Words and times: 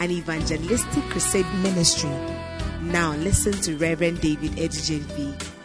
an 0.00 0.10
evangelistic 0.10 1.02
crusade 1.04 1.46
ministry. 1.62 2.10
Now 2.80 3.14
listen 3.16 3.52
to 3.52 3.76
Reverend 3.76 4.20
David 4.20 4.52
Edijenfi. 4.52 5.57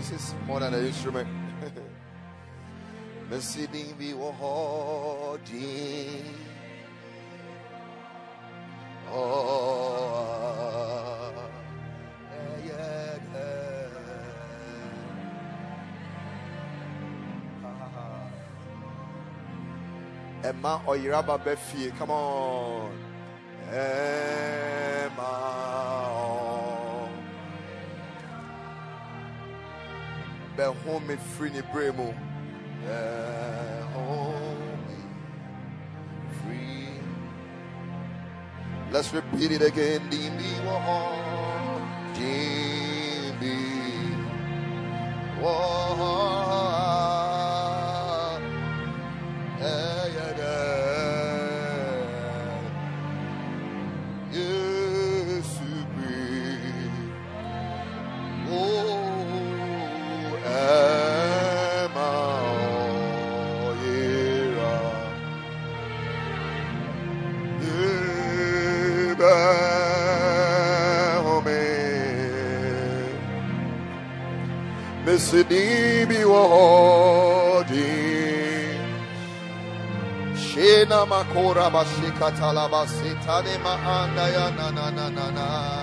Voices 0.00 0.34
more 0.46 0.60
than 0.60 0.74
an 0.74 0.86
instrument. 0.86 1.28
Wo 3.30 4.32
hodi. 4.32 6.22
Oh, 9.12 11.32
yeah, 12.66 13.18
yeah. 13.34 13.88
Emma 20.44 20.80
Oyiraba 20.86 21.38
Befie, 21.44 21.90
come 21.98 22.10
on. 22.10 22.90
Emma. 23.70 25.49
Ni 30.60 31.62
bremo. 31.72 32.12
Oh. 32.84 33.80
Behold 33.94 34.58
free. 36.44 37.00
Let's 38.92 39.14
repeat 39.14 39.52
it 39.52 39.62
again. 39.62 40.02
Waho. 40.66 41.80
Dimbi 42.12 43.56
waho. 45.40 45.79
Mississippi 75.20 76.24
Wadi, 76.24 77.74
Shena 80.32 81.04
Makora 81.06 81.68
Bashika 81.70 82.30
Talabasi, 82.32 83.12
Tanema 83.22 83.76
Andaya 83.84 84.50
na 84.56 84.70
na 84.70 84.90
na 84.90 85.10
na 85.10 85.30
na. 85.30 85.79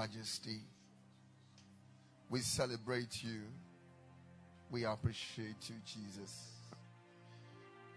Majesty. 0.00 0.60
We 2.30 2.40
celebrate 2.40 3.22
you. 3.22 3.42
We 4.70 4.84
appreciate 4.84 5.68
you, 5.68 5.76
Jesus. 5.84 6.32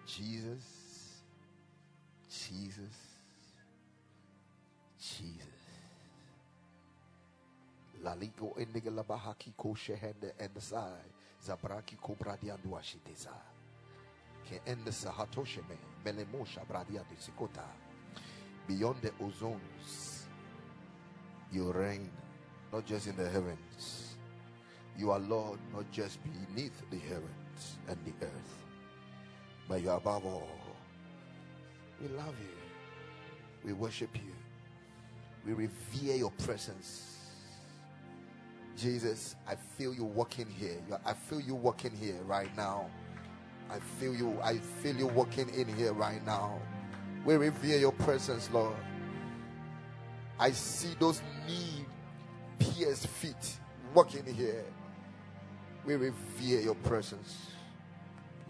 Jesus. 0.06 0.66
Jesus. 2.30 2.98
Jesus. 5.00 5.48
Laliko 8.04 8.54
endigala 8.58 9.04
bahaki 9.04 9.54
ko 9.56 9.74
shehende 9.74 10.34
endasai. 10.40 11.08
Zabraki 11.46 11.96
ko 12.02 12.16
bradia 12.20 12.58
duashiteza. 12.58 13.32
Ke 14.50 14.62
endasa 14.66 15.12
hatosheme. 15.12 15.78
Melemosha 16.04 16.66
bradia. 16.68 17.06
Beyond 18.68 19.02
the 19.02 19.12
ozones, 19.22 20.13
you 21.54 21.72
reign 21.72 22.10
not 22.72 22.86
just 22.86 23.08
in 23.08 23.16
the 23.16 23.30
heavens. 23.30 24.16
You 24.98 25.12
are 25.12 25.20
Lord 25.20 25.60
not 25.74 25.90
just 25.92 26.20
beneath 26.24 26.74
the 26.90 26.98
heavens 26.98 27.78
and 27.88 27.98
the 28.06 28.26
earth, 28.26 28.66
but 29.70 29.82
you 29.82 29.90
are 29.90 29.98
above 29.98 30.26
all. 30.26 30.50
We 32.02 32.08
love 32.10 32.36
you. 32.42 32.58
We 33.64 33.74
worship 33.74 34.10
you. 34.16 34.34
We 35.46 35.54
revere 35.54 36.16
your 36.16 36.32
presence. 36.32 37.10
Jesus, 38.78 39.36
I 39.48 39.56
feel 39.56 39.94
you 39.94 40.04
walking 40.04 40.48
here. 40.48 40.78
I 41.06 41.14
feel 41.14 41.40
you 41.40 41.56
walking 41.56 41.92
here 41.92 42.20
right 42.26 42.56
now. 42.58 42.90
I 43.70 43.80
feel 44.00 44.16
you. 44.16 44.38
I 44.44 44.58
feel 44.58 44.96
you 44.96 45.08
walking 45.08 45.50
in 45.50 45.68
here 45.76 45.94
right 45.94 46.26
now. 46.26 46.60
We 47.26 47.36
revere 47.36 47.78
your 47.78 47.92
presence, 47.94 48.50
Lord. 48.52 48.76
I 50.40 50.52
see 50.52 50.96
those 51.00 51.22
knee 51.46 51.86
pierced 52.60 53.08
feet 53.08 53.60
walking 53.94 54.26
here. 54.34 54.66
We 55.86 55.96
revere 55.96 56.62
your 56.62 56.76
presence. 56.76 57.52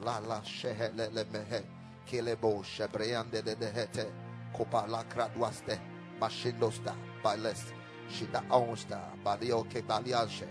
La 0.02 0.20
la 0.20 0.42
shehe 0.42 0.96
le 0.96 1.10
le 1.12 1.26
mehe 1.26 1.64
kelebo 2.08 2.64
shebreande 2.64 3.44
de 3.44 3.56
de 3.56 3.72
hete 3.72 4.06
kopa 4.54 4.88
la 4.88 5.04
kradwaste 5.04 5.80
mashindosta 6.20 6.96
bales 7.24 7.74
shida 8.10 8.44
onsta 8.50 9.00
balio 9.24 9.64
ke 9.64 9.82
baliashe 9.82 10.48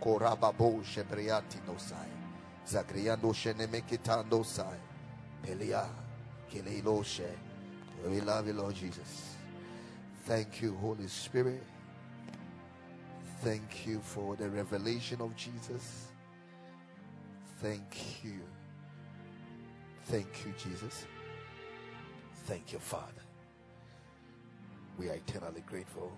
koraba 0.00 0.56
bo 0.56 0.80
shebreati 0.82 1.60
nosai 1.66 2.10
zagriando 2.66 3.32
sheneme 3.32 3.82
kitando 3.82 4.44
sai. 4.44 4.78
Pelia 5.42 5.86
kelelo 6.50 7.04
she. 7.04 7.24
We 8.06 8.20
love 8.20 8.46
you 8.46 8.54
Lord 8.54 8.74
Jesus 8.74 9.31
thank 10.24 10.62
you 10.62 10.74
Holy 10.76 11.06
Spirit 11.08 11.62
Thank 13.42 13.88
you 13.88 13.98
for 13.98 14.36
the 14.36 14.48
revelation 14.48 15.20
of 15.20 15.34
Jesus. 15.34 16.06
Thank 17.60 18.22
you. 18.22 18.38
Thank 20.04 20.28
you, 20.46 20.54
Jesus. 20.56 21.06
Thank 22.46 22.72
you, 22.72 22.78
Father. 22.78 23.22
We 24.96 25.08
are 25.10 25.14
eternally 25.14 25.64
grateful. 25.66 26.12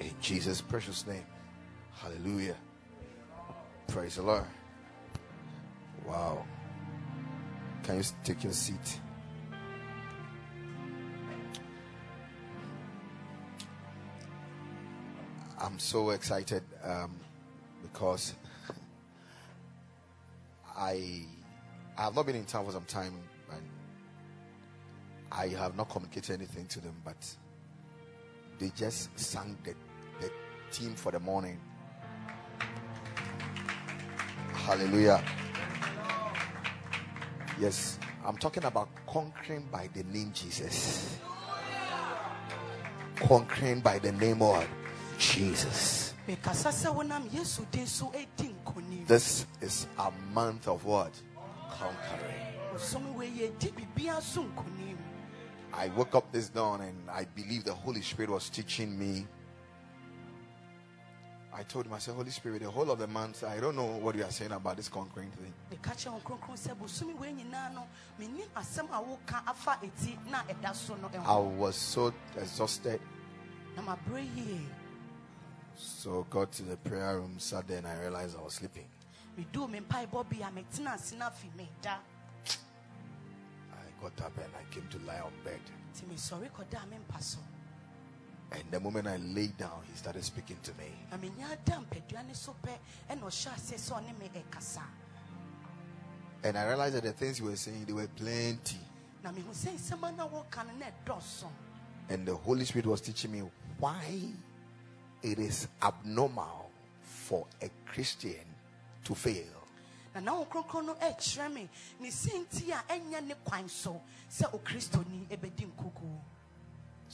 In 0.00 0.14
Jesus' 0.22 0.62
precious 0.62 1.06
name. 1.06 1.26
Hallelujah. 1.96 2.56
Praise 3.86 4.16
the 4.16 4.22
Lord. 4.22 4.46
Wow. 6.06 6.46
Can 7.84 7.98
you 7.98 8.02
take 8.24 8.42
your 8.42 8.52
seat? 8.52 9.00
I'm 15.60 15.78
so 15.78 16.10
excited 16.10 16.62
um, 16.82 17.14
because 17.82 18.34
I 20.76 21.24
I 21.96 22.02
have 22.02 22.16
not 22.16 22.26
been 22.26 22.36
in 22.36 22.44
town 22.44 22.64
for 22.64 22.72
some 22.72 22.84
time 22.84 23.14
and 23.52 23.62
I 25.30 25.48
have 25.48 25.76
not 25.76 25.90
communicated 25.90 26.32
anything 26.32 26.66
to 26.68 26.80
them, 26.80 26.96
but 27.04 27.16
they 28.58 28.70
just 28.76 29.16
sang 29.18 29.58
the, 29.62 29.74
the 30.20 30.30
theme 30.70 30.94
for 30.94 31.12
the 31.12 31.20
morning. 31.20 31.60
Hallelujah. 34.54 35.22
Yes, 37.60 37.98
I'm 38.24 38.36
talking 38.36 38.64
about 38.64 38.88
conquering 39.06 39.68
by 39.70 39.88
the 39.94 40.02
name 40.04 40.32
Jesus. 40.34 41.18
Conquering 43.16 43.80
by 43.80 43.98
the 44.00 44.10
name 44.12 44.42
of 44.42 44.66
Jesus. 45.18 46.14
This 49.06 49.46
is 49.60 49.86
a 49.98 50.10
month 50.32 50.68
of 50.68 50.84
what? 50.84 51.12
Conquering. 51.70 52.34
I 55.72 55.88
woke 55.96 56.14
up 56.16 56.32
this 56.32 56.48
dawn 56.48 56.80
and 56.80 57.10
I 57.10 57.24
believe 57.24 57.64
the 57.64 57.74
Holy 57.74 58.02
Spirit 58.02 58.30
was 58.30 58.48
teaching 58.50 58.98
me. 58.98 59.26
I 61.56 61.62
told 61.62 61.86
him, 61.86 61.92
I 61.92 61.98
said, 61.98 62.14
Holy 62.14 62.30
Spirit, 62.30 62.62
the 62.62 62.70
whole 62.70 62.90
of 62.90 62.98
the 62.98 63.06
month, 63.06 63.44
I 63.44 63.60
don't 63.60 63.76
know 63.76 63.84
what 63.86 64.16
you 64.16 64.24
are 64.24 64.30
saying 64.30 64.50
about 64.50 64.76
this 64.76 64.88
conquering 64.88 65.30
thing. 65.30 65.52
meka 65.70 65.94
kyerɛ 65.94 66.12
wo 66.12 66.20
kronkron 66.24 66.56
sɛ 66.58 66.74
bosome 66.76 67.16
wei 67.18 67.32
nyinaa 67.32 67.72
no 67.74 67.86
menim 68.20 68.48
asɛm 68.56 68.88
a 68.90 69.00
woka 69.00 69.40
afa 69.46 69.78
ɛti 69.82 70.18
na 70.30 70.42
ɛda 70.42 70.74
so 70.74 70.94
eh, 70.94 71.18
I 71.18 71.26
oh. 71.26 71.42
was 71.42 71.76
so 71.76 72.12
exhausted. 72.36 73.00
na 73.76 73.82
mabrɛ 73.82 74.26
yie 74.36 74.66
So 75.76 76.26
got 76.30 76.50
to 76.52 76.62
the 76.62 76.76
prayer 76.76 77.18
room, 77.18 77.38
sat 77.38 77.66
there, 77.68 77.78
and 77.78 77.86
I 77.86 77.98
realized 78.00 78.36
I 78.36 78.42
was 78.42 78.54
sleeping. 78.54 78.86
meduu 79.38 79.70
me 79.70 79.78
mpaebɔ 79.80 80.28
bi 80.28 80.46
a 80.46 80.50
metena 80.50 80.94
ase 80.94 81.12
no 81.14 81.26
afi 81.26 81.54
meda 81.56 81.98
I 83.72 84.02
got 84.02 84.20
up 84.26 84.36
and 84.38 84.52
I 84.58 84.74
came 84.74 84.86
to 84.88 84.98
lie 85.06 85.20
on 85.20 85.32
bed. 85.44 85.60
And 88.52 88.62
the 88.70 88.78
moment 88.78 89.08
I 89.08 89.16
laid 89.16 89.56
down, 89.56 89.80
he 89.90 89.96
started 89.96 90.22
speaking 90.24 90.58
to 90.62 90.70
me. 90.74 90.86
na 91.10 91.16
menya 91.16 91.56
da 91.64 91.80
mpadua 91.80 92.26
ne 92.26 92.34
so 92.34 92.54
pɛ 92.62 92.78
ɛna 93.10 93.22
ɔhyɛ 93.22 93.54
aseɛ 93.54 93.78
sɛ 93.78 93.92
ɔne 94.02 94.18
me 94.18 94.30
ɛkasa 94.34 94.82
And 96.44 96.58
I 96.58 96.66
realized 96.66 96.94
that 96.96 97.04
the 97.04 97.12
things 97.12 97.38
he 97.38 97.42
was 97.44 97.60
saying, 97.60 97.84
they 97.86 97.92
were 97.92 98.06
plenty. 98.08 98.78
na 99.22 99.30
mehu 99.32 99.50
sɛ 99.52 99.74
nsɛm 99.74 100.08
a 100.08 100.12
na 100.12 100.28
wɔka 100.28 100.66
no 100.66 100.72
na 100.78 100.86
ɛdɔɔso 100.86 101.48
And 102.10 102.26
the 102.28 102.36
Holy 102.36 102.64
Spirit 102.64 102.86
was 102.86 103.00
teaching 103.00 103.32
me 103.32 103.42
why 103.78 104.20
it 105.22 105.38
is 105.38 105.66
abnormal 105.82 106.70
for 107.00 107.46
a 107.62 107.70
Christian 107.86 108.44
to 109.04 109.14
fail. 109.14 109.46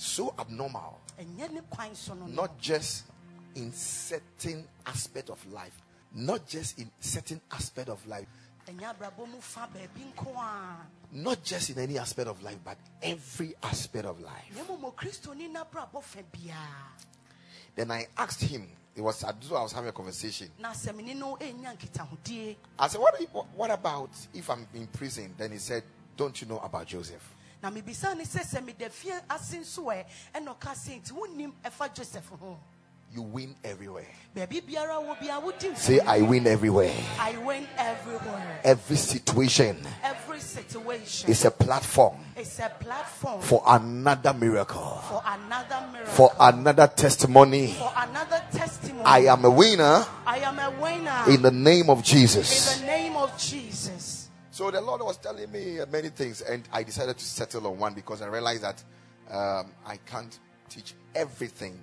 So 0.00 0.30
sɛ 0.30 0.34
okristoni 0.34 0.34
ɛbɛdi 0.34 0.34
nkuku 0.34 0.34
So 0.34 0.34
abnormal, 0.38 1.00
ɛnyɛ 1.18 1.52
ne 1.52 1.60
kwan 1.68 1.94
so 1.94 2.14
no 2.14 2.26
no 2.26 2.32
not 2.42 2.58
just 2.58 3.04
in 3.54 3.70
certain 3.72 4.66
aspect 4.86 5.28
of 5.28 5.44
life, 5.52 5.78
not 6.14 6.46
just 6.48 6.78
in 6.78 6.90
certain 7.00 7.40
aspect 7.52 7.88
of 7.90 8.06
life, 8.06 8.26
ɛnyɛ 8.66 8.94
abrabɔ 8.96 9.28
mu 9.28 9.40
fa 9.40 9.68
baabi 9.72 10.12
nko 10.14 10.36
a 10.36 10.86
not 11.12 11.42
just 11.42 11.70
in 11.70 11.78
any 11.80 11.98
aspect 11.98 12.28
of 12.28 12.42
life, 12.42 12.58
but 12.64 12.78
every 13.02 13.54
aspect 13.62 14.06
of 14.06 14.18
life. 14.20 14.56
na 14.56 14.62
mmom 14.64 14.90
okristoni 14.94 15.52
n'abrabɔ 15.52 16.02
fa 16.02 16.22
biara 16.32 17.06
Then 17.76 17.90
I 17.92 18.06
asked 18.16 18.42
him, 18.42 18.68
it 18.96 19.00
was 19.00 19.22
as 19.22 19.34
I 19.52 19.62
was 19.62 19.72
having 19.72 19.90
a 19.90 19.92
conversation. 19.92 20.50
na 20.58 20.70
asɛm 20.72 21.04
ne 21.04 21.12
no 21.12 21.36
ɛnya 21.36 21.76
nkitahodie 21.76 22.56
I 22.78 22.88
said, 22.88 23.00
what, 23.00 23.20
what 23.54 23.70
about 23.70 24.10
if 24.32 24.48
I'm 24.48 24.66
in 24.74 24.86
prison? 24.86 25.34
Then 25.36 25.52
he 25.52 25.58
said, 25.58 25.82
Don't 26.16 26.40
you 26.40 26.46
know 26.48 26.58
about 26.58 26.86
Joseph? 26.86 27.34
Na 27.62 27.70
mebisa 27.70 28.14
ne 28.16 28.24
sɛ 28.24 28.40
sɛ 28.44 28.64
meda 28.64 28.88
fie 28.90 29.12
ase 29.28 29.58
nso 29.58 29.84
ɛ 29.92 30.04
ɛna 30.34 30.56
ɔka 30.56 30.72
sɛ 30.74 31.00
nti 31.02 31.12
wonnim 31.12 31.52
ɛfa 31.64 31.94
joseph 31.94 32.28
ho 32.40 32.58
You 33.12 33.22
win 33.22 33.56
everywhere. 33.64 34.06
baabi 34.36 34.60
biara 34.62 34.94
wɔ 35.02 35.18
bia 35.20 35.40
wodi 35.40 35.76
Say, 35.76 35.98
I 35.98 36.20
win 36.22 36.46
everywhere. 36.46 36.94
I 37.18 37.36
win 37.38 37.66
everywhere 37.76 38.60
Every 38.62 38.96
situation 38.96 39.76
every 40.04 40.38
situation 40.38 41.28
is 41.28 41.44
a 41.44 41.50
platform 41.50 42.14
is 42.36 42.60
a 42.60 42.68
platform 42.78 43.40
for 43.42 43.62
another 43.66 44.32
miracle, 44.32 45.02
for 45.08 45.20
another 45.26 45.88
miracle 45.92 46.12
for 46.14 46.30
another 46.38 46.86
testimony. 46.86 47.72
for 47.72 47.92
another 47.96 48.40
testimony 48.52 49.04
I 49.04 49.18
am 49.26 49.44
a 49.44 49.50
winner 49.50 50.06
I 50.24 50.38
am 50.38 50.58
a 50.60 50.70
winner 50.80 51.24
in 51.28 51.42
the 51.42 51.50
name 51.50 51.90
of 51.90 52.04
Jesus. 52.04 52.80
in 52.80 52.86
the 52.86 52.92
name 52.92 53.16
of 53.16 53.36
Jesus 53.36 53.69
So 54.50 54.70
the 54.70 54.80
Lord 54.80 55.00
was 55.02 55.16
telling 55.16 55.50
me 55.50 55.80
uh, 55.80 55.86
many 55.86 56.08
things, 56.08 56.42
and 56.42 56.68
I 56.72 56.82
decided 56.82 57.16
to 57.18 57.24
settle 57.24 57.66
on 57.68 57.78
one 57.78 57.94
because 57.94 58.20
I 58.20 58.26
realized 58.26 58.62
that 58.62 58.82
um, 59.30 59.70
I 59.86 59.96
can't 60.06 60.38
teach 60.68 60.94
everything. 61.14 61.80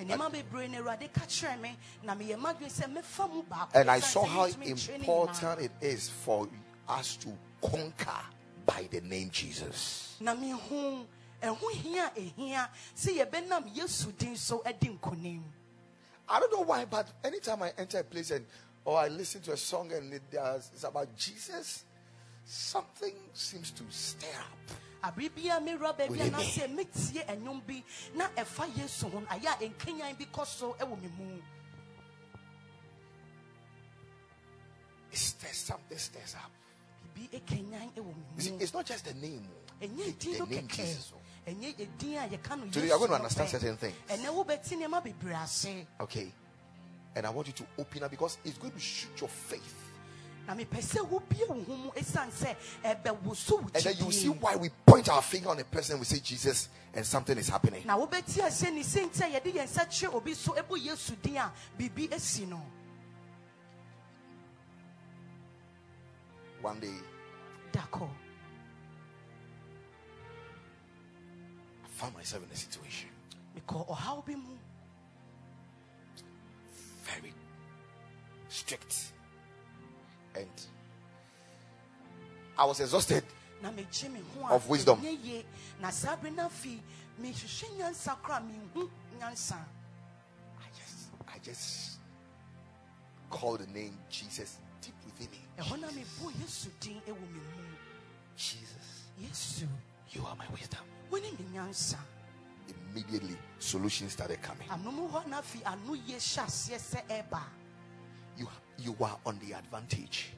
nneɛma 0.00 0.30
bebree 0.32 0.70
na 0.70 0.78
awurade 0.78 1.12
ka 1.12 1.20
kyerɛ 1.26 1.60
me 1.60 1.76
na 2.02 2.14
meyɛ 2.14 2.36
madwene 2.40 2.70
sɛ 2.70 2.88
mɛfa 2.88 3.30
mu 3.30 3.42
baako 3.42 3.74
And 3.74 3.90
I 3.90 4.00
saw 4.00 4.24
how 4.24 4.46
mentumi 4.48 4.72
nkyerɛ 4.72 4.88
ne 4.88 4.94
important 4.96 5.60
it 5.60 5.72
is 5.82 6.08
for 6.08 6.48
us 6.88 7.16
to 7.16 7.28
conquer 7.60 8.22
by 8.64 8.88
the 8.90 9.02
name 9.02 9.28
Jesus. 9.30 10.16
nyinaa. 10.20 10.24
na 10.24 10.34
mehu 10.36 11.06
ɛho 11.42 11.70
hia 11.72 12.12
a 12.16 12.20
ɛhia 12.20 12.68
sɛ 12.96 13.18
yɛbɛnam 13.18 13.76
yesu 13.76 14.16
din 14.16 14.36
so 14.36 14.62
adi 14.64 14.88
nkonim 14.88 15.42
I 16.30 16.38
don't 16.38 16.52
know 16.52 16.62
why, 16.62 16.84
but 16.84 17.08
anytime 17.24 17.60
I 17.62 17.72
enter 17.76 17.98
a 17.98 18.04
place 18.04 18.30
and 18.30 18.46
or 18.84 18.98
I 18.98 19.08
listen 19.08 19.40
to 19.42 19.52
a 19.52 19.56
song 19.56 19.92
and 19.92 20.14
it, 20.14 20.22
uh, 20.40 20.58
it's 20.72 20.84
about 20.84 21.14
Jesus, 21.16 21.84
something 22.50 23.14
seems 23.32 23.70
to 23.70 23.84
stir 23.90 24.26
up. 24.40 24.76
abere 25.14 25.30
biara 25.30 25.60
mewura 25.60 25.92
baabi 25.96 26.06
a 26.06 26.10
Within 26.10 26.32
na 26.32 26.38
me. 26.38 26.44
sɛ 26.44 26.74
metie 26.74 27.24
ɛnwom 27.26 27.64
bi 27.66 27.82
na 28.16 28.28
ɛfa 28.36 28.66
yesu 28.76 29.08
ho 29.10 29.20
ayɛ 29.20 29.46
a 29.46 29.56
bi 30.18 30.24
kɔ 30.26 30.44
so 30.46 30.74
ɛwɔ 30.80 31.00
me 31.00 31.08
mu 31.18 31.38
It 35.12 35.18
stirs 35.18 35.56
something 35.56 35.98
stirs 35.98 36.34
up. 36.36 36.50
biribi 37.16 37.40
ɛkanyan 37.40 37.92
ɛwɔ 37.94 38.14
me 38.36 38.50
mu 38.50 38.58
it's 38.60 38.74
not 38.74 38.84
just 38.86 39.04
the 39.04 39.14
name. 39.14 39.46
oh. 39.48 39.86
ɛnyɛ 39.86 40.18
The 40.18 40.38
no 40.38 40.44
name 40.46 40.68
kɛkɛ 40.68 41.12
oh. 41.14 41.50
ɛnyɛ 41.50 41.76
ɛdin 41.76 42.16
a 42.24 42.36
yɛka 42.36 42.58
no 42.58 42.64
Today 42.66 42.80
yesu 42.80 42.86
you 42.86 42.92
are 42.92 42.98
going 42.98 43.10
to 43.10 43.14
understand 43.16 43.48
certain 43.48 43.76
things. 43.76 43.96
ɛnɛ 44.08 44.26
wobɛte 44.26 44.68
nneɛma 44.76 45.02
bebree 45.04 45.34
ase 45.42 45.86
Okay. 46.00 46.32
And 47.14 47.26
I 47.26 47.30
want 47.30 47.46
you 47.48 47.52
to 47.54 47.66
open 47.78 48.02
up 48.04 48.10
because 48.10 48.38
it's 48.44 48.58
going 48.58 48.72
to 48.72 48.78
shoot 48.78 49.20
your 49.20 49.28
faith. 49.28 49.89
And 50.50 50.58
then 53.84 53.94
you 53.98 54.12
see 54.12 54.28
why 54.28 54.56
we 54.56 54.68
point 54.84 55.08
our 55.08 55.22
finger 55.22 55.50
on 55.50 55.60
a 55.60 55.64
person, 55.64 55.98
we 55.98 56.04
say 56.04 56.18
Jesus, 56.18 56.68
and 56.92 57.06
something 57.06 57.38
is 57.38 57.48
happening. 57.48 57.82
na 57.86 57.96
wobɛti 57.96 58.40
aseɛ 58.42 58.72
ne 58.72 58.82
sɛ 58.82 59.08
nti 59.08 59.20
a 59.22 59.30
yɛde 59.40 59.52
yɛn 59.54 59.66
nsa 59.66 59.86
kyerɛ 59.86 60.14
obi 60.14 60.34
so 60.34 60.52
ɛbɔ 60.52 60.84
yesu 60.84 61.16
din 61.22 61.36
a 61.36 61.52
biribi 61.78 62.12
asi 62.12 62.46
no. 62.46 62.60
One 66.60 66.80
day, 66.80 66.94
I 67.74 67.86
found 71.86 72.14
myself 72.14 72.42
in 72.44 72.50
a 72.50 72.56
situation. 72.56 73.08
Mekɔ 73.56 73.88
ɔhaw 73.88 74.26
bi 74.26 74.34
mu. 74.34 74.56
Very 77.04 77.32
strict. 78.48 79.12
And 80.34 80.48
I 82.58 82.64
was 82.64 82.80
exhausted. 82.80 83.24
na 83.62 83.70
megye 83.70 84.10
me 84.10 84.20
ho 84.34 84.46
a 84.48 84.54
Of 84.54 84.68
wisdom. 84.68 85.00
na 85.80 85.90
saa 85.90 86.16
bere 86.16 86.34
no 86.34 86.48
afei 86.48 86.80
mehwehwɛ 87.20 87.76
nyansa 87.76 88.16
koraa 88.22 88.42
I 90.58 90.68
just, 90.78 91.08
I 91.28 91.38
just 91.42 91.98
called 93.28 93.60
the 93.60 93.66
name 93.66 93.96
Jesus 94.08 94.58
deep 94.80 94.94
within 95.04 95.30
me. 95.30 95.38
ɛhɔ 95.58 95.80
na 95.80 95.88
mebɔɔ 95.88 96.32
yesu 96.40 96.70
din 96.80 97.00
ɛwɔ 97.06 97.20
me 97.20 97.38
mu 97.40 97.76
Jesus, 98.36 99.10
yesu 99.20 99.68
you 100.10 100.24
are 100.26 100.36
my 100.36 100.48
wisdom. 100.48 100.80
wone 101.10 101.22
me 101.22 101.44
nyansa 101.52 101.98
Immediately, 102.92 103.36
solutions 103.58 104.12
started 104.12 104.40
coming. 104.42 104.68
You, 108.80 108.96
are 109.00 109.18
on 109.26 109.38
the 109.46 109.56
advantage. 109.56 110.32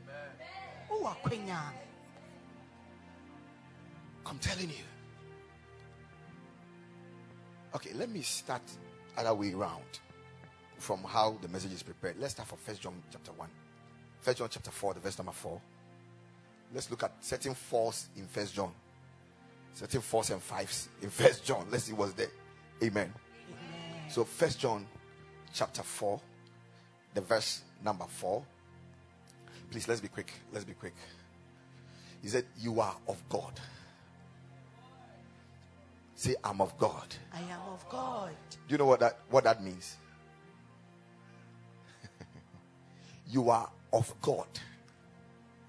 I'm 4.26 4.38
telling 4.38 4.68
you. 4.68 4.84
Okay, 7.74 7.92
let 7.94 8.10
me 8.10 8.22
start 8.22 8.62
other 9.16 9.34
way 9.34 9.54
round 9.54 10.00
from 10.78 11.02
how 11.04 11.36
the 11.40 11.48
message 11.48 11.72
is 11.72 11.82
prepared. 11.82 12.16
Let's 12.18 12.34
start 12.34 12.48
from 12.48 12.58
First 12.58 12.80
John 12.82 12.94
chapter 13.10 13.32
one. 13.32 13.48
First 14.22 14.38
John 14.38 14.48
chapter 14.48 14.70
4, 14.70 14.94
the 14.94 15.00
verse 15.00 15.18
number 15.18 15.32
4. 15.32 15.60
Let's 16.72 16.90
look 16.90 17.02
at 17.02 17.12
certain 17.20 17.54
fours 17.54 18.08
in 18.16 18.26
First 18.26 18.54
John. 18.54 18.70
Certain 19.74 20.00
fours 20.00 20.30
and 20.30 20.40
fives 20.40 20.88
in 21.02 21.10
First 21.10 21.44
John. 21.44 21.66
Let's 21.70 21.84
see 21.84 21.92
what's 21.92 22.12
there. 22.12 22.30
Amen. 22.82 23.12
So 24.08 24.22
First 24.24 24.60
John 24.60 24.86
chapter 25.52 25.82
4, 25.82 26.20
the 27.14 27.20
verse 27.20 27.62
number 27.84 28.04
4. 28.08 28.42
Please 29.70 29.88
let's 29.88 30.00
be 30.00 30.08
quick. 30.08 30.32
Let's 30.52 30.64
be 30.64 30.74
quick. 30.74 30.94
He 32.22 32.28
said, 32.28 32.44
You 32.58 32.80
are 32.80 32.94
of 33.08 33.22
God. 33.28 33.58
Say, 36.14 36.36
I'm 36.44 36.60
of 36.60 36.76
God. 36.78 37.06
I 37.32 37.40
am 37.40 37.60
of 37.72 37.88
God. 37.88 38.30
Do 38.68 38.74
you 38.74 38.78
know 38.78 38.86
what 38.86 39.00
that 39.00 39.18
what 39.30 39.44
that 39.44 39.62
means? 39.62 39.96
you 43.28 43.50
are 43.50 43.68
of 43.92 44.14
God. 44.20 44.46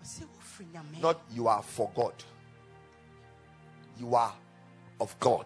Ɔse 0.03 0.25
wofiri 0.25 0.67
Nyame. 0.73 1.01
Not 1.01 1.21
you 1.33 1.47
are 1.47 1.63
for 1.63 1.89
God. 1.95 2.13
You 3.99 4.13
are 4.15 4.33
of 4.99 5.19
God. 5.19 5.45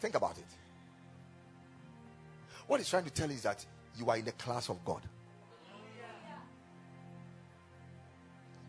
Think 0.00 0.14
about 0.14 0.38
it. 0.38 0.53
What 2.66 2.80
he's 2.80 2.88
trying 2.88 3.04
to 3.04 3.10
tell 3.10 3.30
is 3.30 3.42
that 3.42 3.64
you 3.96 4.08
are 4.08 4.16
in 4.16 4.24
the 4.24 4.32
class 4.32 4.68
of 4.68 4.84
God. 4.84 5.02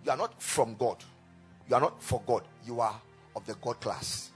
You 0.03 0.11
are 0.11 0.17
not 0.17 0.41
from 0.41 0.75
God. 0.75 1.03
You 1.67 1.75
are 1.75 1.81
not 1.81 2.01
for 2.01 2.21
God. 2.25 2.43
You 2.65 2.79
are 2.79 2.99
of 3.35 3.45
the 3.45 3.55
God 3.55 3.79
class. 3.79 4.29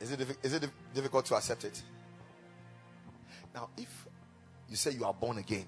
Is 0.00 0.10
it, 0.10 0.20
is 0.42 0.52
it 0.54 0.68
difficult 0.92 1.24
to 1.26 1.36
accept 1.36 1.64
it? 1.64 1.80
Now, 3.54 3.68
if 3.76 4.08
you 4.68 4.76
say 4.76 4.90
you 4.90 5.04
are 5.04 5.14
born 5.14 5.38
again, 5.38 5.66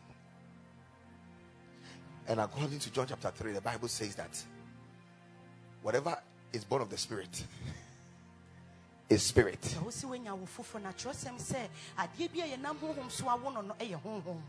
and 2.27 2.41
according 2.41 2.81
to 2.81 2.91
John 2.91 3.07
chapter 3.07 3.31
3, 3.31 3.53
the 3.53 3.61
Bible 3.61 3.89
says 3.89 4.17
that 4.17 4.43
whatever 5.85 6.17
is 6.51 6.65
born 6.65 6.81
of 6.81 6.89
the 6.89 6.97
Spirit 6.97 7.45
is 9.11 9.23
spirit. 9.23 9.61
Sɛ 9.61 9.85
wosi 9.85 10.05
woanya 10.07 10.35
wo 10.35 10.47
foforɔ 10.47 10.83
na 10.83 10.93
kyerɛsɛm 10.93 11.37
sɛ 11.39 11.69
adeɛ 11.99 12.33
bi 12.33 12.41
a 12.41 12.57
yɛnam 12.57 12.77
honhom 12.79 13.11
so 13.11 13.25
awo 13.27 13.53
no 13.53 13.61
no 13.61 13.75
ɛyɛ 13.75 14.01
honhom. 14.03 14.41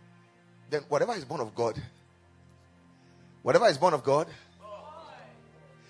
Then 0.69 0.83
whatever 0.87 1.13
is 1.13 1.25
born 1.25 1.41
of 1.41 1.53
God, 1.53 1.79
whatever 3.43 3.67
is 3.67 3.77
born 3.77 3.93
of 3.93 4.03
God. 4.03 4.27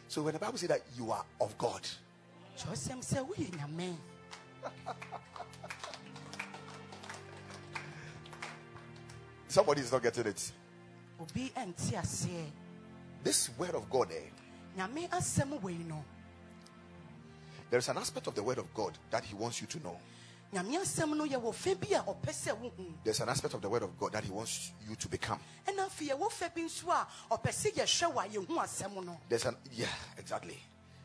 So 0.07 0.23
when 0.23 0.33
the 0.33 0.39
Bible 0.39 0.57
says 0.57 0.69
that 0.69 0.81
you 0.97 1.11
are 1.11 1.23
of 1.39 1.55
God, 1.59 1.81
Kyerɛsɛm 2.57 3.05
sɛ 3.05 3.27
woyɛ 3.29 3.51
Nyame. 3.51 3.95
somebody 9.47 9.81
is 9.81 9.91
not 9.91 10.01
getting 10.01 10.25
it. 10.25 10.51
Obi 11.21 11.51
ɛnte 11.55 11.93
aseɛ. 12.01 12.49
This 13.23 13.49
word 13.59 13.75
of 13.75 13.87
God, 13.91 14.11
eh, 14.11 14.29
Nyame 14.77 15.09
asɛm 15.09 15.61
wei 15.61 15.77
no. 15.77 16.03
there's 17.69 17.89
an 17.89 17.97
aspect 17.97 18.27
of 18.27 18.35
the 18.35 18.43
word 18.43 18.57
of 18.57 18.73
God 18.73 18.97
that 19.09 19.23
He 19.23 19.35
wants 19.35 19.61
you 19.61 19.67
to 19.67 19.79
know. 19.83 19.97
Nyame 20.53 20.77
asɛm 20.81 21.15
no 21.15 21.25
yɛwɔ 21.25 21.53
fɛ 21.53 21.79
bi 21.79 21.95
a 21.95 22.01
ɔpɛ 22.03 22.31
sɛ 22.31 22.57
wohu. 22.59 22.93
There's 23.03 23.19
an 23.21 23.29
aspect 23.29 23.53
of 23.53 23.61
the 23.61 23.69
word 23.69 23.83
of 23.83 23.97
God 23.97 24.13
that 24.13 24.23
He 24.23 24.31
wants 24.31 24.71
you 24.87 24.95
to 24.95 25.07
become. 25.07 25.39
ɛna 25.67 25.87
afei 25.87 26.09
yɛwɔ 26.09 26.29
fɛ 26.29 26.53
bi 26.53 26.61
nso 26.61 26.89
a 26.89 27.07
ɔpɛ 27.31 27.49
sɛ 27.51 27.73
yɛhwɛ 27.73 28.13
wɔ 28.13 28.25
a 28.25 28.29
yɛhu 28.29 28.63
asɛm 28.63 29.05
no. 29.05 29.17
There's 29.29 29.45
an 29.45 29.55
yeah, 29.71 29.87
exactly. 30.17 30.57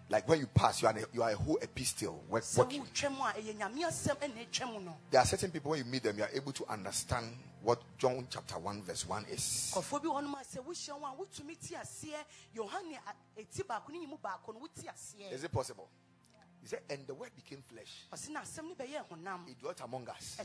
Like 0.09 0.29
when 0.29 0.41
you 0.41 0.47
pass, 0.49 0.83
you 0.83 0.89
are 0.89 0.97
a, 0.97 1.05
you 1.13 1.23
are 1.23 1.31
a 1.31 1.37
whole 1.37 1.59
epistle 1.63 2.25
work, 2.29 2.43
sɛ 2.43 2.59
working. 2.59 2.83
wotwa 2.83 3.11
mu 3.17 3.23
a 3.23 3.33
ɛyɛ 3.33 3.57
Nyame 3.57 3.87
asɛm 3.87 4.17
ɛna 4.17 4.47
ɛtwa 4.51 4.73
mu 4.73 4.81
no. 4.81 4.97
There 5.11 5.21
are 5.21 5.27
certain 5.27 5.51
people 5.53 5.71
when 5.71 5.79
you 5.79 5.85
meet 5.85 6.03
them, 6.03 6.19
you 6.19 6.25
are 6.25 6.31
able 6.35 6.53
to 6.53 6.67
understand 6.67 7.33
what 7.63 7.83
John 7.99 8.27
chapter 8.31 8.59
one 8.59 8.83
verse 8.83 9.07
one 9.07 9.25
is. 9.31 9.73
Kɔfoɔ 9.75 10.03
bi 10.03 10.09
wɔ 10.09 10.23
hɔnom 10.23 10.41
a 10.41 10.45
sɛ 10.45 10.65
wohyia 10.65 11.01
wɔn 11.01 11.13
a 11.13 11.17
wotumi 11.17 12.25
Yohane 12.57 12.97
a- 13.07 13.41
eti 13.41 13.63
baako 13.63 13.91
ne 13.91 13.99
nyimu 14.07 14.19
baako 14.21 14.53
no 14.55 14.61
wote 14.61 14.75
aseɛ. 14.77 15.33
Is 15.33 15.45
it 15.45 15.53
possible? 15.53 15.89
He 16.63 16.67
said, 16.69 16.83
and 16.91 17.07
the 17.07 17.15
word 17.15 17.31
became 17.35 17.63
flesh. 17.63 18.07
ɔse 18.13 18.29
na 18.31 18.41
asɛm 18.43 18.65
no 18.69 18.75
bɛyɛ 18.75 19.09
honam 19.09 19.47
He 19.47 19.55
dwelt 19.55 19.81
among 19.81 20.09
us. 20.09 20.37
He 20.39 20.45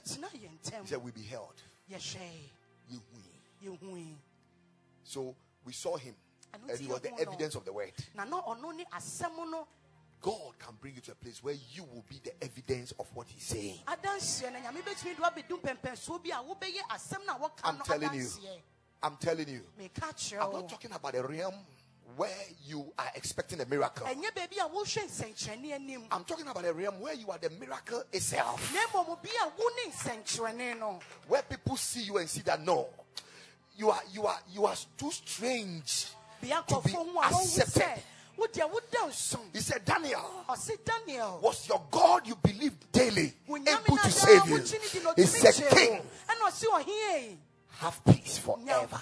said, 0.86 1.04
we 1.04 1.12
beheld. 1.12 1.62
yɛhwɛe 1.90 2.50
you 2.90 3.02
win." 3.14 3.78
yɛhui 3.80 4.16
So 5.04 5.36
we 5.64 5.74
saw 5.74 5.98
him, 5.98 6.16
And 6.54 6.70
and 6.70 6.80
he 6.80 6.88
was 6.88 7.02
the 7.02 7.14
evidence 7.20 7.56
of 7.56 7.66
the 7.66 7.74
word. 7.74 7.94
Na 10.26 10.32
na 10.32 10.38
ɔno 10.38 10.42
ne 10.42 10.46
asɛm 10.46 10.46
no 10.46 10.46
God 10.48 10.60
can 10.60 10.76
bring 10.82 10.96
you 10.96 11.02
to 11.02 11.12
a 11.12 11.16
place 11.16 11.44
where 11.44 11.56
you 11.74 11.84
will 11.84 12.04
be 12.10 12.20
the 12.24 12.44
evidence 12.44 12.94
of 13.00 13.08
what 13.14 13.28
he's 13.28 13.44
saying. 13.44 13.80
adanseɛ 13.88 14.52
na 14.52 14.60
nyame 14.60 14.82
bɛtumi 14.82 15.16
de 15.16 15.22
wabɛdu 15.22 15.62
mpɛmpɛnsoɔ 15.62 16.24
bi 16.24 16.30
a 16.32 16.44
wobɛyɛ 16.44 16.82
asɛm 16.90 17.26
no 17.26 17.34
a 17.34 17.40
wɔka 17.40 17.62
I'm 17.64 17.80
telling 17.80 18.14
you. 18.14 18.28
I'm 19.04 19.18
telling 19.18 19.48
you. 19.48 19.62
I'm 20.42 20.52
not 20.52 20.70
talking 20.70 20.92
about 20.92 21.16
a 21.16 21.22
realm 21.22 21.54
where 22.16 22.30
you 22.66 22.94
are 22.98 23.12
expecting 23.16 23.60
a 23.62 23.66
miracle. 23.66 24.08
ɛnyɛ 24.08 24.32
baabi 24.34 24.58
a 24.58 24.70
wohwɛ 24.70 25.06
nsɛnkyerɛnne 25.06 25.74
anim 25.74 26.04
I'm 26.12 26.24
talking 26.24 26.48
about 26.48 26.66
a 26.66 26.74
realm 26.74 27.00
where 27.02 27.14
you 27.14 27.30
are 27.30 27.38
the 27.38 27.50
miracle 27.52 28.04
itself. 28.12 28.74
na 28.74 28.80
mmom 28.88 29.22
bi 29.22 29.30
a 29.44 29.48
wo 29.50 29.70
ne 29.76 29.92
nsɛnkyerɛnne 29.92 30.80
no 30.80 31.00
Where 31.28 31.44
people 31.44 31.78
see 31.78 32.04
you 32.04 32.18
and 32.18 32.30
see 32.30 32.42
that 32.42 32.62
no, 32.62 32.88
you 33.78 33.90
are 33.90 34.02
you 34.12 34.26
are 34.26 34.40
you 34.54 34.66
are 34.66 34.76
too 34.98 35.12
strange 35.12 36.06
to 36.06 36.46
be 36.46 36.48
nkɔfoɔ 36.48 36.92
ho 36.94 37.20
a 37.20 37.24
wɔhu 37.26 37.46
sɛ 37.46 37.62
accepted. 37.62 38.04
He 39.54 39.60
said, 39.60 39.86
Daniel, 39.86 40.46
daniel 40.86 41.40
was 41.42 41.68
your 41.68 41.82
God 41.90 42.28
you 42.28 42.36
believed 42.36 42.92
daily 42.92 43.34
able 43.48 43.98
to 43.98 44.12
save 44.12 44.48
you? 44.48 44.58
wokyi 44.58 44.80
ne 44.80 44.88
di 44.92 45.04
na 45.04 45.14
He 45.16 45.26
said, 45.26 45.70
King, 45.70 45.92
wo 45.92 46.06
ɛna 46.28 46.50
ɔse 46.50 46.66
ɔhene 46.66 47.38
have 47.80 48.04
peace 48.06 48.38
forever. 48.38 49.02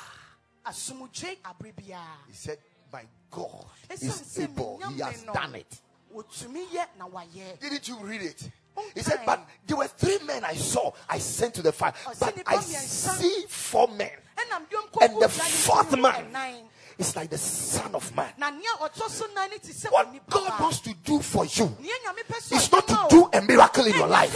asomdwe 0.66 1.38
abere 1.44 1.74
biara 1.74 2.28
He 2.28 2.34
said, 2.34 2.58
My 2.92 3.04
God 3.32 3.66
is 3.90 4.40
able. 4.40 4.80
He 4.90 5.02
has 5.02 5.24
done 5.24 5.56
it. 5.56 5.82
wɔtumi 6.14 6.68
yɛ 6.68 6.86
na 6.98 7.08
wayɛ 7.08 7.60
Didn't 7.60 7.88
you 7.88 7.98
read 7.98 8.22
it? 8.22 8.50
He 8.96 9.02
said. 9.02 9.20
But 9.26 9.48
there 9.68 9.78
were 9.78 9.88
three 9.88 10.18
men 10.26 10.44
I 10.44 10.56
saw, 10.56 10.92
I 11.08 11.20
sent 11.20 11.56
to 11.56 11.62
the 11.62 11.72
fire. 11.72 11.94
But 12.20 12.44
I 12.48 12.58
see 12.60 13.46
four 13.48 13.88
men. 13.88 14.10
ɛna 14.38 14.66
mdeɛ 14.66 14.90
nkɔ 14.90 15.02
And 15.02 15.22
the 15.22 15.28
gu 15.28 15.36
bra 15.36 15.46
ne 15.46 15.52
fourth 15.52 15.98
man. 15.98 16.70
Is 16.98 17.16
like 17.16 17.30
the 17.30 17.38
Son 17.38 17.94
of 17.96 18.16
Man. 18.16 18.30
na 18.38 18.50
nea 18.50 18.74
ɔtɔ 18.82 19.10
so 19.10 19.26
nan 19.36 19.50
ne 19.50 19.58
te 19.58 19.72
sɛ 19.72 19.92
What 19.92 20.30
God 20.30 20.60
wants 20.60 20.80
to 20.82 20.94
do 21.04 21.20
for 21.20 21.46
you 21.46 21.76
Nea 21.82 21.94
Nyame 22.06 22.24
pɛ 22.28 22.38
sɛ 22.42 22.58
is 22.58 22.72
not 22.72 22.88
to 22.88 23.06
do 23.10 23.30
a 23.34 23.42
miracle 23.42 23.86
in 23.86 23.94
your 23.96 24.08
life, 24.08 24.36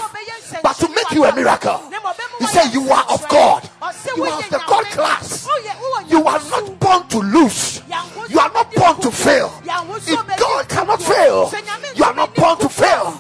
but 0.64 0.74
to 0.78 0.90
make 0.90 1.12
you 1.12 1.26
a 1.26 1.36
miracle. 1.36 1.80
na 1.90 2.00
ma 2.02 2.14
ɔbɛma 2.14 2.40
He 2.40 2.48
said, 2.48 2.74
You 2.74 2.90
are 2.92 3.06
of. 3.10 3.28
God. 3.30 3.70
You 4.16 4.26
are 4.26 4.40
of 4.40 4.50
the 4.50 4.64
God 4.68 4.86
class. 4.86 5.48
You 6.10 6.26
are 6.26 6.40
not 6.50 6.80
born 6.80 7.08
to 7.10 7.20
lose. 7.20 7.82
You 8.30 8.40
are 8.40 8.52
not 8.52 8.74
born 8.74 9.02
to 9.02 9.12
fail. 9.12 9.52
If 9.64 10.38
God 10.40 10.70
cannot 10.70 11.02
fail, 11.02 11.52
you 11.96 12.04
are 12.04 12.14
not 12.14 12.36
born 12.36 12.58
to 12.60 12.70
fail. 12.70 13.20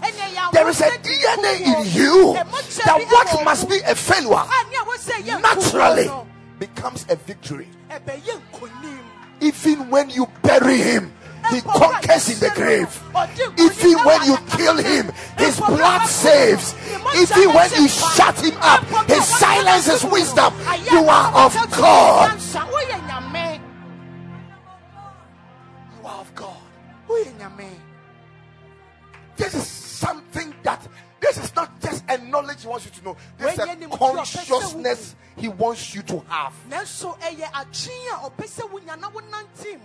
There 0.53 0.67
is 0.69 0.81
a 0.81 0.89
DNA 0.99 1.61
in 1.61 1.93
you 1.93 2.33
that 2.33 3.05
what 3.09 3.45
must 3.45 3.69
be 3.69 3.79
a 3.85 3.95
failure 3.95 4.33
A 4.33 4.63
nea 4.69 4.83
wɔ 4.85 4.95
sɛ 4.97 5.13
ɛyɛ 5.21 5.41
nkukuo 5.41 5.41
naturally 5.41 6.09
becomes 6.59 7.05
a 7.09 7.15
victory. 7.15 7.67
Even 9.39 9.89
when 9.89 10.09
you 10.09 10.27
bury 10.41 10.77
him, 10.77 11.13
he 11.51 11.61
conquers 11.61 12.29
in 12.29 12.39
the 12.39 12.51
grave. 12.55 13.01
Even 13.57 14.03
when 14.03 14.23
you 14.23 14.37
kill 14.57 14.77
him, 14.77 15.11
his 15.37 15.57
blood 15.57 16.05
saves. 16.07 16.75
Even 17.15 17.53
when 17.53 17.69
you 17.73 17.87
shut 17.87 18.39
him 18.43 18.57
up, 18.61 18.83
his 19.07 19.25
silence 19.25 19.87
is 19.87 20.03
wisdom. 20.03 20.53
You 20.91 21.07
are 21.07 21.45
of 21.45 21.53
God. 21.77 22.39
You 25.93 26.05
are 26.05 26.19
of 26.21 26.35
God. 26.35 26.57
This 29.37 29.53
is 29.53 29.67
something 29.67 30.53
that 30.63 30.87
this 31.21 31.37
is 31.37 31.55
not 31.55 31.76
just 32.07 32.21
a 32.21 32.25
knowledge 32.25 32.61
he 32.61 32.67
wants 32.67 32.85
you 32.85 32.91
to 32.91 33.03
know. 33.03 33.17
This 33.37 33.53
is 33.53 33.59
a 33.59 33.87
consciousness 33.87 35.15
he 35.35 35.47
wants 35.47 35.95
you 35.95 36.01
to 36.03 36.19
have. 36.27 36.53
ɛyɛ 36.69 37.51
atwe 37.51 37.91
a 38.11 38.29
ɔpɛ 38.29 38.45
sɛ 38.45 38.69
wonya 38.69 38.99
na 38.99 39.09
wonantim 39.09 39.79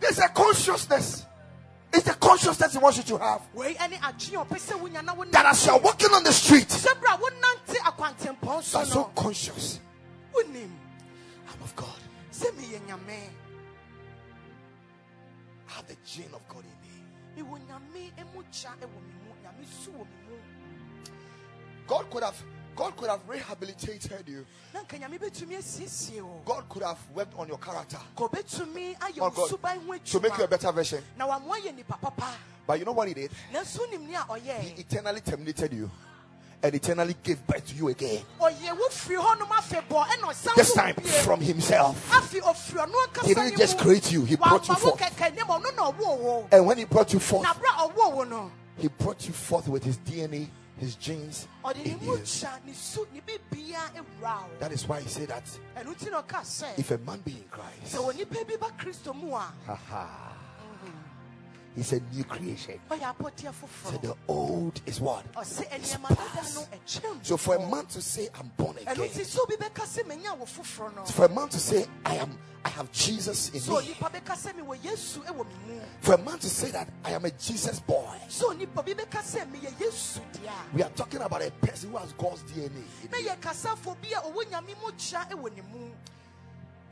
There's 0.00 0.18
a 0.18 0.28
consciousness. 0.28 1.26
It's 1.92 2.04
the 2.04 2.14
consciousness 2.14 2.72
he 2.72 2.78
wants 2.78 2.98
you 2.98 3.04
to 3.04 3.18
have. 3.18 3.42
wei 3.54 3.74
ɛne 3.74 3.98
atwe 3.98 4.42
a 4.42 4.44
ɔpɛ 4.44 4.58
sɛ 4.58 4.80
wonya 4.80 5.04
na 5.04 5.14
That 5.30 5.46
as 5.46 5.66
you're 5.66 5.78
walking 5.78 6.10
on 6.12 6.24
the 6.24 6.32
street, 6.32 6.68
sɛ 6.68 6.94
berɛ 7.00 7.14
a 7.14 7.18
wonante 7.18 7.76
akwantempɔn 7.76 8.72
you 8.72 8.78
are 8.78 8.84
so 8.86 9.04
conscious. 9.14 9.80
I'm 10.36 11.62
of 11.62 11.76
God. 11.76 12.00
sɛ 12.32 12.50
meyɛ 12.52 12.80
nyame 12.86 13.30
I 15.68 15.72
have 15.78 15.86
the 15.88 15.96
gene 16.06 16.30
of 16.32 16.46
God 16.48 16.62
in 16.62 16.70
me. 16.70 16.84
God 21.86 22.10
could 22.10 22.22
have 22.22 22.42
God 22.76 22.96
could 22.96 23.08
have 23.08 23.20
rehabilitated 23.28 24.24
you. 24.28 24.44
na 24.72 24.80
nka 24.80 24.98
nyame 24.98 25.18
bɛtumi 25.18 25.56
asiesie 25.58 26.20
wo 26.22 26.40
God 26.44 26.68
could 26.68 26.82
have 26.82 26.98
worked 27.14 27.34
on 27.38 27.46
your 27.48 27.58
character 27.58 27.98
ka 28.16 28.26
ɔbɛtumi 28.28 28.98
ayɛ 28.98 29.18
Oh, 29.20 29.30
God. 29.30 30.04
to 30.06 30.20
make 30.20 30.36
you 30.38 30.44
a 30.44 30.48
better 30.48 30.72
version. 30.72 31.02
na 31.16 31.26
wamoa 31.26 31.56
yɛ 31.60 31.74
nipa 31.74 31.96
papa 32.00 32.34
But 32.66 32.78
you 32.78 32.84
know 32.84 32.92
what 32.92 33.08
he 33.08 33.14
did? 33.14 33.30
nanso 33.52 33.78
wonim 33.86 34.08
ne 34.08 34.14
a 34.14 34.60
He 34.60 34.80
eternally 34.80 35.20
terminated 35.20 35.72
you 35.72 35.90
and 36.62 36.74
eternally 36.74 37.14
gave 37.22 37.46
birth 37.46 37.66
to 37.68 37.74
you 37.76 37.88
again. 37.88 38.24
ɔyɛ 38.40 38.76
wo 38.76 38.88
firi 38.88 39.20
hɔnom 39.22 39.48
afebɔ 39.48 40.06
ɛna 40.06 40.32
ɔsan 40.32 40.54
This 40.56 40.72
time 40.72 40.94
from 40.96 41.40
himself. 41.40 42.10
afi 42.10 42.40
ɔfiri 42.40 42.86
ɔno 42.88 43.06
ankasa 43.06 43.26
He 43.26 43.34
didn't 43.34 43.56
just 43.58 43.78
create 43.78 44.10
you, 44.10 44.24
he 44.24 44.34
brought 44.34 44.66
you 44.66 44.74
forth. 44.74 44.98
kɛkɛ 44.98 45.36
ne 45.36 45.42
ma 45.44 45.60
ɔno 45.60 45.76
na 45.76 45.92
ɔwoo 45.92 46.18
wo 46.18 46.48
And 46.50 46.66
when 46.66 46.78
he 46.78 46.84
brought 46.86 47.12
you 47.12 47.20
forth, 47.20 47.44
na 47.44 47.52
berɛ 47.54 47.84
a 47.84 47.88
ɔwoo 47.88 48.12
wo 48.14 48.24
no 48.24 48.50
he 48.78 48.88
brought 48.88 49.24
you 49.28 49.32
forth 49.32 49.68
with 49.68 49.84
his 49.84 49.96
DNA, 49.98 50.48
his 50.84 51.48
ɔde 51.64 51.84
in 51.84 51.98
mu 52.04 52.12
you. 52.12 52.18
kya 52.18 52.64
ne 52.64 52.72
su 52.72 53.06
ne 53.12 53.20
bibia 53.20 53.80
awura 53.96 54.44
That 54.60 54.72
is 54.72 54.86
why 54.86 55.00
he 55.00 55.08
said 55.08 55.28
that 55.28 55.44
ɛno 55.76 55.94
nti 55.94 56.10
na 56.10 56.22
ɔka 56.22 56.40
sɛ 56.42 56.78
if 56.78 56.90
a 56.90 56.98
man 56.98 57.20
be 57.20 57.32
in 57.32 57.44
Christ, 57.50 57.94
ha 57.94 58.00
onipa 58.02 58.46
he's 61.74 61.92
a 61.92 62.00
new 62.12 62.24
creation. 62.24 62.80
So 62.88 63.90
the 63.98 64.14
old 64.28 64.80
is 64.86 65.00
what? 65.00 65.24
It's 65.36 65.96
past. 65.96 66.68
So 67.22 67.36
for 67.36 67.56
a 67.56 67.70
man 67.70 67.86
to 67.86 68.02
say, 68.02 68.28
I'm 68.38 68.50
born 68.56 68.76
again, 68.78 68.96
nti 68.96 69.24
sɛ 69.24 69.38
obi 69.40 69.56
bɛka 69.56 69.84
sɛ 69.84 70.06
manya 70.06 70.34
wo 70.34 70.44
foforɔ 70.44 70.94
no 70.96 71.04
for 71.04 71.24
a 71.24 71.28
man 71.28 71.48
to 71.48 71.58
say, 71.58 71.86
I 72.04 72.16
am, 72.16 72.38
I 72.64 72.68
have 72.68 72.90
Jesus 72.92 73.48
in 73.48 73.60
me, 73.60 73.80
onipa 73.80 74.10
bɛka 74.10 74.34
sɛ 74.34 74.52
mewɔ 74.54 74.82
yesu 74.82 75.20
wɔ 75.20 75.46
me 75.46 75.74
mu 75.74 75.80
for 76.00 76.14
a 76.14 76.18
man 76.18 76.38
to 76.38 76.48
say 76.48 76.70
that 76.70 76.88
I 77.04 77.12
am 77.12 77.24
a 77.24 77.30
Jesus 77.30 77.80
boy, 77.80 78.18
sɛ 78.28 78.54
onipa 78.54 78.84
bi 78.84 78.94
bɛka 78.94 79.20
sɛ 79.22 79.50
meyɛ 79.50 79.78
yesu 79.80 80.20
deɛ 80.32 80.48
a 80.48 80.76
we 80.76 80.82
are 80.82 80.90
talking 80.90 81.20
about 81.20 81.42
a 81.42 81.50
person 81.50 81.90
who 81.90 81.96
has 81.98 82.12
God's 82.12 82.42
DNA. 82.44 82.82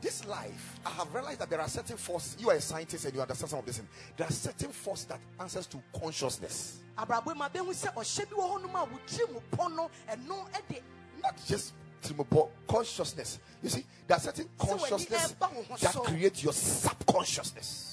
This 0.03 0.25
life, 0.25 0.81
I 0.85 0.89
have 0.89 1.13
realized 1.13 1.39
that 1.39 1.49
there 1.49 1.61
are 1.61 1.67
certain 1.69 1.95
forces. 1.95 2.35
You 2.37 2.49
are 2.49 2.55
a 2.55 2.61
scientist 2.61 3.05
and 3.05 3.15
you 3.15 3.21
understand 3.21 3.49
some 3.49 3.59
of 3.59 3.65
this. 3.65 3.77
thing. 3.77 3.87
There 4.17 4.27
are 4.27 4.31
certain 4.31 4.67
forces 4.69 5.05
that 5.05 5.19
answers 5.39 5.65
to 5.67 5.77
consciousness, 5.97 6.79
abrabɔ 6.97 7.33
mu 7.33 7.43
abɛhu 7.43 7.71
sɛ 7.71 7.93
ɔhyɛ 7.93 8.29
bi 8.29 8.35
wɔ 8.35 8.51
hɔnom 8.51 8.83
a 8.83 8.85
wotiri 8.85 9.31
mu 9.31 9.39
pɔ 9.53 9.73
no 9.73 9.89
ɛno 10.09 10.51
ɛde 10.51 10.81
not 11.21 11.39
just 11.47 11.73
but 12.17 12.49
consciousness. 12.67 13.39
You 13.61 13.69
see, 13.69 13.85
there 14.05 14.17
are 14.17 14.19
certain 14.19 14.49
So 14.59 14.67
when 14.67 14.79
you 14.79 14.85
consciousness 14.89 15.35
that 15.79 15.93
create 16.03 16.43
your 16.43 16.51
subconsciousness. 16.51 17.92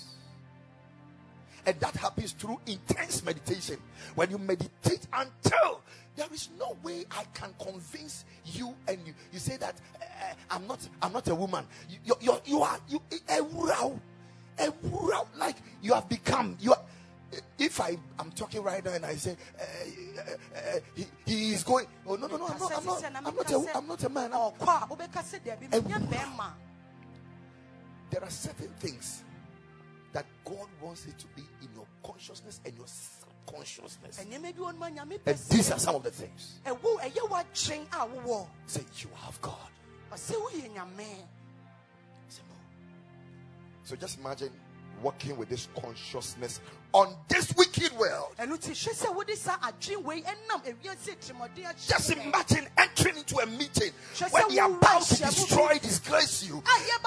And 1.67 1.79
that 1.81 1.95
happens 1.97 2.33
through 2.33 2.59
intense 2.67 3.25
meditation. 3.25 3.77
When 4.15 4.31
you 4.31 4.39
meditate 4.39 5.07
until 5.13 5.83
there 6.17 6.27
is 6.33 6.49
no 6.59 6.77
way 6.83 7.05
I 7.11 7.25
can 7.35 7.55
convince 7.63 8.25
you, 8.45 8.75
and 8.89 8.99
you, 9.07 9.15
you 9.33 9.39
say 9.39 9.57
that 9.59 9.75
"Eh, 10.01 10.07
I'm 10.51 10.67
not 10.67 10.81
I'm 11.03 11.13
not 11.13 11.29
a 11.29 11.35
woman. 11.35 11.67
You 12.05 12.15
you, 12.21 12.39
you, 12.45 12.63
are 12.63 12.79
you 12.89 13.01
a 13.29 13.43
wow, 13.43 13.99
a 14.59 14.71
wow, 14.83 15.27
like 15.39 15.57
you 15.83 15.95
have 15.95 16.09
become 16.09 16.57
you 16.61 16.73
are. 16.73 16.81
If 17.59 17.81
I 17.81 17.97
am 18.19 18.33
talking 18.33 18.61
right 18.63 18.85
now 18.85 18.91
and 18.91 19.07
I 19.07 19.15
say 19.15 19.37
uh, 19.57 19.63
uh, 19.63 20.59
uh, 20.59 20.81
he, 20.97 21.07
he 21.25 21.53
is 21.53 21.63
going, 21.63 21.87
oh 22.05 22.17
no 22.17 22.27
no 22.27 22.37
no 22.39 22.47
I'm 22.49 22.59
not 22.59 22.73
I'm 22.77 22.85
not 22.85 23.05
I'm 23.15 23.35
not 23.37 23.51
a, 23.53 23.77
I'm 23.77 23.87
not 23.87 24.03
a 24.05 24.09
man. 24.09 24.33
I'm- 24.33 24.53
a 24.61 24.87
wobɛka 24.91 25.23
sɛ 25.23 25.39
dabi 25.45 25.69
menya 25.71 26.01
bɛrima 26.09 26.51
there 28.11 28.25
are 28.25 28.31
certain 28.31 28.73
things 28.81 29.23
that 30.13 30.27
God 30.45 30.67
wants 30.81 31.07
it 31.07 31.19
to 31.19 31.27
be 31.37 31.43
in 31.63 31.69
your 31.75 31.87
consciousness 32.05 32.61
and 32.65 32.77
your 32.77 32.87
subconsciousness. 32.87 34.19
ɛnneɛma 34.25 34.55
bi 34.55 34.61
wɔ 34.61 34.73
hɔnom 34.75 34.87
a 34.87 34.91
nyame 34.91 35.19
And 35.27 35.39
these 35.51 35.71
are 35.71 35.79
some 35.79 35.95
of 35.97 36.03
the 36.03 36.11
things. 36.11 36.61
ɛwo 36.65 36.99
ɛyɛ 37.01 37.29
w'adwen 37.29 37.83
a 37.83 37.89
ah, 37.93 38.07
wowɔ 38.07 38.49
Say, 38.67 38.85
You 38.99 39.11
have 39.15 39.41
God. 39.41 39.71
ɔsɛ 40.13 40.35
woyɛ 40.35 40.75
nyame 40.75 41.27
Say, 42.29 42.43
"No." 42.49 42.55
So 43.85 43.97
just 43.97 44.19
imagine 44.19 44.53
working 45.03 45.37
with 45.37 45.49
this 45.49 45.69
consciousness 45.81 46.61
on 46.93 47.15
this 47.29 47.55
wicked 47.57 47.93
world. 47.97 48.35
ɛno 48.39 48.57
nti 48.59 48.71
hwɛ 48.73 48.95
sɛ 48.95 49.15
wode 49.15 49.37
saa 49.37 49.57
adwen 49.59 50.03
wei 50.03 50.23
ɛnam 50.23 50.65
ewiase 50.65 51.17
tirimɔden 51.17 51.65
akyerɛ 51.67 51.89
Just 51.89 52.11
imagine 52.11 52.69
entering 52.79 53.17
into 53.19 53.39
a 53.39 53.47
meeting 53.47 53.93
say, 54.15 54.29
they 54.49 54.59
are 54.59 54.71
about 54.71 55.03
to 55.03 55.17
destroy, 55.17 55.79
disgrace 55.79 56.45
you, 56.45 56.63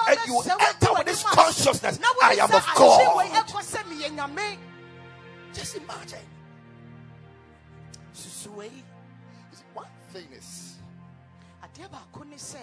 and 0.08 0.18
you 0.26 0.40
enter 0.40 0.92
with 0.94 1.06
this 1.06 1.22
consciousness. 1.24 1.98
I 2.22 2.34
am 2.40 2.52
of 2.52 2.66
God. 2.76 3.26
ɛkɔ 3.26 3.60
sɛ 3.62 3.82
meyɛ 3.84 4.16
nyame 4.16 4.58
Just 5.52 5.76
imagine. 5.76 6.18
susu 8.14 8.54
wei 8.54 8.66
You 8.66 9.56
see, 9.56 9.64
One 9.74 9.86
thing 10.12 10.28
is 10.32 10.76
adeɛ 11.62 11.88
baako 11.90 12.26
ne 12.26 12.36
sɛ 12.36 12.60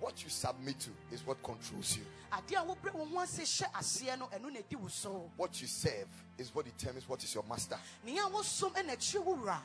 what 0.00 0.22
you 0.24 0.30
submit 0.30 0.80
to 0.80 0.90
is 1.12 1.24
what 1.26 1.40
controls 1.42 1.96
you. 1.96 2.04
Adeɛ 2.32 2.56
a 2.56 2.64
wobrɛ 2.64 2.94
wo 2.94 3.04
ho 3.04 3.20
ase 3.20 3.42
hyɛ 3.42 3.70
aseɛ 3.72 4.18
no 4.18 4.26
ɛno 4.28 4.52
na 4.52 4.60
ɛdi 4.60 4.76
wo 4.76 4.88
so 4.88 5.30
What 5.36 5.60
you 5.60 5.66
serve 5.68 6.08
is 6.38 6.54
what 6.54 6.64
determines 6.64 7.08
what 7.08 7.22
is 7.22 7.34
your 7.34 7.44
master. 7.44 7.78
nea 8.04 8.22
wosom 8.28 8.72
ɛna 8.74 8.92
akyire 8.92 9.22
wo 9.24 9.36
wura 9.36 9.58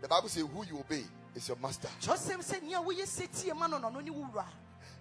The 0.00 0.08
Bible 0.08 0.28
says, 0.28 0.44
Who 0.44 0.64
you 0.64 0.78
obey 0.78 1.04
is 1.34 1.48
your 1.48 1.56
master. 1.58 1.88
kyerɛsɛm 2.00 2.38
sɛ 2.42 2.62
nea 2.62 2.78
woyɛ 2.80 3.04
sɛtie 3.06 3.56
ma 3.56 3.66
no 3.68 3.78
no 3.78 3.88
ɔno 3.90 4.02
ne 4.04 4.10
wo 4.10 4.24
wura 4.26 4.46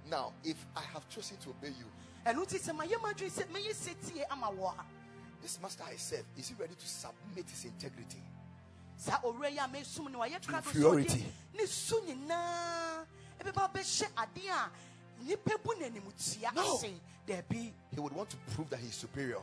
Now, 0.09 0.31
if 0.43 0.65
I 0.75 0.81
have 0.93 1.09
chosen 1.09 1.37
to 1.37 1.49
obey 1.49 1.69
you, 1.69 1.85
ɛno 2.25 2.45
nti 2.45 2.59
sɛ 2.59 2.75
mayɛ 2.77 3.01
madwene 3.01 3.31
sɛ 3.31 3.45
mɛyɛ 3.47 3.73
sɛtie 3.73 4.23
ama 4.29 4.51
this 5.41 5.59
master 5.61 5.83
I 5.83 5.95
serve, 5.95 6.25
is 6.37 6.49
he 6.49 6.55
ready 6.55 6.75
to 6.75 6.87
submit 6.87 7.49
his 7.49 7.65
integrity? 7.65 8.21
saa 8.95 9.19
owura 9.23 9.49
yi 9.51 9.57
a 9.57 9.67
mɛsum 9.67 10.11
no 10.11 10.19
wayɛ 10.19 10.39
krado 10.41 10.63
sɛ 10.63 10.67
inferiority. 10.67 11.25
Ɔde 15.23 15.29
ne 15.29 15.33
su 15.33 15.33
nyinaa 15.33 15.33
ɛbɛba 15.33 15.33
bɛhyɛ 15.33 15.33
adeɛ 15.33 15.33
a 15.33 15.35
nnipa 15.37 15.63
bu 15.63 15.73
n'animtia 15.75 16.53
No. 16.55 16.79
He 17.91 17.99
would 17.99 18.13
want 18.13 18.29
to 18.29 18.37
prove 18.53 18.69
that 18.69 18.79
he's 18.79 18.95
superior. 18.95 19.41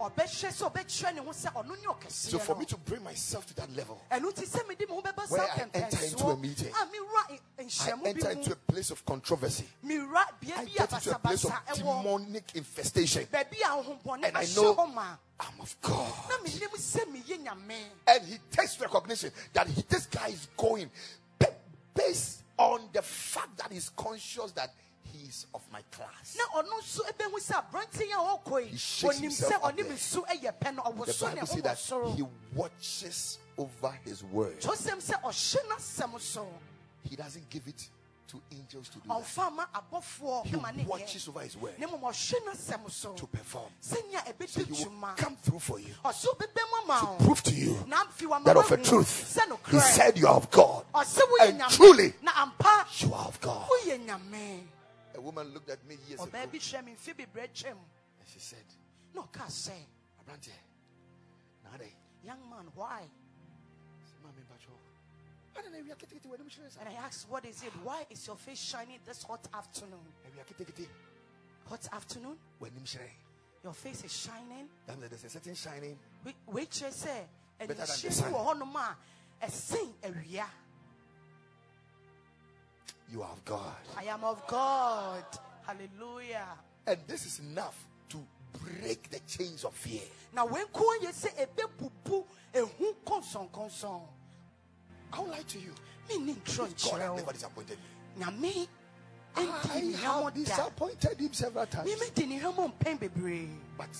ɔbɛhwɛ 0.00 0.50
sɛ 0.52 0.70
ɔbɛkyerɛ 0.72 1.14
ne 1.14 1.20
ho 1.20 1.30
sɛ 1.30 1.52
ɔno 1.52 1.68
ne 1.80 1.86
ɔkɛseɛ 1.86 2.30
So, 2.30 2.38
for 2.38 2.56
me 2.56 2.64
to 2.66 2.76
bring 2.76 3.02
myself 3.02 3.46
to 3.46 3.54
that 3.54 3.70
level, 3.74 4.00
ɛno 4.10 4.32
nti 4.32 4.68
me 4.68 4.74
Where 5.28 5.40
I 5.42 5.68
enter 5.74 6.04
into 6.04 6.26
a 6.26 6.36
meeting, 6.36 6.72
pɛmpɛnsoɔ 6.72 6.82
a 6.82 6.86
mewura 6.86 7.30
n- 7.30 7.70
I 8.04 8.08
enter 8.08 8.30
into 8.30 8.52
a 8.52 8.56
place 8.56 8.90
of 8.90 9.04
controversy. 9.04 9.68
I 9.84 10.64
get 10.64 10.92
into 10.92 11.14
a 11.14 11.18
place 11.18 11.44
of 11.44 11.52
demonic 11.74 12.54
infestation. 12.54 13.26
baabi 13.26 13.60
a 13.62 13.66
ahohombɔne 13.68 14.24
And 14.24 14.36
I 14.36 14.44
know- 14.56 15.18
I'm 15.40 15.60
of 15.60 15.76
God. 15.80 16.12
na 16.28 16.36
menim 16.38 16.70
sɛ 16.76 17.04
meyɛ 17.06 17.44
nyame 17.44 17.84
And 18.06 18.24
he 18.26 18.38
takes 18.50 18.78
recognition 18.80 19.32
that 19.52 19.68
he, 19.68 19.82
this 19.82 20.06
guy 20.06 20.28
is 20.28 20.48
going 20.56 20.90
based 21.94 22.42
on 22.58 22.88
the 22.92 23.02
fact 23.02 23.56
that 23.58 23.70
he's 23.72 23.88
conscious 23.90 24.52
that 24.52 24.72
he's 25.14 25.46
of 25.54 25.62
my 25.72 25.80
class. 25.90 26.36
na 26.36 26.60
ɔno 26.60 26.80
nso 26.80 27.00
ɛbɛhu 27.10 27.38
sɛ 27.40 27.54
aberante 27.62 28.02
a 28.12 28.38
ɔkɔ 28.38 28.62
yi 28.64 28.68
He 28.70 28.76
shakes 28.76 29.18
himself 29.18 29.64
up 29.64 29.76
there. 29.76 29.84
me 29.84 29.96
so 29.96 30.22
ɛyɛ 30.22 30.52
pɛ 30.58 30.74
no 30.74 30.82
ɔwɔ 30.82 31.06
The 31.06 31.24
Bible 31.24 31.46
says 31.46 31.62
that 31.62 32.16
he 32.16 32.24
watches 32.54 33.38
over 33.58 33.98
his 34.04 34.22
word. 34.24 34.60
kyerɛsɛm 34.60 35.00
sɛ 35.02 35.22
ɔhye 35.22 35.68
n'asɛm 35.68 36.20
so 36.20 36.48
He 37.08 37.16
doesn't 37.16 37.48
give 37.50 37.68
it 37.68 37.88
to 38.28 38.40
angels 38.56 38.88
to 38.88 38.98
do 38.98 39.08
that. 39.08 39.18
ɔmfa 39.18 39.52
ma 39.54 39.66
abɔfoɔ 39.74 40.46
He 40.46 40.84
watches 40.84 41.28
over 41.28 41.40
his 41.40 41.56
word 41.56 41.78
ne 41.78 41.86
mmom 41.86 42.00
ɔhwe 42.00 42.34
n'asɛm 42.46 42.90
so 42.90 43.12
to 43.12 43.26
perform. 43.26 43.70
So 43.80 43.96
he 43.96 44.62
will 44.84 45.14
come 45.16 45.36
through 45.36 45.58
for 45.60 45.78
you 45.78 45.94
to 46.02 47.16
prove 47.20 47.42
to 47.44 47.54
you 47.54 47.84
na 47.86 48.04
afi 48.04 48.26
wama 48.26 48.44
that 48.44 48.56
of 48.56 48.72
a 48.72 48.76
truth 48.78 49.38
he 49.70 49.78
said 49.78 50.18
you 50.18 50.26
are 50.26 50.34
of 50.34 50.50
God. 50.50 50.84
And 50.94 51.60
truly 51.70 52.14
you 52.98 53.14
are 53.14 53.26
of 53.28 53.40
God. 53.40 53.68
A 55.14 55.20
woman 55.20 55.52
looked 55.54 55.70
at 55.70 55.84
me 55.86 55.96
years 56.08 56.20
ago. 56.20 56.30
Ɔbaa 56.30 56.50
bi 56.50 56.58
hwɛ 56.58 56.84
me 56.84 56.92
mfe 56.92 57.14
bebree 57.16 57.48
twam 57.54 57.78
and 57.78 58.28
she 58.32 58.38
said, 58.40 58.64
sɛ 59.14 59.72
Abrante, 60.20 60.50
nade, 61.64 61.92
young 62.24 62.40
man 62.50 62.66
why? 62.74 63.02
Mami 64.24 64.42
bacho. 64.50 64.72
I 65.56 65.62
don't 65.62 65.72
know, 65.72 65.78
we 65.84 65.92
are 65.92 65.94
kitty 65.94 66.16
kitty, 66.16 66.28
we 66.28 66.36
don't 66.36 66.50
share 66.50 66.64
and 66.80 66.88
i 66.88 66.92
asked 67.06 67.28
what 67.28 67.44
is 67.44 67.62
it? 67.62 67.72
Why 67.82 68.04
is 68.10 68.26
your 68.26 68.36
face 68.36 68.60
shining 68.60 68.98
this 69.06 69.22
hot 69.22 69.46
afternoon? 69.54 70.00
We 70.34 70.40
are 70.40 70.44
kitty 70.44 70.64
kitty, 70.64 70.88
hot 71.68 71.86
afternoon? 71.92 72.36
Your 73.62 73.72
face 73.72 74.04
is 74.04 74.12
shining? 74.12 74.68
There's 74.86 75.24
a 75.24 75.30
certain 75.30 75.54
shining. 75.54 75.98
Wei 76.46 76.66
kyerɛ 76.66 76.90
sɛ 76.90 77.26
Better 77.58 77.74
than 77.74 77.86
the 77.86 77.86
sun. 77.86 78.32
You 83.14 83.22
are 83.22 83.30
of 83.30 83.44
God. 83.44 83.76
i 83.96 84.02
am 84.06 84.24
of 84.24 84.44
god 84.48 85.24
hallelujah 85.64 86.48
And 86.84 86.98
this 87.06 87.24
is 87.26 87.38
enough 87.38 87.86
to 88.08 88.18
break 88.60 89.08
the 89.08 89.20
chains 89.20 89.62
of 89.64 89.72
fear. 89.72 90.00
Now, 90.34 90.46
when 90.46 90.62
you 90.62 90.68
na 90.74 90.80
wenko 90.80 91.06
yɛ 91.06 91.12
sɛ 91.12 91.46
ɛbɛbubu 91.46 92.24
ehu 92.54 92.94
kɔnsɔnkɔnsɔn 93.06 94.02
I 95.12 95.18
won't 95.20 95.30
lie 95.30 95.42
to 95.46 95.60
you. 95.60 95.72
God 96.08 96.60
has 96.66 97.16
never 97.16 97.32
disappointed 97.32 97.78
me. 98.18 98.24
nyame 98.24 98.68
I 99.36 99.46
ɛndi 99.46 99.84
ne 99.84 99.92
have 99.92 100.34
disappointed 100.34 101.20
him 101.20 101.32
several 101.32 101.66
times. 101.66 101.88
meme 101.88 102.10
di 102.16 102.26
ne 102.26 102.40
hwɛmɔ 102.40 102.72
mpɛn 102.78 102.98
bebree 102.98 103.48
But 103.78 103.90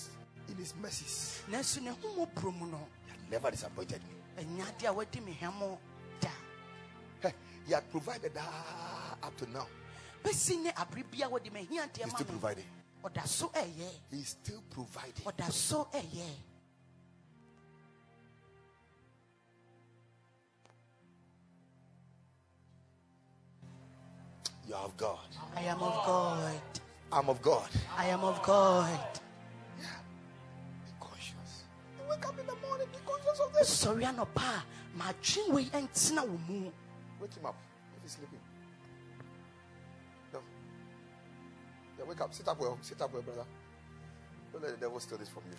in 0.49 0.57
his 0.57 0.75
mercies, 0.83 1.41
nanso 1.49 1.81
ne 1.81 1.91
ho 1.91 2.27
mmɔborɔ 2.27 2.59
mu 2.59 2.67
no 2.67 2.81
he 3.07 3.13
has 3.13 3.31
never 3.31 3.51
disappointed 3.53 4.03
me. 4.03 4.09
He 7.67 7.73
had 7.73 7.91
provided 7.91 8.33
up 8.37 9.37
to 9.37 9.51
now. 9.51 9.67
bɛsi 10.23 10.63
ne 10.63 10.71
abere 10.73 11.05
bia 11.11 11.29
wɔde 11.29 11.51
mahia 11.53 11.87
deɛ 11.93 12.05
He's 12.05 12.13
still 12.13 12.27
providing. 12.27 12.65
ɔda 13.05 13.27
so 13.27 13.49
ɛyɛ 13.49 13.91
He's 14.11 14.29
still 14.29 14.63
providing. 14.71 15.25
ɔda 15.25 15.53
so 15.53 15.89
ɛyɛ 15.93 16.29
You 24.67 24.75
are 24.75 24.85
of 24.87 24.97
God. 24.97 25.19
I 25.55 25.61
am 25.65 25.83
of 25.83 26.07
God. 26.07 26.61
I'm 27.13 27.29
of 27.29 27.43
God. 27.43 27.69
I 27.99 28.07
am 28.07 28.21
of 28.25 28.43
God. 28.43 28.99
Yeah. 29.79 29.87
Be 30.87 30.93
conscious. 30.99 31.65
You 31.99 32.09
wake 32.11 32.27
up 32.27 32.39
in 32.39 32.47
the 32.47 32.57
morning, 32.67 32.87
be 32.91 32.99
conscious 33.07 33.41
of 33.41 33.53
this. 33.53 33.85
Sɔre 33.85 34.05
anɔpa 34.05 34.43
a 34.43 34.65
madwen 34.99 35.53
wei 35.53 35.65
ɛntena 35.67 36.23
eh, 36.23 36.27
wo 36.27 36.39
mu 36.49 36.71
Wake 37.25 37.35
him 37.39 37.47
up 37.47 37.57
if 37.97 38.03
he's 38.03 38.13
sleeping. 38.13 38.39
No. 40.31 40.41
Yeah, 41.99 42.05
wake 42.07 42.21
up. 42.21 42.35
Sit 42.35 42.47
up 42.47 42.61
well. 42.61 42.77
Sit 42.83 43.01
up 43.01 43.11
well, 43.15 43.23
brother. 43.23 43.45
Don't 44.53 44.63
let 44.63 44.73
the 44.73 44.77
devil 44.77 45.01
steal 45.01 45.17
this 45.17 45.31
from 45.31 45.43
you. 45.49 45.57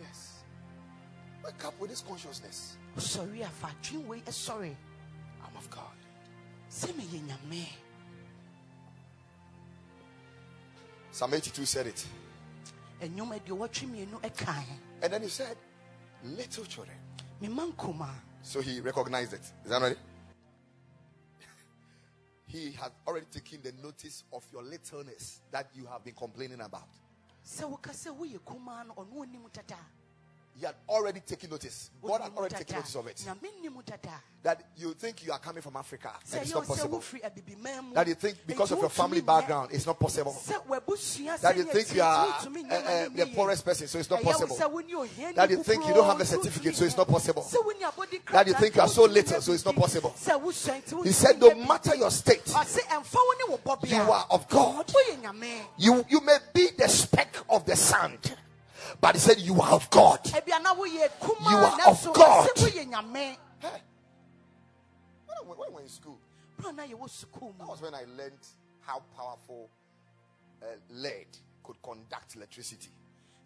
Yes. 0.00 0.42
Wake 1.44 1.64
up 1.64 1.78
with 1.78 1.90
this 1.90 2.00
consciousness. 2.00 2.76
sɔre 2.98 3.42
a 3.44 3.48
fa 3.48 3.68
adwen 3.68 4.06
wei 4.08 4.20
ɛsɔre 4.22 4.74
I'm 5.44 5.56
of 5.56 5.70
God. 5.70 5.96
sɛ 6.68 6.92
meyɛ 6.92 7.20
nyame 7.22 7.68
Psalm 11.12 11.32
82 11.32 11.64
said 11.64 11.86
it. 11.86 12.04
mmienu 13.00 14.20
ɛkae 14.20 14.64
And 15.02 15.12
then 15.12 15.22
he 15.22 15.28
said, 15.28 15.56
Little 16.24 16.64
children. 16.64 16.98
So 18.44 18.60
he 18.60 18.80
recognized 18.80 19.32
it. 19.32 19.40
Is 19.64 19.70
that 19.70 19.80
right? 19.80 19.96
he 22.46 22.72
has 22.72 22.90
already 23.08 23.26
taken 23.32 23.60
the 23.62 23.72
notice 23.82 24.22
of 24.32 24.44
your 24.52 24.62
littleness 24.62 25.40
that 25.50 25.70
you 25.74 25.86
have 25.86 26.04
been 26.04 26.14
complaining 26.14 26.60
about. 26.60 26.88
He 30.56 30.64
had 30.64 30.74
already 30.88 31.20
taken 31.20 31.50
notice. 31.50 31.90
God 32.00 32.20
had 32.20 32.32
already 32.36 32.54
taken 32.54 32.76
notice 32.76 32.94
of 32.94 33.06
it. 33.08 33.16
nyame 33.26 33.62
nim 33.62 33.74
dada 33.84 34.22
That 34.42 34.62
you 34.76 34.94
think 34.94 35.24
you 35.24 35.32
are 35.32 35.38
coming 35.38 35.62
from 35.62 35.76
Africa. 35.76 36.12
And 36.32 36.42
it's 36.42 36.54
not 36.54 36.66
possible. 36.66 37.00
wofiri 37.00 37.22
abibiman 37.22 37.88
mu 37.88 37.94
That 37.94 38.06
you 38.06 38.14
think 38.14 38.38
because 38.46 38.70
of 38.70 38.78
your 38.78 38.90
family 38.90 39.20
background, 39.20 39.70
it's 39.72 39.86
not 39.86 39.98
possible. 39.98 40.32
That 40.46 41.56
you 41.56 41.64
think 41.64 41.94
you 41.94 42.02
are 42.02 42.26
uh, 42.28 42.74
uh, 42.74 43.08
the 43.14 43.30
poorest 43.34 43.64
person, 43.64 43.88
so 43.88 43.98
it's 43.98 44.10
not 44.10 44.22
possible. 44.22 44.56
sɛ 44.56 44.70
wone 44.70 44.94
ohia 44.94 45.32
That 45.32 45.50
you 45.50 45.62
think 45.62 45.86
you 45.86 45.94
don't 45.94 46.06
have 46.06 46.20
a 46.20 46.24
certificate, 46.24 46.76
so 46.76 46.84
it's 46.84 46.96
not 46.96 47.08
possible. 47.08 47.42
Sɛ 47.42 47.64
wone 47.64 47.80
abɔde 47.80 48.24
That 48.30 48.46
you 48.46 48.54
think 48.54 48.76
you 48.76 48.82
are 48.82 48.88
so 48.88 49.04
little, 49.04 49.40
so 49.40 49.52
it's 49.52 49.64
not 49.64 49.74
possible. 49.74 50.14
Sɛ 50.16 50.40
wosua 50.40 50.80
nti 50.82 51.04
He 51.04 51.12
said, 51.12 51.40
No 51.40 51.54
matter 51.54 51.96
your 51.96 52.10
state, 52.10 52.44
Ɔse, 52.44 52.80
"Ɛmfa 52.80 53.14
wo 53.14 53.34
ne 53.38 53.44
wo 53.48 53.58
bɔbea. 53.58 53.90
you 53.90 54.12
are 54.12 54.26
of 54.30 54.48
God. 54.48 54.92
You, 55.78 56.04
you 56.08 56.20
may 56.20 56.38
be 56.52 56.68
the 56.76 56.88
speck 56.88 57.36
of 57.48 57.64
the 57.64 57.76
sand, 57.76 58.36
but 59.00 59.14
he 59.14 59.20
said, 59.20 59.38
You 59.40 59.60
are 59.60 59.72
of 59.72 59.90
God. 59.90 60.22
Ebia 60.24 60.62
na 60.62 60.74
woyɛ 60.74 61.08
kumaa, 61.20 61.50
You 61.50 61.56
are 61.56 61.90
of 61.90 62.04
God. 62.14 62.48
ɔse 62.48 62.70
woyɛ 62.70 62.90
nyame. 62.92 63.36
Hey. 63.60 63.82
When 65.26 65.36
I 65.38 65.42
went- 65.42 65.58
when 65.58 65.68
I 65.68 65.72
went 65.72 65.86
in 65.86 65.90
school, 65.92 66.18
Bro, 66.56 66.70
na 66.72 66.84
yɛwɔ 66.84 67.08
sukuu 67.08 67.58
that 67.58 67.66
was 67.66 67.80
when 67.82 67.94
I 67.94 68.04
learned 68.04 68.46
how 68.80 69.00
powerful 69.16 69.68
uh, 70.62 70.66
lead 70.90 71.26
could 71.62 71.80
conduct 71.82 72.36
electricity. 72.36 72.90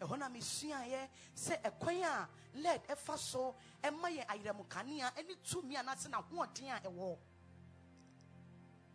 ɛhɔ 0.01 0.19
na 0.19 0.29
mesuaeɛ 0.29 1.09
sɛ 1.37 1.63
ɛkwan 1.63 2.03
a 2.05 2.29
led 2.59 2.87
ɛfa 2.89 3.19
so 3.19 3.55
ɛma 3.83 4.05
yɛ 4.17 4.27
ayerɛmo 4.27 4.67
ɛne 4.69 5.37
tumi 5.45 5.77
anaasɛ 5.77 6.09
nahoɔden 6.11 6.77
a 6.77 6.89
ɛwɔ 6.89 7.17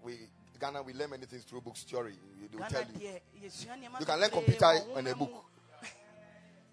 We 0.04 0.30
Ghana, 0.60 0.82
we 0.84 0.94
learn 0.94 1.10
many 1.10 1.26
things 1.26 1.44
through 1.44 1.62
books, 1.62 1.84
theory. 1.84 2.14
They 2.52 2.58
will 2.58 2.68
Ghana 2.68 2.70
tell 2.86 2.94
you. 2.94 3.00
deɛ 3.00 3.22
yɛsua 3.42 3.78
nneɛma 3.82 4.00
You 4.00 4.06
can 4.06 4.20
learn 4.20 4.30
computer 4.30 4.66
on 4.66 5.08
a 5.08 5.16
book. 5.16 5.46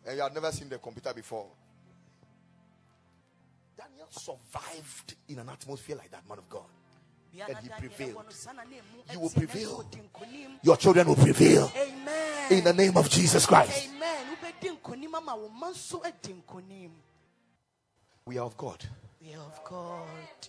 And 0.07 0.17
you 0.17 0.23
have 0.23 0.35
never 0.35 0.51
seen 0.53 0.69
the 0.69 0.79
computer 0.79 1.13
before. 1.15 1.47
Daniel 3.77 4.07
survived 4.11 5.15
in 5.29 5.39
an 5.39 5.49
atmosphere 5.49 5.97
like 5.97 6.11
that, 6.11 6.29
man 6.29 6.39
of 6.39 6.49
God. 6.49 6.65
And 7.33 7.57
he 7.59 7.69
prevailed. 7.69 8.17
ɛwɔ 8.17 8.25
no 8.25 8.31
saa 8.31 8.53
na 8.53 8.65
na 8.65 8.71
emu 8.71 9.03
You 9.13 9.21
will 9.21 9.31
prevail. 9.31 9.87
Your 10.63 10.77
children 10.77 11.07
will 11.09 11.17
prevail 11.17 11.71
Amen. 11.77 12.53
in 12.53 12.65
the 12.65 12.73
name 12.73 12.97
of 12.97 13.09
Jesus 13.09 13.47
Christ. 13.47 13.89
Amen. 13.89 14.27
Wobɛdi 14.37 14.77
nkonim 14.81 15.15
ama 15.15 15.37
wo 15.37 15.49
mma 15.49 15.71
nso 15.71 16.05
adi 16.05 16.35
nkonim. 16.35 16.91
We 18.27 18.39
are 18.39 18.47
of 18.47 18.57
God. 18.57 18.85
We 19.23 19.35
are 19.35 19.43
of 19.43 19.65
God. 19.65 20.49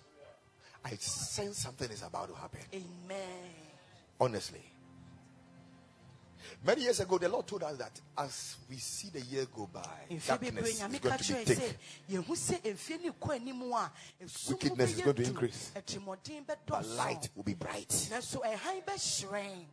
I 0.84 0.96
sense 0.96 1.60
something 1.60 1.92
is 1.92 2.02
about 2.02 2.30
to 2.30 2.36
happen. 2.36 2.62
Amen. 2.74 3.54
Honestly. 4.20 4.64
Many 6.64 6.84
years 6.84 7.00
ago, 7.00 7.18
the 7.18 7.30
Lord 7.30 7.48
told 7.48 7.64
us 7.64 7.78
that 7.78 8.00
as 8.18 8.58
we 8.70 8.78
see 8.78 9.10
the 9.10 9.22
year 9.22 9.46
go 9.54 9.68
by, 9.72 9.82
darkness 10.28 10.82
is 10.82 11.00
going 11.00 11.18
to 11.18 11.34
be 11.34 11.44
thick. 11.44 11.58
sɛ 11.58 11.76
yɛhu 12.10 12.28
sɛ 12.28 12.62
mfie 12.62 13.02
ne 13.02 13.10
kɔ 13.10 13.36
anim 13.36 13.62
a 13.74 13.92
esum 14.24 14.50
Wickedness 14.50 14.94
is 14.94 15.02
going 15.02 15.16
to 15.16 15.24
increase. 15.24 15.72
But 16.66 16.88
light 16.88 17.30
will 17.36 17.44
be 17.44 17.54
bright. 17.54 17.90
nanso 18.12 18.44
ɛhan 18.44 18.84
bɛhyerɛn 18.86 19.66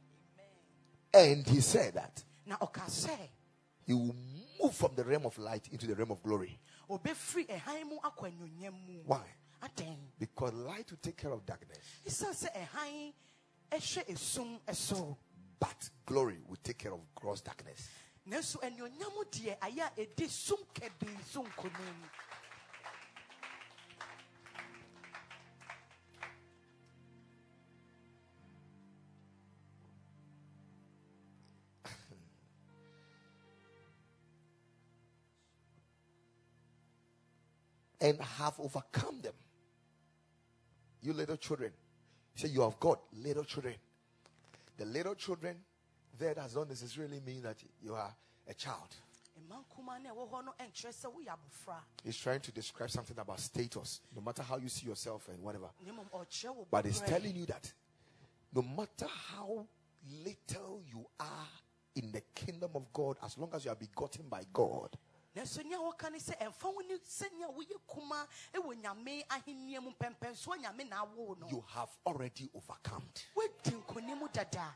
And 1.15 1.47
he 1.47 1.61
said 1.61 1.95
that 1.95 2.23
na 2.47 2.57
ɔka 2.57 2.87
sɛ 2.87 3.17
he 3.87 3.95
will 3.95 4.15
move 4.61 4.75
from 4.75 4.95
the 4.95 5.05
realm 5.05 5.27
of 5.27 5.37
light 5.39 5.69
into 5.73 5.87
the 5.87 5.95
realm 5.95 6.11
of 6.11 6.23
glory. 6.23 6.59
obɛfiri 6.89 7.47
ɛhan 7.49 7.89
mu 7.89 7.99
akɔ 7.99 8.33
anuonyam 8.33 8.75
mu 8.87 9.03
Why? 9.05 9.25
Because 10.19 10.53
light 10.55 10.89
will 10.91 10.99
take 11.03 11.17
care 11.17 11.33
of 11.33 11.45
darkness, 11.45 11.79
ɛsiane 15.59 15.59
sɛ 15.59 15.59
ɛhan 15.59 15.59
ɛhwɛ 15.59 15.59
esum 15.59 15.59
ɛso 15.59 15.61
but 15.61 15.91
glory 16.07 16.39
will 16.47 16.57
take 16.63 16.79
care 16.79 16.93
of 16.93 17.01
gross 17.15 17.41
darkness. 17.41 17.89
nanso 18.27 18.57
anuonyam 18.61 19.25
deɛ 19.31 19.59
ayɛ 19.61 19.81
a 19.81 19.91
ɛdi 20.07 20.29
sum 20.29 20.59
kɛbii 20.75 21.25
so 21.25 21.43
nkonim 21.43 22.11
and 38.01 38.21
have 38.21 38.59
overcome 38.61 39.21
them. 39.23 39.33
You 41.01 41.13
little 41.13 41.37
children. 41.37 41.73
Say 42.35 42.49
you 42.49 42.63
have 42.63 42.79
got 42.79 43.01
little 43.13 43.45
children. 43.45 43.75
The 44.79 44.85
little 44.87 45.15
children 45.17 45.57
there 46.19 46.35
does 46.35 46.55
not 46.55 46.69
necessarily 46.69 47.21
mean 47.21 47.43
that 47.43 47.57
you 47.83 47.95
are 47.95 48.15
a 48.49 48.55
child. 48.55 48.95
mma 49.49 49.63
nkumaa 49.65 50.03
no 50.03 50.11
a 50.11 50.15
ɛwɔ 50.15 50.31
hɔ 50.31 50.45
no 50.45 50.55
ɛnkyerɛ 50.59 50.93
sɛ 50.93 51.13
woyɛ 51.15 51.37
abofra 51.37 51.81
He's 52.03 52.17
trying 52.17 52.41
to 52.41 52.53
describe 52.53 52.91
something 52.91 53.19
about 53.19 53.41
status, 53.41 54.01
no 54.15 54.21
matter 54.21 54.43
how 54.43 54.57
you 54.57 54.69
see 54.69 54.87
yourself 54.87 55.29
and 55.29 55.43
whatever. 55.43 55.71
na 55.85 55.93
mmom 55.93 56.09
ɔkyerɛ 56.11 56.49
oh, 56.49 56.53
wo 56.53 56.67
But 56.71 56.87
he's 56.87 57.01
telling 57.01 57.37
you 57.37 57.47
that 57.47 57.73
no 58.53 58.63
matter 58.63 59.07
how 59.07 59.67
little 60.25 60.83
you 60.87 61.07
are 61.21 61.49
in 61.97 62.13
the 62.13 62.23
kingdom 62.35 62.71
of 62.75 62.93
God, 62.93 63.17
as 63.23 63.37
long 63.37 63.51
as 63.55 63.65
you 63.65 63.71
are 63.71 63.77
begotten 63.77 64.29
by 64.29 64.45
God, 64.53 64.97
nanso 65.37 65.63
nea 65.65 65.79
wɔka 65.79 66.11
ne 66.11 66.19
sɛ 66.19 66.37
ɛmfa 66.39 66.75
wo 66.75 66.81
ne 66.89 66.95
sɛnea 66.97 67.55
woyɛ 67.55 67.79
kuma 67.87 68.27
ɛwɔ 68.55 68.75
nyame 68.83 69.25
ahenniɛ 69.29 69.83
mu 69.83 69.91
pɛmpɛnsoɔ 69.93 70.59
nyame 70.63 70.89
na 70.89 71.05
awo 71.05 71.39
no 71.39 71.49
you 71.49 71.65
have 71.69 71.91
already 72.07 72.49
overcome. 72.55 73.05
woadi 73.37 73.71
nkonim 73.83 74.33
dada 74.33 74.75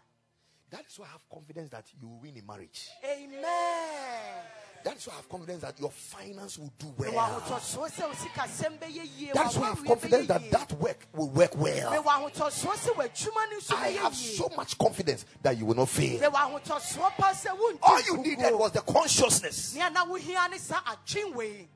That 0.71 0.87
is 0.87 0.99
why 0.99 1.05
I 1.05 1.11
have 1.11 1.29
confidence 1.29 1.69
that 1.71 1.85
you 2.01 2.09
will 2.09 2.21
win 2.21 2.37
in 2.37 2.47
marriage. 2.47 2.89
amen 3.05 4.45
That 4.85 4.97
is 4.97 5.07
why 5.07 5.13
I 5.15 5.17
have 5.17 5.29
confidence 5.29 5.63
that 5.63 5.79
your 5.81 5.91
finance 5.91 6.59
will 6.59 6.73
do 6.79 6.93
well. 6.97 7.13
ahotɔsoɔ 7.13 7.91
sɛ 7.91 8.01
wo 8.09 8.15
sikasɛm 8.15 8.79
bɛyɛ 8.79 9.09
yie 9.19 9.33
That 9.33 9.51
is 9.51 9.59
why 9.59 9.65
I 9.67 9.69
have 9.71 9.85
confidence 9.85 10.27
that 10.29 10.51
that 10.51 10.73
work 10.73 11.07
will 11.15 11.29
work 11.31 11.57
well. 11.57 11.93
mewɔ 11.93 12.05
ahotɔsoɔ 12.05 12.73
sɛ 12.75 12.95
w'adwuma 12.95 13.51
no 13.51 13.59
nso 13.59 13.75
I 13.77 13.89
have 13.89 14.15
so 14.15 14.49
much 14.57 14.77
confidence 14.79 15.25
that 15.43 15.57
you 15.57 15.67
will 15.67 15.75
not 15.77 15.89
fail. 15.89 16.19
mewɔ 16.21 16.33
ahotɔsoɔ 16.35 17.17
pa 17.17 17.33
sɛ 17.33 17.57
wonti 17.59 17.79
All 17.83 18.03
you 18.03 18.17
needed 18.19 18.55
was 18.55 18.73
the 18.73 18.81
consciousness. 18.81 19.75
nea 19.75 19.91
na 19.91 20.05
wohia 20.05 20.51
ne 20.51 20.59
saa 20.59 20.81
adwen 20.83 21.35
wei 21.35 21.69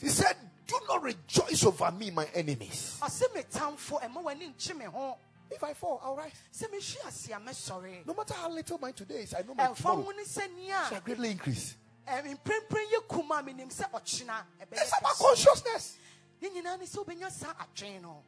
He 0.00 0.08
said, 0.08 0.36
Do 0.66 0.78
not 0.88 1.02
rejoice 1.02 1.64
over 1.64 1.90
me, 1.92 2.10
my 2.10 2.26
enemies. 2.34 2.98
Ɔse 5.50 5.50
metamfo 5.50 5.50
ɛma 5.50 5.50
w'ani 5.50 5.50
nkye 5.50 5.50
me 5.50 5.50
ho 5.50 5.54
If 5.56 5.64
I 5.64 5.74
fall, 5.74 6.00
I'll 6.04 6.16
rise. 6.16 6.32
sɛ 6.52 6.70
mehwe 6.70 7.06
ase 7.06 7.28
a 7.30 7.34
mɛsɔre 7.40 8.06
No 8.06 8.14
matter 8.14 8.34
how 8.34 8.48
little 8.50 8.78
mine 8.78 8.92
today 8.92 9.22
is, 9.22 9.34
I 9.34 9.42
know 9.42 9.54
my 9.54 9.66
tomorrow 9.72 10.02
ho 10.02 10.10
ne 10.10 10.22
sɛ 10.24 10.54
nea 10.54 10.86
shall 10.88 11.00
greatly 11.00 11.30
increase. 11.30 11.76
Um, 12.06 12.24
mprempren 12.24 12.86
yɛ 12.92 13.08
kuma 13.08 13.42
menim 13.42 13.68
sɛ 13.72 13.90
ɔkyena 13.90 14.44
ɛbɛyɛ 14.62 14.80
It's 14.82 14.92
about 14.98 15.14
consciousness. 15.16 15.96
ne 16.40 16.48
nyinaa 16.50 16.78
ne 16.78 16.84
sɛ 16.86 17.04
wobɛnya 17.04 17.30
saa 17.30 17.54
adwen 17.54 18.02
no 18.02 18.22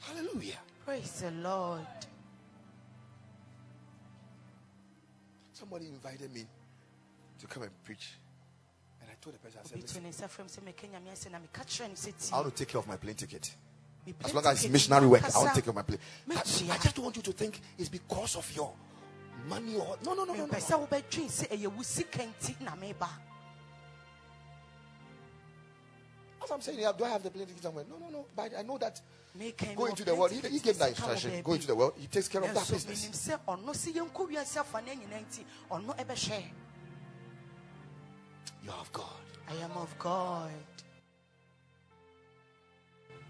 Hallelujah. 0.00 0.58
praise 0.84 1.20
the 1.20 1.30
lord 1.30 1.86
Somebody 5.52 5.86
invited 5.86 6.32
me 6.34 6.44
to 7.38 7.46
come 7.46 7.62
and 7.62 7.84
preach. 7.84 8.14
Told 9.22 9.36
the 9.36 9.38
person, 9.38 9.60
I 9.64 9.68
said, 9.68 9.80
Listen, 9.80 10.02
ne 10.02 10.08
nsa 10.10 10.28
fam 10.28 10.46
sɛ 10.46 10.60
meka 10.64 10.88
nyame 10.90 11.12
ase 11.12 11.30
na 11.30 11.38
meka 11.38 11.64
kyerɛ 11.64 11.88
no 11.88 11.94
sɛ 11.94 12.32
I 12.32 12.36
want 12.40 12.56
to 12.56 12.58
take 12.58 12.68
care 12.72 12.80
of 12.80 12.88
my 12.88 12.96
plane 12.96 13.14
ticket. 13.14 13.54
As 14.24 14.34
long 14.34 14.44
as 14.46 14.64
it's 14.64 14.72
missionary 14.72 15.06
work, 15.06 15.22
I 15.22 15.38
want 15.38 15.50
to 15.50 15.54
take 15.54 15.64
care 15.64 15.70
of 15.70 15.76
my 15.76 15.82
plane. 15.82 16.00
I. 16.28 16.34
I 16.34 16.78
just 16.78 16.98
want 16.98 17.14
you 17.14 17.22
to 17.22 17.32
think 17.32 17.60
it's 17.78 17.88
because 17.88 18.34
of 18.34 18.52
your 18.56 18.72
money 19.48 19.76
or 19.76 19.96
no, 20.04 20.14
no, 20.14 20.24
no, 20.24 20.34
no, 20.34 20.46
no. 20.46 20.52
mepɛ 20.52 20.60
sɛ 20.60 20.88
wobɛdwen 20.88 21.28
sɛ 21.30 21.48
ɛyɛ 21.48 21.66
wo 21.68 21.82
sika 21.82 22.18
nti 22.18 22.60
na 22.62 22.74
meba 22.74 23.08
As 26.42 26.50
I'm 26.50 26.60
saying, 26.60 26.78
here, 26.78 26.92
do 26.98 27.04
I 27.04 27.10
have 27.10 27.22
the 27.22 27.30
plane 27.30 27.46
ticket 27.46 27.62
somewhere? 27.62 27.84
No, 27.88 27.98
no, 27.98 28.10
no. 28.10 28.26
But 28.34 28.50
I 28.58 28.62
know 28.62 28.76
that 28.78 29.00
go 29.76 29.84
into 29.84 30.04
the 30.04 30.14
world. 30.16 30.32
He, 30.32 30.40
he 30.48 30.58
gave 30.58 30.76
that 30.78 30.88
instruction. 30.88 31.40
Go 31.42 31.52
into 31.52 31.68
the 31.68 31.76
world. 31.76 31.94
He 31.96 32.08
takes 32.08 32.26
care 32.26 32.42
of 32.42 32.52
that 32.52 32.68
business. 32.68 33.38
Ɛbɛhwɛ 38.62 38.64
You're 38.64 38.74
of 38.74 38.92
God. 38.92 39.06
I 39.48 39.54
am 39.64 39.70
of 39.76 39.98
God. 39.98 40.50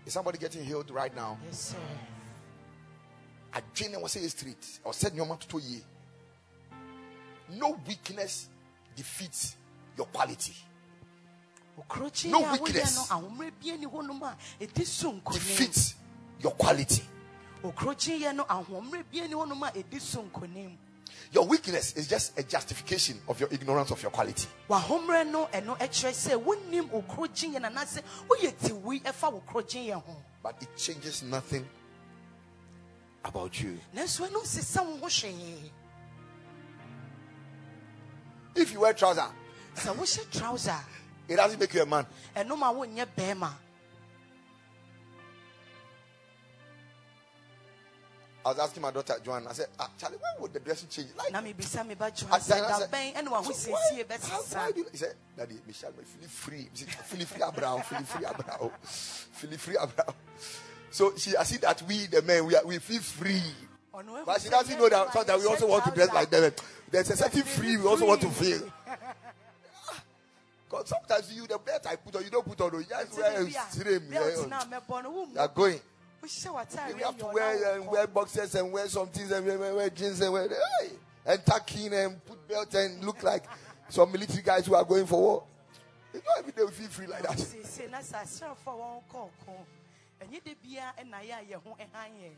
Is 0.07 0.12
somebody 0.12 0.38
getting 0.38 0.64
healed 0.64 0.90
right 0.90 1.14
now? 1.14 1.38
Yes, 1.47 1.59
sir. 1.75 1.77
adwene 3.55 3.97
wɔ 4.01 4.05
sɛ 4.05 4.21
yɛ 4.23 4.31
street 4.31 4.81
or 4.85 4.95
said 4.95 5.12
nneɛma 5.12 5.38
totɔ 5.38 5.61
yie 5.62 5.83
no 7.51 7.79
weakness 7.87 8.49
defeats 8.97 9.57
your 9.97 10.07
quality 10.07 10.55
No 12.31 12.40
weakness. 12.53 12.97
no 12.97 13.03
ahommerɛ 13.05 13.53
bia 13.61 13.77
ni 13.77 13.85
hɔnom 13.87 14.23
a 14.23 14.37
ɛdi 14.64 14.87
so 14.87 15.12
nkonim. 15.12 15.35
defeats 15.35 15.95
your 16.40 16.53
quality 16.53 17.03
Okurokyi 21.33 21.73
yɛ 21.73 21.73
no 21.73 21.73
ahommerɛ 21.73 21.73
bia 21.73 21.73
ni 21.73 21.92
hɔnom 21.92 21.92
a 21.92 21.92
ɛdi 21.92 21.92
so 21.92 21.92
nkonim. 21.92 21.92
your 21.92 21.92
weakness 21.92 21.92
is 21.97 22.09
just 22.09 22.38
a 22.38 22.42
justification 22.42 23.21
of 23.29 23.40
your 23.40 23.49
ignorance 23.53 23.90
of 23.90 24.03
your 24.03 24.11
quality 24.11 24.49
Wahommerɛ 24.68 25.31
no 25.31 25.47
ɛno 25.53 25.79
ɛkyerɛ 25.79 26.12
sɛ 26.12 26.45
wonim 26.45 26.90
okurokyi 26.90 27.55
yɛ 27.55 27.61
no 27.61 27.68
anaasɛ 27.68 28.03
woyɛ 28.29 28.53
tiwui 28.55 29.03
ɛfa 29.03 29.33
wo 29.33 29.42
kurokyi 29.47 29.87
yɛ 29.88 29.95
ho. 30.03 30.16
but 30.42 30.57
it 30.62 30.77
changes 30.77 31.23
nothing 31.23 31.66
about 33.25 33.61
you 33.61 33.79
Nanso 33.95 34.29
ɛno 34.29 34.42
nsesa 34.42 34.85
wo 34.85 34.97
ho 34.97 35.07
hwee. 35.07 35.71
if 38.55 38.73
you 38.73 38.81
wear 38.81 38.92
trouser 38.95 39.31
Sɛ 39.77 39.95
wohyɛ 39.97 40.31
trouser 40.31 40.81
it 41.29 41.37
doesn't 41.37 41.59
make 41.61 41.73
you 41.73 41.83
a 41.83 41.87
man 41.87 42.07
I 48.44 48.48
was 48.50 48.59
asking 48.59 48.83
my 48.83 48.90
daughter 48.90 49.14
Joanne 49.24 49.46
I 49.46 49.52
said 49.52 49.68
ah, 49.78 49.88
Charlie 49.98 50.16
when 50.16 50.42
would 50.42 50.52
the 50.52 50.61
dressing 50.61 50.88
change 50.88 51.09
like 51.16 51.33
Na 51.33 51.40
mebisa 51.40 51.87
me 51.87 51.94
ba 51.94 52.07
I 52.31 52.38
said- 52.38 52.62
I 52.64 52.78
said, 52.81 52.90
bɛn 52.90 53.14
ɛne 53.14 53.55
"So 53.55 53.70
why- 53.70 54.05
how- 54.20 54.42
why 54.42 54.72
do 54.72 54.81
you-" 54.81 54.87
He 54.90 54.96
said, 54.96 55.14
Daddy, 55.37 55.59
Michelle, 55.66 55.92
me 55.96 56.05
feel 56.05 56.28
free. 56.28 56.68
Feel 56.74 57.26
free, 57.26 57.42
Abraham. 57.42 57.83
Feel 57.83 58.02
free, 58.02 58.26
Abraham. 58.26 58.70
Feel 58.83 59.59
free, 59.59 59.76
Abraham. 59.81 60.14
So 60.90 61.16
she, 61.16 61.37
I 61.37 61.42
see 61.44 61.57
that 61.59 61.83
we, 61.83 62.07
the 62.07 62.20
men, 62.22 62.44
we, 62.44 62.55
are, 62.57 62.64
we 62.66 62.78
feel 62.78 63.00
free. 63.00 63.42
But 64.26 64.40
she 64.40 64.48
doesn't 64.48 64.78
know 64.78 64.88
that 64.88 65.07
yɛn 65.09 65.12
sometimes 65.12 65.42
we 65.42 65.48
also 65.48 65.66
want 65.68 65.85
to 65.85 65.90
dress 65.92 66.12
like 66.12 66.31
them. 66.31 66.52
There's 66.90 67.11
a 67.11 67.16
certain 67.16 67.42
free 67.42 67.76
we 67.76 67.87
also 67.87 68.07
want 68.07 68.20
to 68.22 68.28
feel. 68.31 68.62
Because 70.68 70.88
sometimes 70.88 71.31
you, 71.35 71.46
the 71.46 71.59
belt 71.59 71.87
I 71.87 71.96
put 71.96 72.16
on, 72.16 72.24
you 72.24 72.31
don't 72.31 72.46
put 72.46 72.59
on, 72.62 72.72
you 72.81 72.87
just 72.88 73.18
wear 73.18 73.42
a 73.42 73.50
stream. 73.50 74.02
You 74.11 74.46
na 74.48 74.64
mɛbɔ 74.64 75.02
no, 75.02 75.11
wo 75.11 75.28
are 75.37 75.48
going. 75.48 75.78
We 76.22 77.02
have 77.02 77.18
to 77.18 77.26
wear, 77.26 77.56
ɔna 77.56 77.74
um, 77.74 77.82
and 77.82 77.90
wear 77.90 78.06
boxers 78.06 78.54
and 78.54 78.70
wear 78.72 78.87
some 78.88 79.08
things 79.08 79.32
and 79.32 79.44
wear, 79.44 79.74
wear, 79.74 79.90
jeans 79.90 80.20
and 80.20 80.32
wear, 80.32 80.48
hey, 80.48 80.90
and 81.26 81.44
tuck 81.44 81.74
in 81.76 81.92
and 81.92 82.24
put 82.24 82.46
belt 82.46 82.72
and 82.74 83.04
look 83.04 83.24
like 83.24 83.44
some 83.88 84.12
military 84.12 84.42
guys 84.42 84.64
who 84.66 84.74
are 84.76 84.85
going 84.85 85.04
for 85.04 85.20
war. 85.20 85.44
It's 86.14 86.24
not 86.24 86.38
every 86.38 86.52
day 86.52 86.62
we 86.62 86.70
feel 86.70 86.88
free 86.88 87.06
like 87.08 87.22
that. 87.22 87.37
Siesie 87.38 87.90
na 87.90 87.98
sɛ 87.98 88.22
asraafoɔ 88.22 88.54
a 88.66 88.70
wɔn 88.70 89.02
kɔ 89.12 89.18
ɔko, 89.18 89.54
ɛnyɛ 90.22 90.44
da 90.44 90.54
biara 90.62 90.92
ɛna 91.00 91.18
yɛ 91.26 91.40
a 91.40 91.44
yɛn 91.54 91.62
ho 91.64 91.76
ɛhan 91.80 92.11
yɛn. 92.22 92.35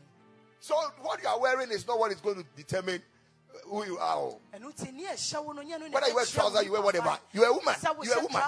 So 0.61 0.75
what 1.01 1.21
you 1.21 1.29
are 1.29 1.39
wearing 1.39 1.69
is 1.69 1.85
not 1.85 1.99
what 1.99 2.11
is 2.11 2.19
going 2.21 2.37
to 2.37 2.45
determine 2.55 3.03
uh, 3.53 3.57
who 3.69 3.85
you 3.85 3.97
are. 3.99 4.17
oh. 4.17 4.39
Ɛno 4.51 4.73
nti 4.73 4.93
ne 4.93 5.03
ɛhyɛ 5.05 5.45
wo 5.45 5.51
no, 5.51 5.61
nyɛ 5.61 5.79
no 5.79 5.89
Whether 5.89 6.07
you 6.07 6.15
wear 6.15 6.25
ɛkyerɛ 6.25 6.33
trouser, 6.33 6.55
wo 6.55 6.61
you 6.61 6.71
wear 6.71 6.81
whatever. 6.81 7.19
You 7.33 7.43
are 7.43 7.49
a 7.49 7.53
woman. 7.53 7.75
You 8.01 8.11
are 8.13 8.17
a 8.17 8.21
woman. 8.23 8.41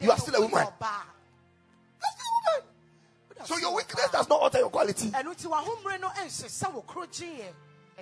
You 0.00 0.10
are 0.10 0.18
still 0.18 0.34
a 0.34 0.40
woman. 0.42 0.66
So 3.44 3.56
your 3.58 3.74
weakness 3.74 4.08
does 4.10 4.28
not 4.28 4.40
alter 4.40 4.58
your 4.58 4.70
quality. 4.70 5.08
ɛno 5.10 5.34
nti 5.34 5.46
w'ahommerɛ 5.46 6.00
no 6.00 6.08
ɛnsesa 6.08 6.72
wo 6.72 6.82
kurokyi 6.82 7.38
yɛ. 7.40 7.52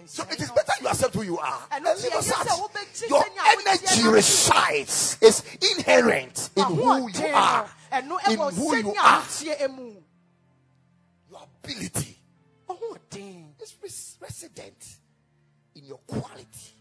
So 0.07 0.25
it 0.31 0.41
is 0.41 0.51
better 0.51 0.73
you 0.81 0.89
accept 0.89 1.15
who 1.15 1.23
you 1.23 1.39
are 1.39 1.63
And 1.71 1.87
and 1.87 1.95
it's 1.95 2.05
live 2.05 2.13
yes, 2.15 2.31
aside. 2.31 3.09
Your 3.11 3.25
energy 3.47 4.09
resides 4.09 5.19
is 5.21 5.43
inherent 5.77 6.49
in 6.57 6.65
who 6.65 7.09
you 7.09 7.21
no, 7.21 7.35
are. 7.35 7.71
In 7.93 8.05
who 8.05 8.77
you 8.77 8.95
are. 8.99 9.23
Your 11.31 11.43
ability 11.63 12.19
is 13.93 14.17
resident 14.21 14.97
in 15.75 15.85
your 15.85 15.99
quality. 16.07 16.73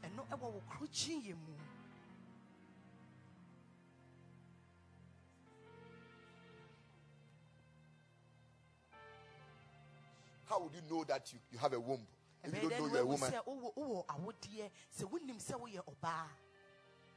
How 10.51 10.59
would 10.59 10.73
you 10.73 10.81
know 10.89 11.03
that 11.05 11.31
you, 11.31 11.39
you 11.51 11.57
have 11.59 11.71
a 11.73 11.79
womb 11.79 12.05
if 12.43 12.53
you 12.53 12.69
don't 12.69 12.79
know 12.79 12.87
you're 12.93 13.03
a 13.03 13.05
woman? 13.05 13.31
sɛ 13.31 13.39
wowɔ- 13.45 13.73
wowɔ 13.77 14.05
awodeɛ, 14.07 14.69
sɛ 14.99 15.09
wonim 15.09 15.39
sɛ 15.41 15.53
woyɛ 15.59 15.81
ɔbaa. 15.85 16.27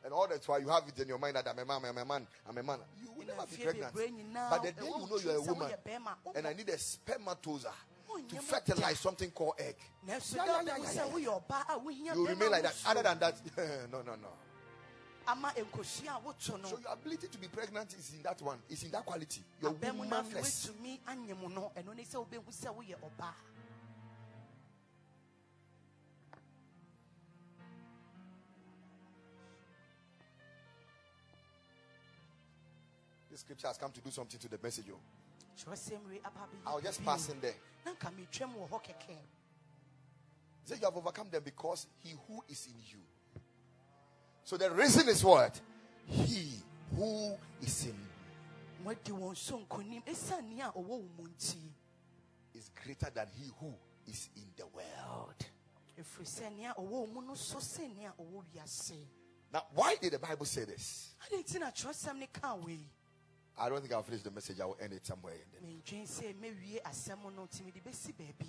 And 0.04 0.12
all 0.12 0.28
that's 0.28 0.46
why 0.46 0.58
you 0.58 0.68
have 0.68 0.86
it 0.86 0.98
in 1.00 1.08
your 1.08 1.18
mind 1.18 1.34
that 1.36 1.48
I'm 1.48 1.58
a 1.58 1.64
man, 1.64 1.80
I'm 1.84 1.96
a 1.98 2.04
man, 2.04 2.26
I'm 2.48 2.58
a 2.58 2.62
man. 2.62 2.78
You 3.00 3.10
will 3.10 3.26
never 3.26 3.46
be 3.46 3.56
pregnant. 3.56 3.94
But 4.50 4.62
the 4.62 4.72
day 4.72 4.86
you 4.86 5.06
know 5.08 5.18
you're 5.18 5.36
a 5.36 5.40
woman 5.42 5.72
wobɔ- 5.72 6.36
and 6.36 6.46
I 6.46 6.52
need 6.52 6.68
a 6.68 6.78
spermatozoa 6.78 7.72
Oh, 8.06 8.20
to 8.28 8.36
fertilize 8.36 9.00
something 9.00 9.30
called 9.32 9.54
egg. 9.58 9.76
Yeah, 10.06 10.18
yeah, 10.36 10.62
yeah, 10.62 10.76
yeah, 10.76 11.08
woyɛ 11.08 11.42
ɔbaa 11.48 11.74
a 11.74 11.78
wohia 11.80 12.14
You 12.14 12.26
remain 12.28 12.50
like 12.52 12.62
that. 12.62 12.76
Other 12.86 13.02
than 13.02 13.18
that, 13.18 13.36
no, 13.90 14.02
no, 14.02 14.14
no. 14.14 14.28
So 15.26 16.58
your 16.58 16.92
ability 16.92 17.28
to 17.28 17.38
be 17.38 17.48
pregnant 17.48 17.94
is 17.98 18.12
in 18.14 18.22
that 18.22 18.40
one. 18.42 18.58
It's 18.68 18.82
in 18.82 18.90
that 18.90 19.06
quality. 19.06 19.40
Your 19.62 19.72
abɛn 19.72 19.96
mu 19.96 20.04
na 20.04 20.20
afei 20.22 20.34
womanness. 20.34 20.68
woatumi 20.68 21.00
anye 21.08 21.34
mu 21.40 21.48
no 21.48 21.72
ɛno 21.76 21.94
ne 21.96 22.02
sɛ 22.04 22.16
wobɛhu 22.20 22.50
sɛ 22.52 22.68
woyɛ 22.76 22.96
ɔbaa 23.00 23.34
This 33.30 33.40
scripture 33.40 33.66
has 33.66 33.78
come 33.78 33.90
to 33.92 34.00
do 34.00 34.10
something 34.10 34.38
to 34.38 34.48
the 34.48 34.58
message. 34.62 34.86
oh. 34.92 35.00
kyerɛsɛm 35.58 36.08
wei 36.08 36.20
aba 36.24 36.40
bɛyɛ 36.46 36.66
I'll 36.66 36.80
just 36.80 37.04
pass 37.04 37.28
in 37.28 37.40
there. 37.40 37.54
na 37.84 37.92
nka 37.94 38.10
metwam 38.14 38.54
wɔ 38.54 38.68
hɔ 38.68 38.82
kɛkɛ 38.84 39.08
He 39.08 40.68
said, 40.70 40.78
You 40.80 40.84
have 40.86 40.96
overcome 40.96 41.28
them 41.30 41.42
because 41.44 41.86
he 42.02 42.10
who 42.26 42.42
is 42.48 42.66
in 42.66 42.74
you. 42.90 42.98
So 44.44 44.56
the 44.56 44.70
reason 44.70 45.08
is 45.08 45.24
what? 45.24 45.58
He 46.06 46.60
who 46.96 47.34
is 47.62 47.86
in 47.86 47.94
is 52.54 52.70
greater 52.84 53.10
than 53.10 53.26
he 53.38 53.50
who 53.58 53.72
is 54.06 54.28
in 54.36 54.52
the 54.56 54.66
world. 54.66 55.46
Now, 59.52 59.62
why 59.74 59.96
did 59.96 60.12
the 60.12 60.18
Bible 60.18 60.44
say 60.44 60.64
this? 60.64 61.14
I 63.56 63.68
don't 63.68 63.80
think 63.80 63.94
I'll 63.94 64.02
finish 64.02 64.22
the 64.22 64.30
message. 64.30 64.60
I 64.60 64.66
will 64.66 64.76
end 64.80 64.92
it 64.92 65.06
somewhere. 65.06 65.38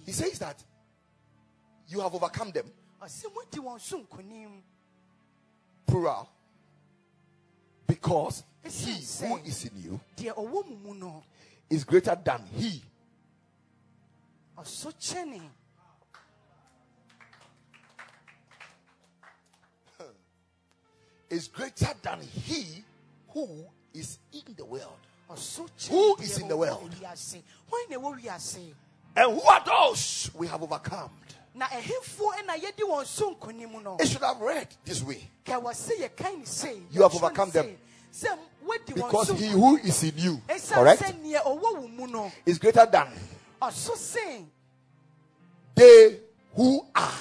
He 0.06 0.12
says 0.12 0.40
that 0.40 0.62
you 1.88 2.02
have 2.02 2.14
overcome 2.16 2.52
them, 2.52 2.66
plural, 5.86 6.30
because 7.88 8.44
he 8.64 8.94
who 9.26 9.38
is 9.38 9.66
in 9.66 9.82
you 9.82 10.00
deɛ 10.18 10.34
ɔwɔ 10.36 10.68
mu 10.70 10.76
mu 10.78 10.94
no 10.96 11.24
is 11.70 11.84
greater 11.84 12.16
than 12.24 12.42
he 12.56 12.82
is 21.30 21.48
greater 21.48 21.94
than 22.02 22.22
he 22.22 22.84
who 23.30 23.66
is 23.94 24.20
in 24.32 24.56
the 24.56 24.66
world. 24.66 25.00
Who 25.28 26.16
kyɛne 26.16 26.42
in 26.42 26.48
the 26.48 26.58
world? 26.58 26.92
wiase 27.02 27.42
hwan 27.68 27.90
na 27.90 27.98
ɛwɔ 27.98 28.74
And 29.18 29.32
who 29.32 29.42
are 29.42 29.64
those 29.66 30.30
we 30.34 30.48
have 30.48 30.62
overcome? 30.62 31.12
Na 31.56 31.66
ɛhefoɔ 31.68 32.32
ɛna 32.40 32.56
yɛdi 32.62 32.84
wɔn 32.84 33.06
so 33.06 33.34
nkonim 33.34 34.00
It 34.02 34.08
should 34.10 34.22
have 34.22 34.40
read 34.42 34.68
this 34.84 35.02
way. 35.02 35.30
ka 35.44 35.60
wɔ 35.60 35.74
se 35.74 35.96
yɛkan 35.98 36.92
You 36.92 37.02
have 37.02 37.16
overcome 37.16 37.50
them. 37.52 37.78
sei, 38.12 38.28
sɛ 38.28 38.38
woadi 38.66 38.94
wɔn 38.94 38.96
Because 38.96 39.30
he 39.40 39.48
who 39.48 39.78
is 39.78 40.04
in 40.04 40.18
you, 40.18 40.42
correct, 40.70 41.02
sɛ 41.02 41.14
neɛ 41.24 41.42
ɔwɔ 41.44 41.62
wo 41.82 41.88
mu 41.88 42.08
no 42.08 42.32
is 42.46 42.60
greater 42.60 42.86
than 42.86 43.08
they 45.76 46.20
who 46.56 46.86
are. 46.94 47.12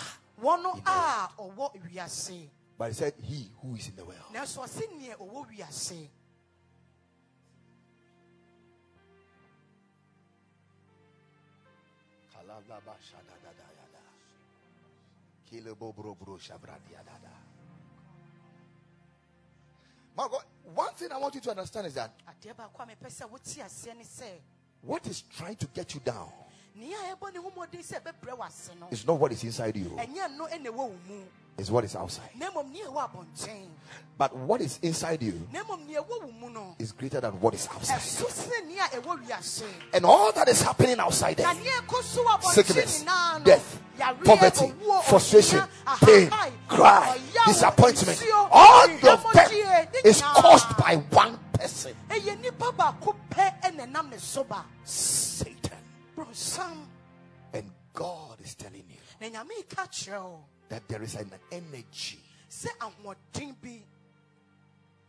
wɔn 0.42 0.82
a 0.84 1.28
ɔwɔ 1.38 2.48
But 2.76 2.88
he 2.88 2.94
said, 2.94 3.14
He 3.22 3.50
who 3.62 3.76
is 3.76 3.86
in 3.88 3.94
the 3.94 4.04
world. 4.04 4.18
My 20.16 20.28
God, 20.30 20.44
one 20.74 20.94
thing 20.94 21.10
I 21.10 21.18
want 21.18 21.34
you 21.34 21.40
to 21.40 21.50
understand 21.50 21.86
is 21.86 21.94
that 21.94 22.12
adeɛ 22.28 22.54
baako 22.54 22.82
a 22.82 22.86
mepɛ 22.86 23.08
sɛ 23.10 23.30
wote 23.30 23.42
aseɛ 23.42 23.96
ne 23.96 24.04
sɛ 24.04 24.30
what 24.82 25.06
is 25.06 25.22
trying 25.22 25.56
to 25.56 25.66
get 25.66 25.92
you 25.94 26.00
down 26.00 26.30
nea 26.74 26.96
a 26.96 27.16
ɛbɔ 27.16 27.32
ne 27.32 27.38
ho 27.40 27.50
mmɔden 27.50 27.82
sɛ 27.82 28.00
ɛbɛbrɛ 28.00 28.36
w'ase 28.38 28.78
no. 28.78 28.88
is 28.90 29.06
not 29.06 29.18
what 29.18 29.32
is 29.32 29.44
inside 29.44 29.76
you, 29.76 29.96
ɛnyɛ 31.58 31.60
no 31.60 31.62
ɛna 31.62 31.62
ɛwɔ 31.62 31.62
wo 31.62 31.62
mu 31.62 31.62
it's 31.62 31.70
what 31.70 31.84
is 31.84 31.96
outside. 31.96 32.30
na 32.36 32.50
mmom 32.50 32.72
nea 32.72 32.84
ɛwɔ 32.86 33.10
abɔnten 33.10 33.68
But 34.16 34.36
what 34.36 34.60
is 34.60 34.78
inside 34.82 35.22
you 35.22 35.48
na 35.52 35.62
mmom 35.64 35.86
nea 35.86 36.00
ɛwɔ 36.02 36.22
wo 36.22 36.32
mu 36.32 36.50
no. 36.50 36.76
is 36.78 36.92
greater 36.92 37.20
than 37.20 37.40
what 37.40 37.54
is 37.54 37.68
outside. 37.72 37.98
ɛso 37.98 38.26
sɛ 38.26 38.66
nea 38.66 38.82
ɛwɔ 38.84 39.26
wiase. 39.26 39.64
And 39.92 40.04
all 40.04 40.32
that 40.32 40.48
is 40.48 40.62
happening 40.62 40.98
outside 40.98 41.36
there 41.36 41.54
nea 41.54 41.80
ɛkɔ 41.82 42.02
so 42.02 42.24
wɔ 42.24 42.40
abɔnten 42.40 42.52
sickness, 42.52 43.04
death, 43.44 43.80
poverty, 44.24 44.72
frustration, 45.04 45.62
pain, 46.02 46.30
cry, 46.68 47.20
disappointment. 47.46 48.22
all 48.50 48.84
of 48.84 49.00
them 49.32 49.88
is 50.04 50.20
caused 50.22 50.76
by 50.76 50.96
one 51.10 51.38
person. 51.52 51.94
Ɛyɛ 52.08 52.40
nipa 52.40 52.72
baako 52.72 53.14
pɛ 53.30 53.60
ɛna 53.62 53.90
ɛnam 53.90 54.10
ne 54.10 54.18
so 54.18 54.44
ba. 54.44 54.64
Satan. 54.84 55.70
And 57.52 57.70
God 57.92 58.40
is 58.40 58.54
telling 58.54 58.84
you 58.88 58.98
na 60.74 60.80
nyame 60.80 60.80
ka 60.80 60.80
kyerɛ 60.80 60.80
wo 60.80 60.80
that 60.80 60.88
there 60.88 61.02
is 61.02 61.14
an 61.14 61.30
energy, 61.52 62.18
sɛ 62.50 62.68
ahoɔden 62.80 63.54
bi 63.62 63.80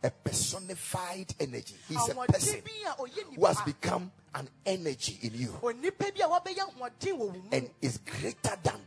a 0.02 0.10
personified 0.10 1.34
energy. 1.40 1.74
He's 1.88 2.08
a 2.08 2.14
person 2.14 2.62
bi 2.64 2.90
a 2.90 2.94
ɔyɛ 2.94 3.34
who 3.34 3.46
has 3.46 3.60
become 3.62 4.12
an 4.34 4.48
energy 4.64 5.18
in 5.22 5.34
you. 5.34 5.48
Onipa 5.62 6.14
bi 6.14 6.24
a 6.24 6.28
wabɛyɛ 6.28 6.58
ahoɔden 6.58 7.12
wɔ 7.12 7.18
wo 7.18 7.30
mu. 7.32 7.42
And 7.52 7.70
is 7.82 7.98
greater 7.98 8.56
than 8.62 8.80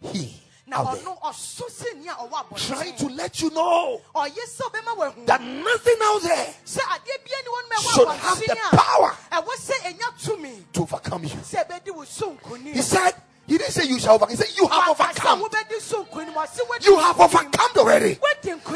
he 0.00 0.42
na 0.66 0.78
out 0.78 0.94
there. 0.94 1.04
ɔno 1.04 1.20
ɔso 1.22 1.70
sɛ 1.70 1.96
nea 2.02 2.12
ɔwɔ 2.14 2.66
Trying 2.66 2.96
to 2.96 3.06
let 3.08 3.40
you 3.40 3.50
know 3.50 4.00
ɔyɛ 4.14 4.44
sɛ 4.46 4.70
ɔbɛma 4.70 4.96
wahu 4.96 5.26
that 5.26 5.40
nothing 5.40 5.96
out 6.02 6.22
there 6.22 6.54
sɛ 6.66 6.80
adeɛ 6.80 7.24
bia 7.24 7.38
ne 7.44 7.50
wɔn 7.50 7.68
ma 7.70 7.76
should 7.76 8.08
have 8.08 8.38
the 8.38 8.76
power 8.76 9.16
a 9.32 9.42
ɛwɔ 9.42 9.52
sɛ 9.56 10.72
to 10.72 10.82
overcome 10.82 11.24
you. 11.24 11.30
sɛ 11.30 11.66
ɛbɛdi 11.66 11.94
wo 11.94 12.04
so 12.04 12.34
nkonim 12.34 12.74
He 12.74 12.82
said, 12.82 13.14
He 13.46 13.58
didn't 13.58 13.72
say 13.72 13.86
you 13.86 13.98
shall 14.00 14.14
overcome. 14.16 14.30
He 14.30 14.36
said, 14.36 14.56
You 14.56 14.66
have 14.66 14.88
overcome. 14.88 15.42
wobɛdi 15.42 15.80
so 15.80 16.04
nkonim 16.04 16.34
ɔse 16.34 16.58
wodi 16.66 16.84
You 16.84 16.98
have 16.98 17.20
overcome 17.20 17.70
already. 17.76 18.18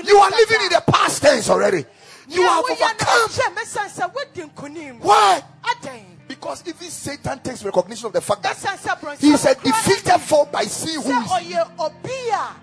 You 0.04 0.16
are 0.18 0.30
living 0.30 0.62
in 0.62 0.68
the 0.72 0.82
past 0.86 1.22
tense 1.22 1.50
already. 1.50 1.84
You 2.28 2.42
have 2.46 2.64
overcome. 2.64 3.28
ahyɛ 3.28 3.54
mɛsan 3.54 3.88
sɛ 3.88 4.14
wodi 4.14 4.50
nkonim 4.50 5.00
Why? 5.00 5.42
Because 6.28 6.62
even 6.66 6.88
Satan 6.88 7.40
takes 7.40 7.64
recognition 7.64 8.06
of 8.06 8.12
the 8.12 8.20
fact 8.20 8.42
that 8.44 8.56
ɛsan 8.56 8.78
sɛ 8.78 9.00
brɔnsa 9.00 9.18
he 9.18 9.30
is 9.32 9.44
a 9.44 9.54
defeated 9.56 10.18
foe 10.20 10.44
by 10.44 10.62
seeing 10.64 11.02
who 11.02 11.10
is. 11.10 11.28
ɔyɛ 11.28 11.70
obi 11.80 12.28
a 12.30 12.54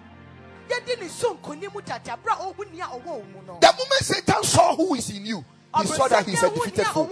yɛdi 0.69 1.01
ne 1.01 1.07
so 1.09 1.35
nkonim 1.35 1.83
dada 1.85 2.17
berɛ 2.23 2.31
a 2.31 2.53
ɔhu 2.53 2.71
nea 2.71 2.85
ɔwɔ 2.85 3.05
wo 3.05 3.23
mu 3.33 3.41
no 3.45 3.57
The 3.59 3.67
moment 3.67 4.03
Satan 4.03 4.43
saw 4.43 4.73
who 4.77 4.95
is 4.95 5.09
in 5.09 5.25
you, 5.25 5.43
he 5.81 5.87
saw 5.87 6.07
that 6.07 6.25
he's 6.25 6.41
a 6.41 6.49
defeated 6.49 6.85
ɔwɔ 6.85 6.93
foe. 6.93 7.09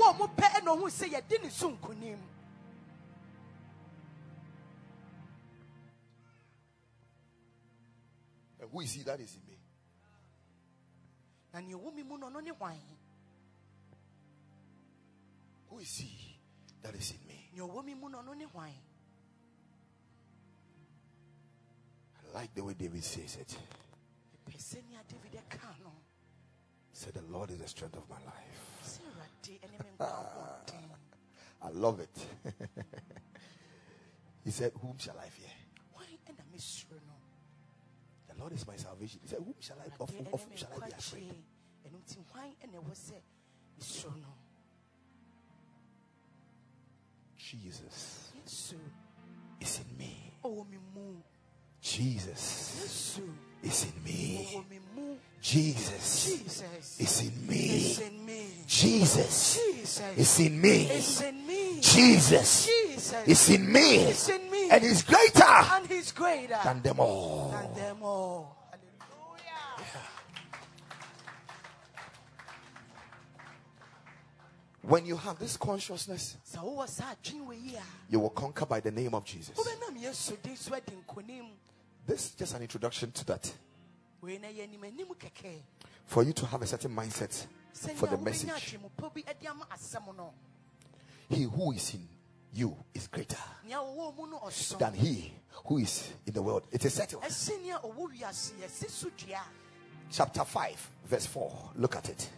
And 8.66 8.74
who 8.74 8.82
is 8.82 8.94
he 8.94 9.04
that 9.04 9.20
is 9.20 9.36
in 9.36 9.42
me? 9.48 9.60
na 11.54 11.60
nea 11.62 11.78
ɛwɔ 11.78 11.94
me 11.94 12.04
mu 12.04 12.18
no 12.18 12.28
ɔno 12.30 12.42
ne 12.44 12.52
Who 15.70 15.78
is 15.80 15.98
he 15.98 16.40
that 16.82 16.96
is 16.96 17.12
in 17.12 17.28
me? 17.28 17.50
nea 17.54 17.62
ɔwɔ 17.62 17.86
me 17.86 17.94
mu 17.94 18.10
no 18.10 18.24
ɔno 18.24 18.36
ne 18.36 18.46
I 18.56 18.74
like 22.34 22.56
the 22.56 22.64
way 22.64 22.74
David 22.74 23.04
says 23.04 23.36
it. 23.36 23.56
pɛ 24.48 24.58
sɛ 24.58 24.84
nea 24.90 25.04
david 25.08 25.40
ka 25.48 25.76
no 25.84 25.92
Say, 26.92 27.12
The 27.12 27.22
Lord 27.22 27.52
is 27.52 27.60
the 27.60 27.68
strength 27.68 27.98
of 27.98 28.10
my 28.10 28.18
life. 28.26 28.82
sɛ 28.84 29.02
awurade 29.06 29.60
ɛne 29.62 29.80
me 29.84 29.90
nkwa 29.92 30.10
ahoɔden 30.10 30.90
I 31.62 31.70
love 31.70 32.00
it. 32.00 32.28
he 34.44 34.50
said, 34.50 34.72
Whom 34.82 34.98
shall 34.98 35.20
I 35.20 35.30
fear? 35.30 35.52
The 38.36 38.42
Lord 38.42 38.54
is 38.54 38.68
my 38.68 38.76
salvation. 38.76 39.20
He 39.24 39.28
said, 39.30 39.40
Whom 39.40 39.56
shall 39.60 39.78
I 39.80 39.86
of, 40.00 40.10
of 40.34 40.44
whom 40.44 40.56
shall 40.56 40.70
I 40.76 40.88
be 40.88 40.92
afraid? 40.92 41.24
nkwagye 41.24 41.56
ɛno 41.86 41.98
nti 42.02 42.18
hwan 42.32 42.52
ɛna 42.64 42.78
ɛwɔ 42.82 42.94
sɛ 42.96 43.18
no 44.22 44.34
Jesus 47.38 48.32
is 49.62 49.80
in 49.80 49.98
me. 49.98 50.34
ɔwɔ 50.44 51.24
Jesus 51.82 53.20
is 53.64 53.86
in 53.86 54.04
me. 54.04 54.48
ɔwɔ 54.52 54.70
me 54.70 54.80
mu. 54.96 55.16
Jesus. 55.42 56.26
Jesus. 56.26 57.00
Is 57.00 57.22
in 57.22 57.48
me. 57.48 57.98
Jesus. 58.66 59.58
Is 60.18 60.40
in 60.40 60.62
me. 60.62 60.90
is 60.90 61.22
in 61.22 61.48
me. 61.48 61.80
Jesus. 61.82 62.68
Is 63.26 63.50
in 63.50 63.72
me. 63.72 63.96
is 64.08 64.30
in 64.30 64.52
me. 64.52 64.70
And 64.72 64.84
is 64.84 65.04
greater. 65.04 65.44
And 65.44 65.88
he's 65.88 66.12
greater. 66.12 66.58
Than 66.64 66.82
them 66.82 67.00
all. 67.00 67.52
than 67.52 67.74
them 67.76 67.98
all. 68.02 68.58
Hallelujah. 68.72 70.02
When 74.82 75.06
you 75.06 75.18
have 75.18 75.40
this 75.40 75.58
consciousness, 75.58 76.38
sɛ 76.52 76.60
wowɔ 76.60 76.88
saa 76.88 77.14
adwene 77.14 77.48
wɔ 77.48 77.64
yi 77.64 77.76
a 77.76 77.84
you 78.10 78.20
will 78.20 78.30
conquer 78.32 78.66
by 78.66 78.80
the 78.80 78.92
name 78.92 79.14
of 79.14 79.24
Jesus. 79.26 79.56
Wobɛnam 82.06 82.06
yesu 82.06 82.06
din 82.06 82.06
so 82.06 82.06
adi 82.06 82.06
nkonim 82.06 82.08
This 82.08 82.26
is 82.30 82.36
just 82.36 82.54
an 82.56 82.62
introduction 82.62 83.12
to 83.12 83.26
that. 83.26 83.54
wei 84.22 84.38
na 84.38 84.48
yɛ 84.48 84.68
animanim 84.70 85.08
kɛkɛ 85.18 85.62
For 86.06 86.24
you 86.24 86.34
to 86.34 86.46
have 86.46 86.62
a 86.62 86.68
certain 86.68 86.96
mindset 86.96 87.48
for 87.74 88.08
the 88.08 88.18
message. 88.18 88.50
wobɛnya 88.50 88.80
atwemmupɔ 88.80 89.14
bi 89.14 89.24
ade 89.28 89.48
ama 89.48 89.66
asɛm 89.72 90.16
no 90.16 90.34
He 91.30 91.44
who 91.44 91.72
is 91.72 91.94
in 91.94 92.08
you 92.54 92.76
is 92.94 93.08
greater 93.08 93.38
nea 93.66 93.78
wɔwɔ 93.78 94.16
mu 94.16 94.28
no 94.28 94.40
ɔso 94.40 94.78
than 94.80 94.94
he 94.94 95.34
who 95.66 95.78
is 95.80 96.12
in 96.26 96.34
the 96.34 96.42
world. 96.42 96.68
It 96.72 96.86
is 96.86 96.94
settled. 96.94 97.24
ɛsɛ 97.24 97.62
nea 97.62 97.80
ɔwɔ 97.80 98.12
wiase 98.20 98.52
yɛse 98.54 98.90
so 98.90 99.10
dua 99.10 99.42
Chapter 100.12 100.46
5, 100.46 100.92
verse 101.06 101.26
4. 101.26 101.72
Look 101.78 101.96
at 101.96 102.10
it. 102.10 102.30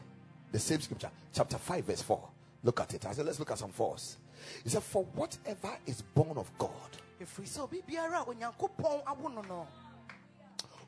The 0.53 0.59
same 0.59 0.79
scripture. 0.79 1.11
Chapter 1.33 1.57
5, 1.57 1.85
verse 1.85 2.01
4. 2.01 2.29
Look 2.63 2.79
at 2.79 2.93
it. 2.93 3.05
I 3.05 3.11
said, 3.11 3.25
let's 3.25 3.39
look 3.39 3.51
at 3.51 3.57
some 3.57 3.71
fours. 3.71 4.17
He 4.63 4.69
said, 4.69 4.83
For 4.83 5.03
whatever 5.03 5.77
is 5.85 6.01
born 6.01 6.37
of 6.37 6.49
God 6.57 6.71
ɛfiri 7.21 7.47
sɛ 7.47 7.59
obi 7.63 7.81
biara 7.81 8.21
a 8.21 8.25
onyankopɔn 8.25 9.03
awo 9.05 9.33
no 9.33 9.41
no 9.41 9.67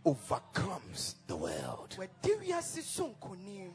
overcomes 0.06 1.16
the 1.28 1.36
world. 1.36 1.96
wadi 1.98 2.34
wiase 2.36 2.82
so 2.84 3.10
nkonim 3.20 3.72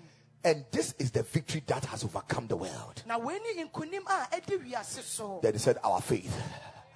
And 0.47 0.65
this 0.71 0.95
is 0.99 1.11
the 1.11 1.23
victory 1.23 1.63
that 1.67 1.85
has 1.87 2.05
overcome 2.05 2.47
the 2.49 2.57
world. 2.57 3.03
na 3.07 3.19
wei 3.19 3.39
ne 3.57 3.65
nkonim 3.65 4.05
a 4.07 4.29
ɛdi 4.37 4.59
wiase 4.71 5.03
so 5.03 5.41
Then 5.43 5.53
he 5.55 5.59
said, 5.59 5.79
Our 5.85 6.01
faith. 6.01 6.35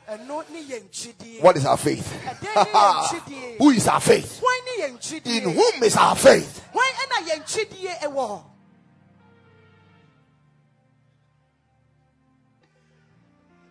ɛno 0.09 0.49
ne 0.51 0.63
yɛ 0.65 0.83
nkyidie 0.89 1.43
What 1.43 1.57
is 1.57 1.67
our 1.67 1.77
faith? 1.77 2.07
ɛdɛn 2.25 2.55
ne 2.65 2.73
yɛ 2.73 3.03
nkyidie 3.05 3.59
Who 3.59 3.71
is 3.71 3.87
our 3.89 4.01
faith? 4.01 4.41
hwan 4.41 4.65
ne 4.65 4.83
yɛ 4.85 4.99
nkyidie 4.99 5.37
In 5.43 5.55
whom 5.55 5.83
is 5.83 5.97
our 5.97 6.17
faith? 6.17 6.63
hwan 6.73 6.87
ɛna 6.87 7.29
yɛ 7.29 7.43
nkyidie 7.43 7.99
ɛwɔ 8.01 8.45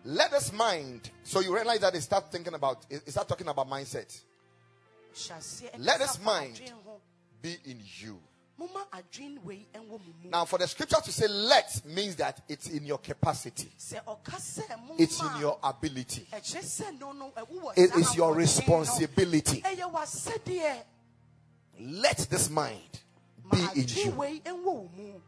Let 0.08 0.32
us 0.32 0.54
mind. 0.54 1.10
So 1.22 1.40
you 1.40 1.54
realize 1.54 1.80
that 1.80 1.92
they 1.92 2.00
start 2.00 2.32
thinking 2.32 2.54
about, 2.54 2.86
it 2.88 3.10
start 3.10 3.28
talking 3.28 3.46
about 3.46 3.68
mindset. 3.68 4.18
ɛkasa 5.12 5.68
Let 5.78 6.00
us 6.00 6.18
mind. 6.24 6.58
Be 7.42 7.58
in 7.66 7.82
you. 8.00 8.18
momma 8.56 8.86
adwene 8.90 9.38
wei 9.44 9.66
ɛnwɔ 9.74 9.86
mo 9.88 9.98
mu 9.98 10.30
Now, 10.30 10.46
for 10.46 10.58
the 10.58 10.66
scripture 10.66 10.96
to 11.04 11.12
say 11.12 11.28
let 11.28 11.82
means 11.84 12.16
that 12.16 12.40
it's 12.48 12.68
in 12.68 12.86
your 12.86 12.98
capacity, 12.98 13.70
sɛ 13.78 14.02
ɔka 14.04 14.36
sɛ 14.36 14.68
momma 14.80 14.94
it's 14.98 15.20
in 15.22 15.40
your 15.40 15.58
ability, 15.62 16.26
ɛkyerɛ 16.32 16.62
sɛ 16.64 16.98
no 16.98 17.12
no 17.12 17.30
ɛwowɔ 17.36 17.72
it 17.76 17.94
is 17.94 18.16
your 18.16 18.34
responsibility. 18.34 19.62
Let 21.78 22.16
this 22.30 22.50
mind 22.50 23.00
be 23.52 23.58
in 23.76 23.86
you, 23.88 25.20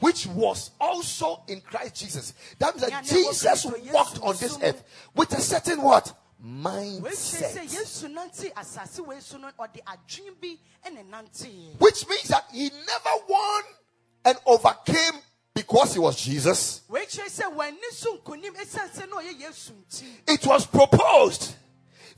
which 0.00 0.26
was 0.26 0.70
also 0.80 1.42
in 1.48 1.60
Christ 1.60 1.94
Jesus. 1.96 2.34
That 2.58 2.76
means 2.76 2.90
that 2.90 3.04
Jesus 3.04 3.66
walked 3.92 4.20
on 4.22 4.36
this 4.36 4.58
earth 4.62 4.82
with 5.14 5.32
a 5.32 5.40
certain 5.40 5.82
what? 5.82 6.12
Mindset. 6.42 7.68
yesu 7.68 8.08
nante 8.08 8.50
asase 8.54 9.06
wei 9.06 9.20
so 9.20 9.36
no 9.36 9.48
ɔde 9.58 9.80
adwene 9.84 10.40
bi 10.40 10.56
ɛne 10.86 11.04
nanteɛ 11.10 11.78
Which 11.78 12.08
means 12.08 12.28
that 12.28 12.46
he 12.50 12.70
never 12.70 13.24
won 13.28 13.62
and 14.24 14.38
overcame 14.46 15.20
because 15.54 15.92
he 15.92 15.98
was 15.98 16.16
Jesus. 16.16 16.80
wei 16.88 17.04
kyerɛ 17.04 17.28
sɛ 17.28 17.54
w'ani 17.54 17.76
so 17.92 18.16
nkonim 18.16 18.54
ɛsiane 18.56 18.90
sɛ 18.90 19.10
na 19.10 19.16
ɔyɛ 19.16 19.38
yesu 19.40 19.72
nti 19.72 20.06
It 20.28 20.46
was 20.46 20.64
proposed 20.66 21.54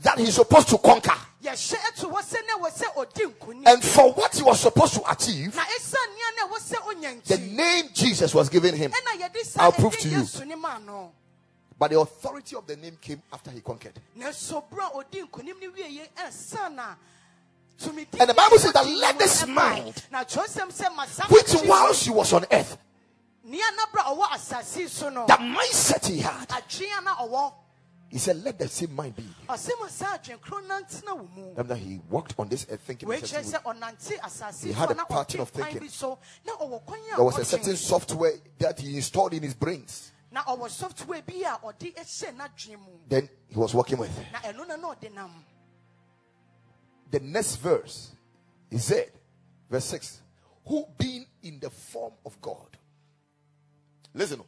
that 0.02 0.18
he's 0.18 0.34
supposed 0.34 0.68
to 0.68 0.78
conquer. 0.78 1.14
yɛhyɛ 1.42 1.76
ɛto 1.76 2.10
hɔ 2.10 2.22
sɛ 2.22 2.36
na 2.46 2.58
ɛwɔ 2.58 2.70
sɛ 2.72 2.94
ɔdi 2.96 3.34
nkonim 3.34 3.66
And 3.66 3.82
for 3.84 4.12
what 4.12 4.34
he 4.34 4.42
was 4.42 4.60
supposed 4.60 4.94
to 4.94 5.10
achieve, 5.10 5.54
na 5.54 5.62
ɛsiane 5.62 6.14
nea 6.14 6.30
na 6.36 6.48
ɛwɔ 6.48 6.58
sɛ 6.60 6.76
ɔnya 6.94 7.22
the 7.24 7.38
name 7.38 7.88
Jesus 7.92 8.34
was 8.34 8.48
given 8.48 8.74
him. 8.76 8.90
ɛna 8.92 9.20
yɛde 9.20 9.44
saa 9.44 9.62
I'll 9.64 9.72
prove 9.72 9.96
to 9.98 10.08
you. 10.08 10.18
yesu 10.18 10.46
ne 10.46 10.54
maa 10.54 10.78
no 10.78 11.12
But 11.78 11.90
the 11.90 11.98
authority 12.00 12.54
of 12.54 12.64
the 12.66 12.76
name 12.76 12.96
came 13.00 13.20
after 13.32 13.50
he 13.50 13.60
conquered. 13.60 13.98
nanso 14.16 14.62
bere 14.70 14.82
a 14.86 14.90
ɔdi 14.90 15.28
nkonim 15.28 15.60
ne 15.60 15.68
wieɛ 15.68 16.08
ɛnsa 16.16 16.72
na 16.74 16.94
tumi 17.80 18.06
And 18.20 18.30
the 18.30 18.34
Bible 18.34 18.58
says 18.58 18.72
that 18.72 18.86
let 18.86 19.18
this 19.18 19.46
mind, 19.46 19.94
na 20.10 20.24
kyerɛsɛm 20.24 20.72
sɛ 20.72 20.94
ma 20.94 21.06
which 21.28 21.54
no, 21.64 21.92
she 21.92 22.10
was 22.10 22.32
on 22.32 22.44
earth, 22.52 22.76
nea 23.44 23.64
na 23.76 23.86
bere 23.92 24.02
a 24.06 24.14
ɔwɔ 24.16 24.28
asase 24.34 24.76
yi 24.80 24.86
so 24.88 25.08
no 25.08 25.26
the 25.26 25.32
mindset 25.34 26.06
he 26.06 26.20
had, 26.20 26.48
adwea 26.48 27.02
na 27.02 27.16
ɔwɔ 27.16 27.52
he 28.12 28.18
said, 28.18 28.44
let 28.44 28.58
the 28.58 28.68
same 28.68 28.94
mind 28.94 29.16
be. 29.16 29.24
ɔsɛ 29.48 29.70
ma 29.80 29.86
saa 29.88 30.18
adwene 30.18 30.38
koro 30.42 30.60
nantena 30.60 31.16
wo 31.16 31.26
mu 31.34 31.48
Remember, 31.52 31.74
he 31.74 31.98
walked 32.10 32.34
on 32.38 32.46
this 32.46 32.66
earth 32.70 32.82
thinking 32.82 33.08
a 33.08 33.08
wei 33.08 33.20
certain 33.22 33.42
kyerɛ 33.50 33.64
way. 33.64 33.72
sɛ 34.20 34.64
He 34.66 34.72
had 34.72 34.90
a 34.90 34.94
pattern 35.06 35.40
of 35.40 35.48
thinking. 35.48 35.88
so 35.88 36.18
na 36.44 36.52
ɔwɔ 36.56 36.84
kwan 36.84 37.00
a 37.10 37.16
There 37.16 37.24
was 37.24 37.38
a 37.38 37.44
certain 37.46 37.74
software 37.74 38.34
that 38.58 38.78
he 38.78 38.96
installed 38.96 39.32
in 39.32 39.42
his 39.42 39.54
brains. 39.54 40.12
na 40.30 40.42
ɔwɔ 40.42 40.68
software 40.68 41.22
bi 41.22 41.36
a 41.36 41.56
ɔde 41.64 41.94
hyɛ 41.94 42.36
n'adwene 42.36 42.78
Then 43.08 43.30
he 43.48 43.56
was 43.56 43.72
working 43.72 43.96
with. 43.96 44.14
na 44.30 44.40
ɛno 44.40 44.68
na 44.68 44.76
na 44.76 45.30
The 47.10 47.20
next 47.20 47.56
verse, 47.56 48.12
he 48.70 48.76
said, 48.76 49.10
verse 49.70 49.86
6, 49.86 50.20
who 50.66 50.84
being 50.98 51.24
in 51.42 51.60
the 51.60 51.70
form 51.70 52.12
of 52.26 52.38
God. 52.42 52.76
Listen, 54.12 54.42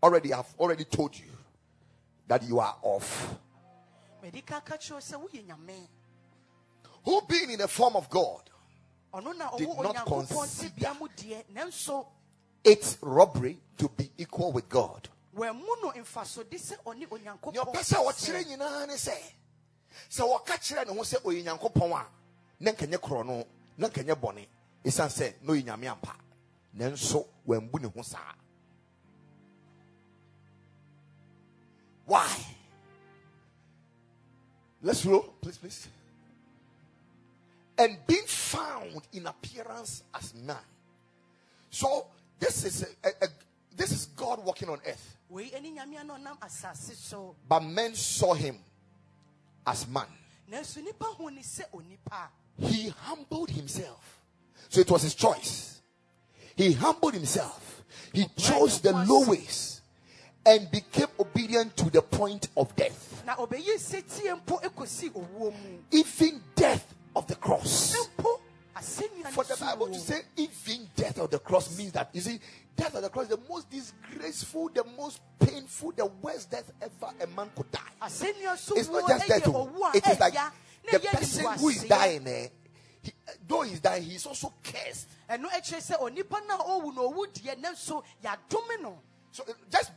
already 0.00 0.32
I've 0.32 0.54
already 0.60 0.84
told 0.84 1.18
you 1.18 1.26
that 2.28 2.42
you 2.44 2.60
are 2.60 2.76
off. 2.82 3.34
mɛde 4.22 4.44
ka 4.46 4.60
ka 4.60 4.76
kyerɛ 4.76 4.92
wo 4.94 5.00
sɛ 5.00 5.28
woyɛ 5.28 5.46
nyame 5.46 5.88
Who 7.04 7.22
being 7.22 7.50
in 7.52 7.58
the 7.58 7.68
form 7.68 7.96
of 7.96 8.10
God, 8.10 8.50
Did 9.56 9.68
not 9.68 10.04
consider. 10.06 10.74
tebea 10.74 10.98
mu 11.00 11.08
deɛ 11.08 11.44
nanso 11.54 12.06
it's 12.64 12.98
robbery 13.00 13.58
to 13.78 13.88
be 13.88 14.10
equal 14.18 14.52
with 14.52 14.68
God. 14.68 15.08
wɔammu 15.36 15.82
no 15.82 15.92
mfasode 15.92 16.50
sɛ 16.50 16.76
ɔne 16.84 17.54
Your 17.54 17.66
person 17.66 18.04
what 18.04 18.16
kyerɛ 18.16 18.44
nyinaa 18.44 18.86
ne 18.86 18.94
sɛ 18.94 19.16
sɛ 20.10 20.22
wɔka 20.22 20.54
kyerɛ 20.58 20.86
ne 20.88 20.94
ho 20.94 21.00
sɛ 21.02 21.22
ɔyɛ 21.22 21.44
nyankopɔn 21.44 21.92
a 21.92 22.06
na 22.60 22.72
nkɛnyɛ 22.72 22.98
korɔ 22.98 23.24
no 23.26 23.44
na 23.78 23.88
nkɛnyɛ 23.88 24.14
bɔne 24.20 24.46
ɛsiane 24.84 25.08
sɛ 25.10 25.34
na 25.42 25.52
ɔyɛ 25.54 25.64
nyame 25.64 25.86
ampa 25.90 26.14
nanso 26.76 27.26
wambu 27.46 27.80
ne 27.80 27.88
why? 32.08 32.26
Let's 34.82 35.04
roll. 35.04 35.34
Please 35.42 35.58
please. 35.58 35.88
And 37.76 37.98
being 38.06 38.26
found 38.26 39.02
in 39.12 39.26
appearance 39.26 40.02
as 40.14 40.34
man. 40.34 40.56
So 41.70 42.06
this 42.40 42.64
is 42.64 42.82
a, 42.82 43.08
a- 43.08 43.24
a- 43.26 43.28
this 43.76 43.92
is 43.92 44.06
god 44.16 44.44
walking 44.44 44.68
on 44.68 44.78
earth. 44.86 45.16
Wei 45.28 45.50
ne 45.62 45.70
nyame 45.70 46.00
a 46.00 46.04
na 46.04 46.16
ɔnam 46.16 46.38
asase 46.40 46.94
so. 46.94 47.36
But 47.48 47.60
men 47.60 47.94
saw 47.94 48.32
him 48.34 48.56
as 49.66 49.86
man. 49.86 50.06
nanso 50.50 50.82
nipa 50.82 51.04
hu 51.04 51.30
ne 51.30 51.42
sɛ 51.42 51.64
onipa. 51.72 52.28
He 52.58 52.88
humbled 52.88 53.50
himself. 53.50 54.18
So 54.68 54.80
it 54.80 54.90
was 54.90 55.02
his 55.02 55.14
choice. 55.14 55.80
He 56.56 56.72
humbled 56.72 57.14
himself. 57.14 57.84
He 58.12 58.26
chose 58.36 58.80
the 58.80 58.92
lowest 58.92 59.77
and 60.48 60.70
became 60.70 61.06
obedient 61.20 61.76
to 61.76 61.90
the 61.90 62.00
point 62.00 62.48
of 62.56 62.74
death. 62.74 63.22
na 63.26 63.36
ɔbɛyi 63.36 63.78
setie 63.78 64.34
mpo 64.34 64.60
ekosi 64.62 65.10
owuo 65.12 65.52
mu 65.52 65.78
Even 65.90 66.40
death 66.54 66.94
of 67.14 67.26
the 67.26 67.34
cross. 67.34 67.94
For 69.32 69.42
the 69.44 69.56
Bible 69.60 69.88
to 69.88 69.98
say 69.98 70.20
even 70.36 70.88
death 70.96 71.18
of 71.18 71.30
the 71.30 71.38
cross 71.40 71.76
means 71.76 71.92
that 71.92 72.10
you 72.12 72.20
see, 72.20 72.38
death 72.76 72.94
of 72.94 73.02
the 73.02 73.10
cross 73.10 73.24
is 73.24 73.30
the 73.36 73.40
most 73.48 73.68
disgraceful, 73.68 74.70
the 74.72 74.84
most 74.96 75.20
painful, 75.38 75.92
the 75.96 76.06
worst 76.06 76.50
death 76.50 76.70
ever 76.80 77.12
a 77.20 77.26
man 77.36 77.50
could 77.56 77.70
die. 77.72 77.80
It's 78.06 78.88
not 78.88 79.08
just 79.08 79.28
death. 79.28 79.42
oh. 79.48 79.90
It 79.92 80.06
is 80.06 80.20
like 80.20 80.34
the 80.90 80.98
person 81.00 81.46
who 81.58 81.68
is 81.68 81.84
dying, 81.84 82.26
eh, 82.28 82.46
he, 83.02 83.12
though 83.46 83.62
he's 83.62 83.80
dying, 83.80 84.04
he's 84.04 84.24
also 84.26 84.54
cursed. 84.62 85.08
ɛno 85.28 85.50
ɛkyerɛ 85.50 85.82
sɛ 85.82 86.00
onipa 86.00 86.40
no 86.46 86.54
a 86.54 86.80
ɔwu 86.80 86.94
no 86.94 87.12
owu 87.12 87.26
deɛ 87.26 87.60
nanso 87.60 88.02
yɛadome 88.24 88.80
no 88.80 88.98
So 89.32 89.44
uh, 89.48 89.52
just 89.70 89.92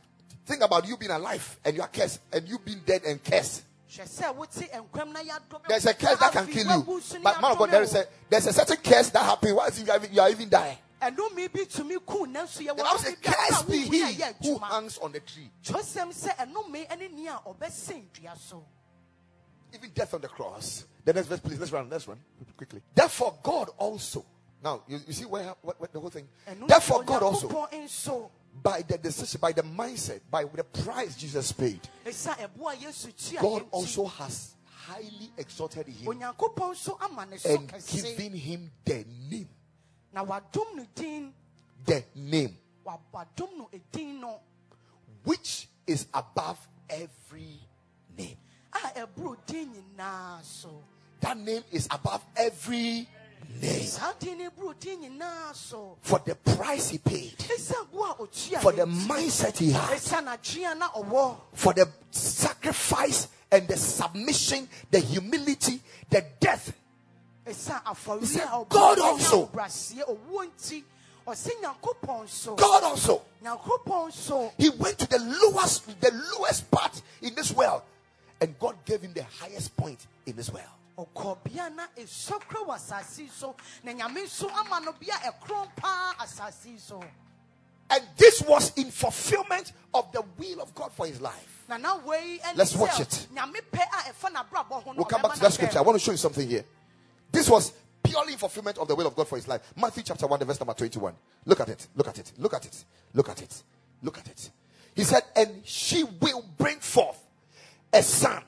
think 0.46 0.62
about 0.62 0.86
you 0.86 0.96
being 0.96 1.10
alive 1.10 1.58
and 1.64 1.76
you 1.76 1.82
are 1.82 1.88
cursed, 1.88 2.20
and 2.32 2.48
you 2.48 2.58
being 2.58 2.80
dead 2.84 3.02
and 3.04 3.22
cursed. 3.22 3.62
hwɛ 3.88 4.08
sɛ 4.08 4.34
wote 4.34 4.50
nkwam 4.50 5.12
na 5.12 5.20
yɛadome 5.20 5.68
There's 5.68 5.86
a 5.86 5.94
curse 5.94 6.18
that 6.18 6.32
can 6.32 6.46
kill 6.46 6.66
you. 6.78 7.02
But 7.22 7.40
man 7.40 7.52
of 7.52 7.58
God, 7.58 7.70
there 7.70 7.82
is 7.82 7.94
a 7.94 8.06
there's 8.28 8.46
a 8.46 8.52
certain 8.52 8.76
curse 8.78 9.10
that 9.10 9.22
happens 9.22 9.52
once 9.52 9.80
you 9.80 9.90
are, 9.90 9.96
even- 9.96 10.12
you 10.14 10.20
are 10.20 10.30
even 10.30 10.48
dying. 10.48 10.78
ɛnome 11.00 11.52
bi 11.52 11.64
tumi 11.64 11.98
ku 12.06 12.26
nanso 12.26 12.58
The 12.58 12.66
yɛwɔ 12.66 12.76
Bible 12.76 12.98
says, 12.98 13.14
nnome 13.14 13.22
bi 13.22 13.30
a 13.30 13.34
"Cursed 13.34 13.68
be 13.68 13.78
he 13.78 14.48
who 14.48 14.58
hangs 14.58 14.98
on 14.98 15.12
the 15.12 15.20
tree." 15.20 15.50
kyerɛsɛm 15.64 16.12
sɛ 16.12 16.36
ɛnome 16.36 16.98
ne 16.98 17.08
ni 17.08 17.26
a 17.26 17.40
ɔbɛsɛn 17.46 18.04
dua 18.12 18.36
so 18.38 18.64
Even 19.74 19.90
death 19.94 20.12
on 20.14 20.20
the 20.20 20.28
cross. 20.28 20.84
The 21.04 21.12
next 21.14 21.28
verse, 21.28 21.40
please. 21.40 21.58
Let's 21.58 21.72
run. 21.72 21.88
Let's 21.88 22.06
run 22.06 22.18
quickly. 22.56 22.82
Therefore, 22.94 23.38
God 23.42 23.70
also. 23.78 24.24
Now 24.62 24.82
you, 24.86 25.00
you 25.06 25.12
see 25.12 25.24
where 25.24 25.54
what, 25.62 25.80
what 25.80 25.92
the 25.92 25.98
whole 25.98 26.10
thing. 26.10 26.28
Therefore, 26.66 27.02
God 27.02 27.22
also 27.22 27.48
by 28.62 28.82
the 28.82 28.98
decision, 28.98 29.40
by 29.40 29.52
the 29.52 29.62
mindset, 29.62 30.20
by 30.30 30.44
the 30.44 30.64
price 30.64 31.16
Jesus 31.16 31.52
paid, 31.52 31.80
ɛsa 32.04 32.36
ɛboa 32.36 32.74
yesu 32.76 33.12
tua 33.30 33.40
God 33.40 33.64
also 33.70 34.04
has 34.06 34.54
highly 34.66 35.30
exalted 35.38 35.86
him 35.86 36.06
onyankopɔn 36.06 36.72
nso 36.72 36.98
ama 37.00 37.26
ne 37.26 37.36
so 37.38 37.48
and 37.54 37.72
given 37.86 38.34
him 38.34 38.70
the 38.84 39.04
name, 39.30 39.48
na 40.12 40.24
wadom 40.24 40.76
no 40.76 40.86
din. 40.94 41.32
The 41.84 42.04
name. 42.14 42.56
Wa- 42.84 42.98
wadom 43.12 43.58
no 43.58 43.68
edin 43.72 44.20
no. 44.20 44.40
Which 45.24 45.68
is 45.86 46.06
above 46.14 46.58
every 46.88 47.58
name. 48.16 48.36
a 48.72 49.06
ɛboro 49.06 49.36
din 49.46 49.72
nyinaa 49.74 50.42
so. 50.44 50.82
That 51.20 51.38
name 51.38 51.62
is 51.70 51.86
above 51.90 52.24
every 52.36 53.08
name. 53.60 53.86
saa 53.86 54.12
din 54.18 54.38
no 54.38 54.50
ɛboro 54.50 54.74
din 54.78 55.00
nyinaa 55.00 55.54
so. 55.54 55.96
For 56.02 56.18
the 56.20 56.34
price 56.34 56.90
he 56.90 56.98
paid, 56.98 57.36
ɛsiane 57.38 57.86
wo 57.92 58.04
a 58.04 58.14
otua 58.16 58.60
for 58.60 58.72
the 58.72 58.84
mindset 58.86 59.56
he 59.58 59.70
had, 59.72 59.90
ɛsiane 59.98 60.36
adwea 60.38 60.76
na 60.78 60.88
ɔwɔ. 60.90 61.36
For 61.54 61.72
the 61.72 61.88
sacrifice 62.10 63.28
and 63.50 63.68
the 63.68 63.76
submission, 63.76 64.68
the 64.90 64.98
humility, 65.00 65.80
the 66.08 66.24
death. 66.40 66.72
He 67.46 67.52
said, 67.52 67.80
God 67.84 68.98
also- 68.98 69.46
ɔbraseɛ 69.46 70.08
owuo 70.08 70.46
nti 70.46 70.84
ɔsɛ 71.26 71.50
nyankopɔn 71.60 72.28
so 72.28 72.54
God 72.54 72.82
also, 72.82 73.22
he 74.58 74.70
went 74.70 74.98
to 74.98 75.06
the 75.06 75.18
lowest, 75.18 76.00
the 76.00 76.10
lowest 76.36 76.70
part 76.70 77.00
in 77.20 77.34
this 77.34 77.52
world, 77.52 77.82
and 78.40 78.58
God 78.58 78.76
gave 78.84 79.02
him 79.02 79.12
the 79.12 79.24
highest 79.24 79.76
point 79.76 80.06
in 80.26 80.36
this 80.36 80.50
world. 80.50 80.66
Ɔkɔ 80.98 81.44
bea 81.44 81.70
na 81.70 81.86
wɔ 81.96 82.74
asase 82.74 83.30
so 83.30 83.54
na 83.82 83.92
nyame 83.92 84.24
nso 84.24 84.50
ama 84.50 84.80
no 84.80 84.92
ɛkorɔn 84.92 85.76
paa 85.76 86.14
asase 86.20 86.78
so 86.78 87.02
And 87.90 88.02
this 88.16 88.40
was 88.42 88.72
in 88.78 88.90
fulfillment 88.90 89.72
of 89.92 90.10
the 90.12 90.22
will 90.38 90.62
of 90.62 90.74
God 90.74 90.92
for 90.92 91.06
his 91.06 91.20
life. 91.20 91.64
na 91.68 91.76
na 91.76 91.96
wei 91.98 92.40
ɛne 92.42 92.56
Let's 92.56 92.76
watch 92.76 93.00
it. 93.00 93.26
nyame 93.34 93.60
pɛ 93.72 93.80
a 93.80 94.12
ɛfa 94.12 94.32
n'abrabɔ 94.32 94.82
ho 94.82 94.92
no 94.92 94.96
We'll 94.96 95.04
come 95.04 95.22
back 95.22 95.34
to 95.34 95.40
that 95.40 95.52
scripture. 95.52 95.78
I 95.78 95.82
want 95.82 95.98
to 95.98 96.04
show 96.04 96.12
you 96.12 96.18
something 96.18 96.48
here. 96.48 96.64
This 97.30 97.48
was 97.48 97.72
purely 98.02 98.32
in 98.34 98.38
fulfillment 98.38 98.78
of 98.78 98.88
the 98.88 98.94
will 98.94 99.06
of 99.06 99.14
God 99.14 99.28
for 99.28 99.36
his 99.36 99.48
life. 99.48 99.62
Matthew 99.76 100.02
chapter 100.02 100.26
1, 100.26 100.40
verse 100.44 100.60
number 100.60 100.74
21. 100.74 101.14
Look 101.46 101.60
at 101.60 101.68
it. 101.68 101.86
Look 101.94 102.08
at 102.08 102.18
it. 102.18 102.32
Look 102.36 102.54
at 102.54 102.66
it. 102.66 102.84
Look 103.14 103.28
at 103.28 103.40
it. 103.42 103.62
Look 104.02 104.18
at 104.18 104.28
it. 104.28 104.50
He 104.94 105.04
said, 105.04 105.22
And 105.34 105.62
she 105.64 106.04
will 106.04 106.44
bring 106.58 106.78
forth 106.78 107.18
a 107.92 108.02
son, 108.02 108.42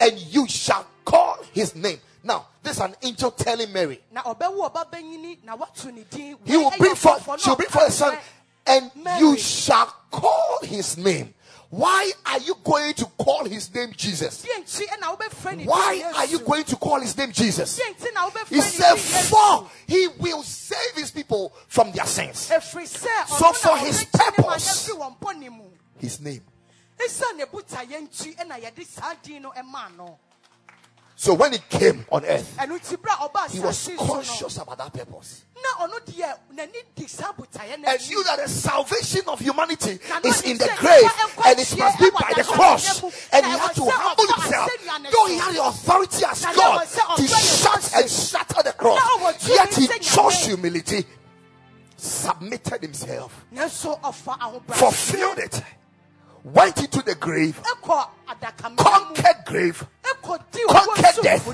and 0.00 0.18
you 0.18 0.48
shall 0.48 0.86
call 1.06 1.38
his 1.52 1.74
name. 1.74 1.98
Now, 2.22 2.46
this 2.62 2.76
is 2.76 2.82
an 2.82 2.94
angel 3.02 3.30
telling 3.30 3.72
Mary, 3.72 4.00
na 4.12 4.22
ɔbɛwo 4.22 4.70
ɔba 4.70 4.90
bɛnyini 4.90 5.44
na 5.44 5.56
watu 5.56 5.94
ne 5.94 6.04
din 6.10 6.36
He 6.44 6.56
will 6.56 6.72
bring 6.76 6.94
forth, 6.96 7.40
she'll 7.40 7.56
bring 7.56 7.68
forth 7.68 7.88
a 7.88 7.92
son, 7.92 8.18
and 8.66 8.90
Mary. 8.96 9.20
you 9.20 9.38
shall 9.38 9.86
call 10.10 10.58
his 10.62 10.98
name. 10.98 11.32
Why 11.70 12.12
are 12.24 12.38
you 12.38 12.56
going 12.62 12.94
to 12.94 13.06
call 13.18 13.44
his 13.44 13.72
name 13.74 13.92
Jesus? 13.96 14.44
deɛ 14.44 14.62
nti 14.64 14.86
ɛna 14.88 15.16
wobɛfrɛ 15.16 15.50
ne 15.52 15.56
din 15.58 15.66
Why 15.66 16.12
are 16.16 16.26
you 16.26 16.40
going 16.40 16.64
to 16.64 16.76
call 16.76 17.00
his 17.00 17.16
name 17.16 17.32
Jesus? 17.32 17.78
deɛ 17.78 17.94
nti 17.94 18.14
na 18.14 18.28
wobɛfrɛ 18.28 18.48
He 18.48 18.60
said. 18.60 18.96
For 18.98 19.70
he 19.86 20.08
will 20.18 20.42
save 20.42 20.94
his 20.94 21.10
people 21.10 21.52
from 21.68 21.92
their 21.92 22.06
sins. 22.06 22.38
So 22.40 22.60
for 22.60 22.80
his 22.80 24.04
purpose- 24.04 24.88
yɛfiri 24.88 24.98
wɔn 24.98 25.18
bɔne 25.20 25.50
mu 25.56 25.64
His 25.98 26.20
name. 26.20 26.42
So 31.18 31.32
when 31.32 31.52
he 31.52 31.58
came 31.70 32.04
on 32.12 32.26
earth, 32.26 32.58
he 33.50 33.60
was 33.60 33.90
conscious 33.96 34.58
about 34.58 34.76
that 34.76 34.92
purpose. 34.92 35.44
And 35.78 35.92
knew 38.10 38.22
that 38.24 38.38
the 38.42 38.48
salvation 38.48 39.22
of 39.26 39.40
humanity 39.40 39.98
is 40.24 40.42
in 40.42 40.58
the 40.58 40.70
grave 40.76 41.10
and 41.46 41.58
it 41.58 41.78
must 41.78 41.98
be 41.98 42.10
by 42.10 42.32
the 42.36 42.44
cross. 42.44 43.02
And 43.32 43.46
he 43.46 43.52
had 43.52 43.74
to 43.74 43.84
humble 43.90 44.26
himself, 44.34 44.70
though 45.10 45.26
he 45.26 45.38
had 45.38 45.54
the 45.54 45.66
authority 45.66 46.24
as 46.26 46.44
God 46.44 46.86
to 47.16 47.26
shut 47.26 47.92
and 47.96 48.10
shatter 48.10 48.62
the 48.62 48.72
cross. 48.72 49.48
Yet 49.48 49.74
he 49.74 49.88
chose 49.98 50.44
humility, 50.44 51.06
submitted 51.96 52.82
himself, 52.82 53.46
fulfilled 54.68 55.38
it, 55.38 55.62
went 56.44 56.78
into 56.78 57.00
the 57.02 57.14
grave 57.14 57.58
conquered 58.76 59.44
grave, 59.44 59.86
conquered 60.02 61.22
death. 61.22 61.46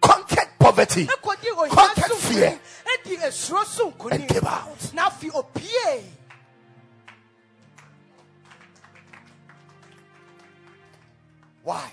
conquered 0.00 0.48
poverty, 0.58 1.06
conquered 1.06 2.12
fear, 2.18 2.50
nkonim 2.50 2.58
ɛdi 2.86 3.16
esuro 3.26 3.64
so 3.64 3.94
and 4.10 4.28
came 4.28 4.46
out. 4.46 4.94
na 4.94 5.08
afi 5.10 5.30
opie 5.34 6.04
Why? 11.64 11.90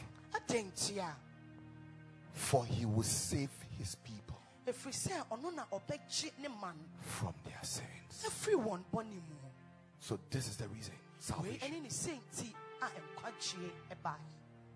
For 2.34 2.64
he 2.66 2.86
will 2.86 3.02
save 3.02 3.50
his 3.80 3.96
people 3.96 4.38
ɛfiri 4.68 4.94
sɛ 4.94 5.28
ɔno 5.32 5.54
na 5.56 5.66
ɔbɛgye 5.72 6.32
ne 6.40 6.48
ma 6.48 6.72
no 6.72 6.84
from 7.02 7.34
their 7.44 7.60
sins. 7.64 8.24
ɛfiri 8.26 8.56
wɔn 8.56 8.84
bɔne 8.94 9.16
mu 9.16 9.44
So 10.00 10.20
this 10.30 10.50
is 10.50 10.58
the 10.58 10.68
reason. 10.68 10.94
Salvation. 11.18 11.88
Ɛne 13.24 13.32
ne 13.32 13.40
sɛnti 13.40 13.58
a 13.58 13.68
nkwagyeɛ 13.68 13.72
ɛbae 13.96 14.20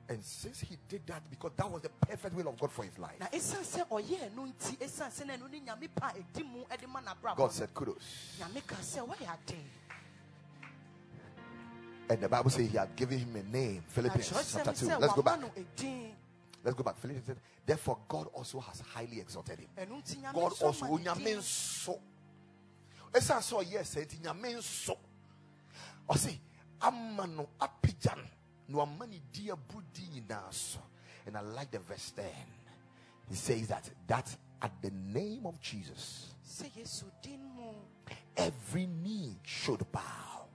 And 0.10 0.24
since 0.24 0.62
he 0.62 0.78
did 0.88 1.06
that, 1.08 1.22
because 1.30 1.52
that 1.58 1.70
was 1.70 1.82
the 1.82 1.90
perfect 1.90 2.34
will 2.34 2.48
of 2.48 2.58
God 2.58 2.72
for 2.72 2.84
his 2.86 2.98
life, 2.98 3.20
na 3.20 3.28
ɛsiane 3.28 3.66
sɛ 3.66 3.88
ɔyɛɛ 3.90 4.34
no 4.36 4.44
nti 4.46 4.78
ɛsiane 4.78 5.12
sɛ 5.12 5.26
na 5.28 5.34
ɛno 5.36 5.52
ne 5.52 5.60
nyame 5.60 5.90
pa 5.94 6.08
a 6.08 6.14
ɛdi 6.14 6.46
mu 6.50 6.64
de 6.80 6.88
ma 6.88 7.02
God 7.36 7.52
said, 7.52 7.74
Kudos. 7.74 8.38
nyame 8.40 8.66
ka 8.66 8.76
sɛ 8.76 9.06
woayɛ 9.06 9.28
aden 9.34 9.66
And 12.10 12.22
the 12.22 12.30
Bible 12.30 12.50
says 12.50 12.72
he 12.72 12.78
had 12.78 12.96
given 12.96 13.20
him 13.20 13.36
a 13.36 13.44
name. 13.44 13.84
Philippians 13.90 14.30
chapter 14.54 14.72
2. 14.72 14.86
Let's 14.98 15.14
go 15.14 15.22
back. 15.22 15.42
Let's 16.64 16.78
go 16.78 16.84
back. 16.84 16.98
Philippians 16.98 17.26
said, 17.26 17.38
Therefore, 17.66 17.98
God 18.08 18.28
also 18.34 18.62
has 18.62 18.80
highly 18.80 19.20
exalted 19.20 19.60
him. 19.60 19.68
ɛno 19.78 20.02
nti 20.02 20.22
nyame 20.22 20.34
God 20.34 20.54
also, 20.62 20.86
ma 20.86 20.88
ne 20.88 21.04
Onyame 21.04 21.24
din. 21.26 21.38
nso. 21.38 22.00
Ɛsan 23.12 23.40
sɛ 23.40 23.66
ɔyɛ 23.66 23.82
sɛ 23.82 24.06
nti 24.08 24.20
Nyame 24.22 24.56
nso. 24.56 24.98
Oh, 26.10 26.14
Ɔse, 26.14 26.40
ama 26.82 27.28
no 27.28 27.50
apagya 27.60 28.16
no 28.16 28.24
na 28.68 28.78
wama 28.78 29.08
ne 29.08 29.22
di 29.32 29.50
abudi 29.50 30.24
so. 30.52 30.80
And 31.26 31.38
I 31.38 31.42
like 31.42 31.72
the 31.72 31.80
verse 31.80 32.12
10. 32.16 32.26
He 33.30 33.36
says 33.36 33.68
that 33.68 33.90
that 34.08 34.36
at 34.62 34.72
the 34.82 34.92
name 34.92 35.46
of 35.46 35.60
Jesus, 35.62 36.34
sɛ 36.48 36.70
yesu 36.78 37.06
din 37.22 37.40
mu 37.56 37.74
every 38.36 38.86
knee 38.86 39.36
should 39.44 39.84
bow 39.92 40.46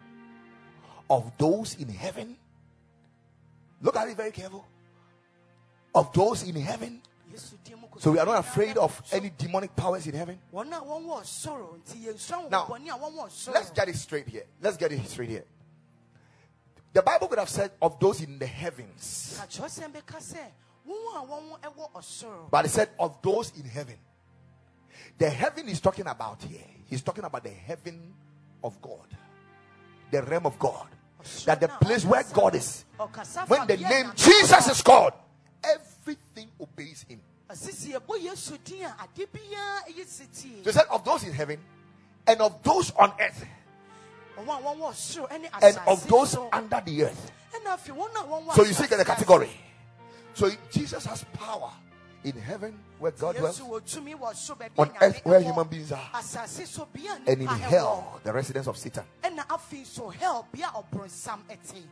of 1.10 1.30
those 1.38 1.74
in 1.74 1.88
heaven. 1.88 2.36
Look 3.82 3.96
at 3.96 4.08
it 4.08 4.16
very 4.16 4.30
careful. 4.30 4.66
Of 5.94 6.12
those 6.12 6.44
in 6.44 6.56
heaven. 6.56 7.02
yesu 7.30 7.56
din 7.64 7.78
mu 7.78 7.86
So 7.98 8.12
we 8.12 8.18
are 8.18 8.26
not 8.26 8.38
afraid 8.38 8.78
of 8.78 9.00
any 9.12 9.30
demonic 9.36 9.76
powers 9.76 10.06
in 10.06 10.14
heaven. 10.14 10.38
wɔn 10.52 10.72
a 10.72 10.80
wɔn 10.80 11.04
wɔ 11.04 11.22
soro 11.24 11.76
nti 11.78 12.06
yɛnsua 12.06 12.50
Now, 12.50 12.64
wɔn 12.64 12.80
bɔne 12.80 12.88
a 12.88 12.98
wɔn 12.98 13.12
wɔ 13.14 13.30
soro 13.30 13.54
Let's 13.54 13.70
get 13.70 13.88
it 13.88 13.96
straight 13.96 14.28
here. 14.28 14.44
Let's 14.60 14.76
get 14.76 14.92
it 14.92 15.06
straight 15.06 15.28
here. 15.28 15.44
The 16.92 17.02
Bible 17.02 17.28
could 17.28 17.38
have 17.38 17.48
said 17.48 17.70
of 17.80 17.98
those 17.98 18.20
in 18.20 18.38
the 18.38 18.46
heavens, 18.46 19.38
ka 19.38 19.46
kyerɛsɛm 19.46 19.92
bɛka 19.92 20.18
sɛ 20.20 20.44
wɔn 20.86 21.16
a 21.16 21.26
wɔn 21.26 21.74
wɔ 21.76 21.90
ɔsoro 21.92 22.50
but 22.50 22.66
it 22.66 22.70
said 22.70 22.90
of 22.98 23.20
those 23.22 23.52
in 23.58 23.64
heaven. 23.64 23.96
The 25.16 25.30
heaven 25.30 25.68
he's 25.68 25.80
talking 25.80 26.06
about 26.06 26.42
here, 26.42 26.64
he's 26.88 27.02
talking 27.02 27.24
about 27.24 27.44
the 27.44 27.50
heaven 27.50 28.12
of 28.62 28.80
God, 28.82 29.06
the 30.10 30.22
realm 30.22 30.46
of 30.46 30.58
God, 30.58 30.86
that 31.46 31.60
the 31.60 31.68
place 31.68 32.04
where 32.04 32.22
God 32.32 32.54
is. 32.54 32.84
When 33.46 33.66
the 33.66 33.76
name 33.78 34.12
Jesus 34.14 34.68
is 34.68 34.82
called, 34.82 35.12
everything 35.64 36.48
obeys 36.60 37.04
him. 37.08 37.20
asisi 37.48 37.92
ɛbɔ 37.92 38.20
yesu 38.20 38.58
din 38.64 38.84
a 38.84 38.96
ade 39.02 39.26
biara 39.32 39.84
ɛyɛ 39.88 40.06
sitie 40.06 40.64
So 40.64 40.70
he 40.70 40.72
said 40.72 40.86
of 40.90 41.04
those 41.04 41.24
in 41.24 41.32
heaven 41.32 41.58
and 42.26 42.40
of 42.40 42.62
those 42.62 42.90
on 42.92 43.12
earth 43.20 43.44
and 44.38 45.78
of 45.86 46.06
those 46.08 46.36
under 46.52 46.82
the 46.84 47.04
earth. 47.04 47.32
ɛna 47.54 47.76
afei 47.76 47.94
wɔn 47.96 48.10
a 48.14 48.24
wɔn 48.24 48.46
wɔ 48.46 48.54
So 48.54 48.64
you 48.64 48.72
see 48.72 48.86
the 48.86 49.00
a 49.00 49.04
category. 49.04 49.50
So 50.34 50.50
Jesus 50.70 51.04
has 51.06 51.24
power 51.34 51.70
in 52.24 52.32
heaven 52.32 52.78
where 52.98 53.12
God 53.12 53.36
dwells, 53.36 53.60
yesu 53.60 53.68
wɔ 53.68 53.80
tumi 53.82 54.14
wɔ 54.14 54.32
soro 54.34 54.58
baabi 54.58 54.78
on 54.78 54.92
earth 55.00 55.20
where 55.24 55.40
human 55.40 55.66
beings 55.66 55.92
are, 55.92 56.10
asase 56.14 56.66
so 56.66 56.88
bea 56.92 57.08
and 57.26 57.40
in 57.42 57.46
hell, 57.46 58.20
the 58.22 58.32
residence 58.32 58.66
of 58.66 58.76
Satan. 58.76 59.04
ɛna 59.22 59.46
afei 59.48 59.84
so 59.84 60.08
hell 60.08 60.46
bea 60.52 60.62
ɔbronsam 60.62 61.40
ɛte 61.50 61.82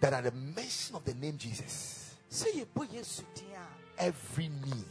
That 0.00 0.14
at 0.14 0.24
the 0.24 0.30
mention 0.30 0.96
of 0.96 1.04
the 1.04 1.12
name 1.12 1.36
Jesus, 1.36 2.14
sɛ 2.30 2.64
yɛbɔ 2.64 2.90
yesu 2.90 3.22
din 3.34 3.48
a 3.54 4.02
every 4.02 4.48
knee. 4.48 4.84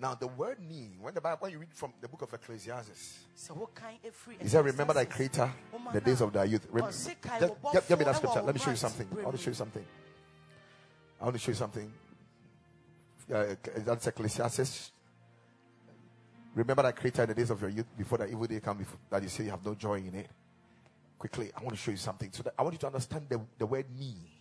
Now 0.00 0.14
the 0.14 0.28
word 0.28 0.58
knee, 0.60 0.96
when 1.00 1.12
the 1.12 1.20
Bible, 1.20 1.38
when 1.40 1.52
you 1.52 1.58
read 1.58 1.74
from 1.74 1.92
the 2.00 2.06
book 2.06 2.22
of 2.22 2.32
Ecclesiastes, 2.32 3.18
sɛ 3.36 3.50
wokan 3.50 3.98
ɛfiri 4.04 4.40
he 4.40 4.48
said, 4.48 4.64
"Remember 4.64 4.94
thy 4.94 5.06
Creator, 5.06 5.52
the 5.92 6.00
days 6.00 6.20
of 6.20 6.32
thy 6.32 6.44
youth." 6.44 6.66
Rem- 6.70 6.84
just, 6.86 7.08
give 7.88 7.98
me 7.98 8.04
that 8.04 8.14
scripture. 8.14 8.42
Let 8.42 8.54
me 8.54 8.60
show 8.60 8.70
you 8.70 8.76
something. 8.76 9.08
I 9.10 9.22
want 9.24 9.36
to 9.36 9.42
show 9.42 9.50
you 9.50 9.54
something. 9.54 9.84
I 11.20 11.24
want 11.24 11.34
to 11.34 11.40
show 11.40 11.50
you 11.50 11.56
something. 11.56 11.92
Uh, 13.34 13.54
that's 13.78 14.06
Ecclesiastes. 14.06 14.92
Remember 16.54 16.82
thy 16.82 16.92
Creator 16.92 17.22
in 17.22 17.28
the 17.30 17.34
days 17.34 17.50
of 17.50 17.60
your 17.60 17.70
youth, 17.70 17.86
before 17.96 18.18
the 18.18 18.28
evil 18.28 18.46
day 18.46 18.60
come, 18.60 18.78
before, 18.78 18.98
that 19.10 19.22
you 19.22 19.28
say 19.28 19.44
you 19.44 19.50
have 19.50 19.64
no 19.64 19.74
joy 19.74 19.98
in 19.98 20.14
it. 20.14 20.28
Quickly, 21.18 21.50
I 21.56 21.60
want 21.62 21.76
to 21.76 21.76
show 21.76 21.90
you 21.90 21.96
something. 21.96 22.30
So 22.32 22.44
that 22.44 22.54
I 22.56 22.62
want 22.62 22.74
you 22.74 22.78
to 22.78 22.86
understand 22.86 23.26
the, 23.28 23.40
the 23.58 23.66
word 23.66 23.86
knee. 23.98 24.37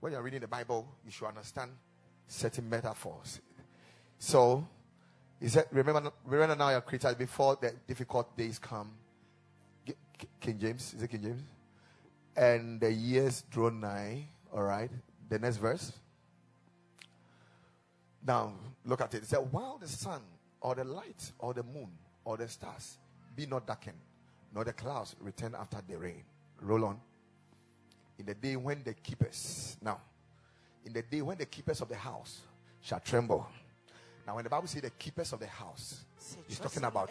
When 0.00 0.12
you're 0.12 0.22
reading 0.22 0.40
the 0.40 0.48
Bible, 0.48 0.88
you 1.04 1.10
should 1.10 1.26
understand 1.26 1.72
certain 2.26 2.68
metaphors. 2.68 3.40
So, 4.18 4.66
he 5.40 5.48
said, 5.48 5.66
remember, 5.70 6.12
remember 6.24 6.56
now 6.56 6.70
your 6.70 6.80
creator 6.80 7.14
before 7.14 7.56
the 7.60 7.72
difficult 7.86 8.36
days 8.36 8.58
come. 8.58 8.90
King 10.40 10.58
James, 10.58 10.94
is 10.94 11.02
it 11.02 11.08
King 11.08 11.22
James? 11.22 11.42
And 12.36 12.80
the 12.80 12.92
years 12.92 13.42
draw 13.50 13.70
nigh. 13.70 14.28
All 14.52 14.64
right. 14.64 14.90
The 15.28 15.38
next 15.38 15.56
verse. 15.58 15.92
Now, 18.26 18.52
look 18.84 19.00
at 19.00 19.14
it. 19.14 19.22
It 19.22 19.26
said, 19.26 19.38
while 19.50 19.78
the 19.80 19.88
sun 19.88 20.22
or 20.60 20.74
the 20.74 20.84
light 20.84 21.32
or 21.38 21.54
the 21.54 21.62
moon 21.62 21.90
or 22.24 22.36
the 22.36 22.48
stars 22.48 22.98
be 23.36 23.46
not 23.46 23.66
darkened, 23.66 23.98
nor 24.54 24.64
the 24.64 24.72
clouds 24.72 25.14
return 25.20 25.54
after 25.58 25.78
the 25.88 25.96
rain. 25.96 26.24
Roll 26.60 26.84
on. 26.84 27.00
In 28.18 28.26
the 28.26 28.34
day 28.34 28.56
when 28.56 28.82
the 28.82 28.94
keepers, 28.94 29.76
now, 29.80 30.00
in 30.84 30.92
the 30.92 31.02
day 31.02 31.22
when 31.22 31.38
the 31.38 31.46
keepers 31.46 31.80
of 31.80 31.88
the 31.88 31.96
house 31.96 32.40
shall 32.80 33.00
tremble. 33.00 33.46
Now, 34.26 34.34
when 34.34 34.44
the 34.44 34.50
Bible 34.50 34.66
says 34.66 34.82
the 34.82 34.90
keepers 34.90 35.32
of 35.32 35.40
the 35.40 35.46
house, 35.46 36.04
it's 36.48 36.58
talking 36.58 36.84
about 36.84 37.10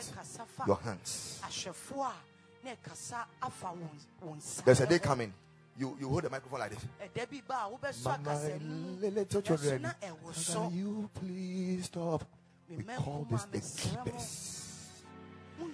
your 0.68 0.76
hands. 0.78 1.42
ahwɛfoɔ 1.44 2.06
a 2.06 2.66
na 2.66 2.72
ɛkasa 2.76 3.26
afa 3.42 3.68
wɔn- 3.68 4.28
wɔn 4.28 4.38
nsa 4.38 4.64
There's 4.66 4.82
a 4.82 4.86
day 4.86 5.00
coming. 5.00 5.34
You, 5.80 5.96
you 6.00 6.10
hold 6.10 6.24
the 6.24 6.30
microphone 6.30 6.60
like 6.60 6.72
this. 6.72 6.86
ɛda 7.02 7.30
bi 7.30 7.42
ba 7.48 7.54
a 7.66 7.78
wobɛsɔ 7.78 8.04
Mama, 8.04 9.10
little 9.10 9.42
children, 9.42 9.92
can 10.02 10.72
you 10.74 11.10
please 11.14 11.86
stop? 11.86 12.24
We 12.70 12.84
call 12.84 13.26
this 13.32 13.46
the 13.46 13.62
keepers. 13.62 14.67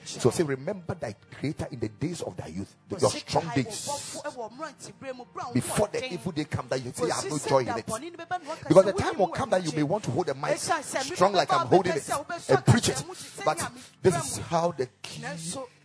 So 0.05 0.29
say, 0.29 0.43
remember 0.43 0.93
thy 0.95 1.15
creator 1.31 1.67
in 1.71 1.79
the 1.79 1.89
days 1.89 2.21
of 2.21 2.36
thy 2.36 2.47
youth, 2.47 2.75
the- 2.89 2.99
your 2.99 3.11
strong 3.11 3.49
days, 3.55 3.88
bɔfo 3.88 4.23
ɛwɔ 4.23 4.51
mmeranteberɛ 4.51 5.15
mu, 5.15 5.25
bere 5.25 5.43
a 5.43 5.47
wo 5.47 5.53
before 5.53 5.88
the 5.88 6.13
evil 6.13 6.31
day 6.31 6.45
come 6.45 6.67
that 6.69 6.84
you 6.84 6.91
say, 6.93 7.09
I 7.09 7.15
have 7.15 7.29
no 7.29 7.38
joy 7.38 7.59
in 7.59 7.77
it. 7.77 7.86
bɔne 7.86 8.11
no 8.11 8.25
bɛba 8.25 8.29
na 8.29 8.49
woaka 8.49 8.67
Because 8.67 8.86
the 8.86 8.93
time 8.93 9.17
will 9.17 9.27
come 9.27 9.49
that 9.49 9.63
you 9.63 9.71
may 9.71 9.84
want 9.84 10.03
to 10.03 10.11
hold 10.11 10.27
the 10.27 10.34
mic 10.36 10.55
Ɛsiane 10.57 10.84
sɛ 10.84 10.99
mmepɔ 10.99 11.15
strong 11.15 11.34
like 11.34 11.53
I'm 11.53 11.67
holding 11.67 11.93
it 11.93 12.09
and 12.09 12.65
preach 12.65 12.89
it. 12.89 12.95
akasamu 12.95 13.15
te 13.15 13.41
sɛ 13.41 13.45
But 13.45 13.71
this 14.01 14.15
is 14.15 14.38
how 14.45 14.71
the 14.71 14.88
key, 15.01 15.23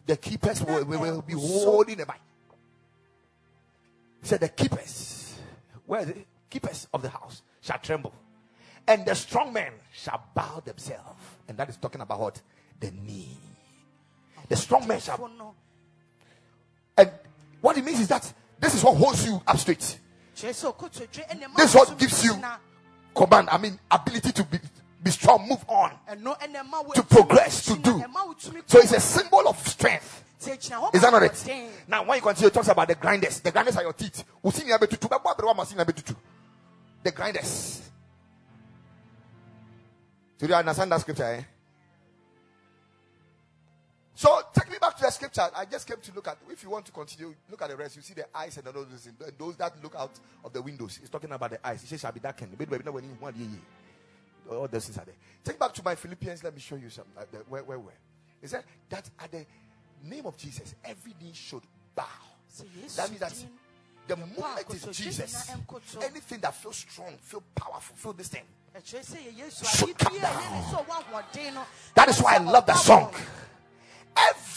the 0.06 0.16
keepers 0.16 0.62
will, 0.62 0.84
will, 0.84 1.22
be 1.22 1.34
holding 1.34 1.96
the 1.96 2.06
mic. 2.06 2.20
Said, 4.22 4.40
The 4.40 4.48
keepers, 4.48 5.38
where 5.86 6.08
it? 6.08 6.26
Keepers 6.50 6.88
of 6.92 7.02
the 7.02 7.10
house 7.10 7.42
shall 7.60 7.78
tremble, 7.78 8.14
and 8.86 9.04
the 9.04 9.14
strong 9.14 9.52
men 9.52 9.72
shall 9.92 10.22
bow 10.34 10.60
themselves. 10.64 11.20
And 11.46 11.56
that 11.58 11.68
is 11.68 11.76
talking 11.76 12.00
about 12.00 12.20
what? 12.20 12.40
The 12.80 12.90
knee. 12.90 13.36
The 14.48 14.56
strong 14.56 14.86
men 14.86 15.00
shall 15.00 15.54
And 16.96 17.10
what 17.60 17.76
it 17.76 17.84
means 17.84 18.00
is 18.00 18.08
that 18.08 18.32
this 18.58 18.74
is 18.74 18.82
what 18.82 18.96
holds 18.96 19.26
you 19.26 19.40
up 19.46 19.56
straight. 19.58 19.98
This 20.40 20.64
is 20.64 21.74
what 21.74 21.98
gives 21.98 22.24
you 22.24 22.34
command. 23.14 23.48
I 23.50 23.58
mean, 23.58 23.78
ability 23.90 24.32
to 24.32 24.44
be, 24.44 24.58
be 25.02 25.10
strong, 25.10 25.48
move 25.48 25.64
on. 25.68 25.92
To 26.94 27.02
progress, 27.02 27.66
to 27.66 27.76
do. 27.76 28.02
So 28.66 28.78
it's 28.78 28.92
a 28.92 29.00
symbol 29.00 29.48
of 29.48 29.58
strength. 29.66 30.24
Is 30.46 30.68
that 31.02 31.10
not 31.10 31.22
it? 31.24 31.70
Now, 31.88 32.04
when 32.04 32.16
you 32.16 32.22
continue, 32.22 32.46
it 32.48 32.54
talks 32.54 32.68
about 32.68 32.86
the 32.88 32.94
grinders. 32.94 33.40
The 33.40 33.50
grinders 33.50 33.76
are 33.76 33.82
your 33.82 33.92
teeth. 33.92 34.24
The 37.02 37.12
grinders. 37.12 37.90
Do 40.38 40.46
you 40.46 40.54
understand 40.54 40.92
that 40.92 41.00
scripture? 41.00 41.24
Eh? 41.24 41.42
So 44.18 44.40
take 44.52 44.68
me 44.68 44.78
back 44.80 44.96
to 44.96 45.02
the 45.04 45.10
scripture 45.12 45.48
I 45.54 45.64
just 45.64 45.86
came 45.86 45.98
to 46.02 46.12
look 46.12 46.26
at. 46.26 46.38
If 46.50 46.64
you 46.64 46.70
want 46.70 46.84
to 46.86 46.90
continue, 46.90 47.32
look 47.48 47.62
at 47.62 47.68
the 47.68 47.76
rest. 47.76 47.94
You 47.94 48.02
see 48.02 48.14
the 48.14 48.26
eyes 48.36 48.56
and 48.56 48.66
the 48.66 48.72
noses, 48.72 49.06
and 49.06 49.16
those 49.38 49.54
that 49.58 49.74
look 49.80 49.94
out 49.94 50.10
of 50.44 50.52
the 50.52 50.60
windows. 50.60 50.96
He's 51.00 51.08
talking 51.08 51.30
about 51.30 51.50
the 51.50 51.64
eyes. 51.64 51.82
He 51.82 51.86
says, 51.86 52.00
"Shall 52.00 52.10
be 52.10 52.18
darkened." 52.18 52.58
Baby, 52.58 52.68
baby, 52.68 52.82
no, 52.84 52.90
when 52.90 53.04
you 53.04 53.16
want, 53.20 53.36
yeah, 53.36 53.46
yeah. 53.46 54.56
All 54.56 54.66
those 54.66 54.86
things 54.86 54.98
are 54.98 55.04
there. 55.04 55.14
Take 55.44 55.56
back 55.56 55.72
to 55.72 55.84
my 55.84 55.94
Philippians. 55.94 56.42
Let 56.42 56.52
me 56.52 56.60
show 56.60 56.74
you 56.74 56.90
something. 56.90 57.12
Uh, 57.16 57.26
the- 57.30 57.38
where, 57.48 57.62
where, 57.62 57.78
where? 57.78 57.94
He 58.40 58.48
said 58.48 58.64
that 58.88 59.08
at 59.20 59.30
the 59.30 59.46
name 60.02 60.26
of 60.26 60.36
Jesus, 60.36 60.74
every 60.84 61.14
knee 61.22 61.30
should 61.32 61.62
bow. 61.94 62.02
That 62.96 63.10
means 63.10 63.20
that 63.20 63.34
the 64.08 64.16
moment 64.16 64.66
is 64.74 64.84
Jesus, 64.98 65.48
anything 66.02 66.40
that 66.40 66.56
feels 66.56 66.78
strong, 66.78 67.16
feel 67.20 67.44
powerful, 67.54 67.94
feel 67.94 68.14
this 68.14 68.26
thing. 68.26 68.42
ɛkyerɛ 68.76 69.00
sɛ 69.00 69.16
yɛ 69.16 69.38
yesu 69.38 69.64
Should 69.78 69.96
come 69.96 70.18
down. 70.18 70.42
ɛyɛ 70.42 70.50
ne 70.50 70.76
sɛ 70.76 70.86
ɔwɔ 70.86 71.04
ahoɔden 71.04 71.54
no 71.54 71.64
That 71.94 72.08
is 72.08 72.20
why 72.20 72.34
I 72.34 72.38
love 72.38 72.66
that 72.66 72.78
song. 72.78 73.14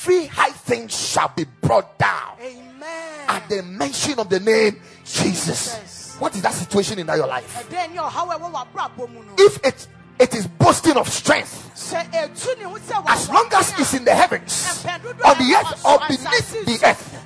Every 0.04 0.26
high 0.26 0.50
thing 0.50 0.88
shall 0.88 1.32
be 1.36 1.46
brought 1.62 2.00
down 2.00 2.34
amen 2.42 2.82
at 3.28 3.48
the 3.48 3.62
mention 3.62 4.18
of 4.18 4.30
the 4.30 4.40
name 4.40 4.82
Jesus. 5.06 5.76
Jesus. 5.78 6.16
What 6.18 6.34
is 6.36 6.42
that 6.42 6.56
situation 6.56 6.98
in 6.98 7.06
your 7.06 7.28
life? 7.28 7.46
ɛdɛn 7.70 7.92
ne 7.92 7.98
ɔhaw 7.98 8.34
a 8.34 8.40
ɛwɔ 8.40 8.52
w'abrabɔ 8.52 9.10
mu 9.14 9.22
no 9.22 9.34
If 9.38 9.64
it 9.64 9.88
it 10.18 10.34
is 10.34 10.48
boasting 10.48 10.98
of 10.98 11.08
strength, 11.08 11.70
sɛ 11.76 12.02
etu 12.14 12.58
ne 12.58 12.64
ho 12.64 12.80
sɛ 12.80 13.06
as 13.10 13.30
long 13.30 13.48
as 13.54 13.74
it's 13.80 13.94
in 13.94 14.04
the 14.04 14.16
heavens, 14.16 14.84
on 14.90 15.38
the 15.38 15.54
earth, 15.54 15.86
or 15.86 16.00
beneath 16.08 16.66
the 16.66 16.80
earth, 16.84 17.22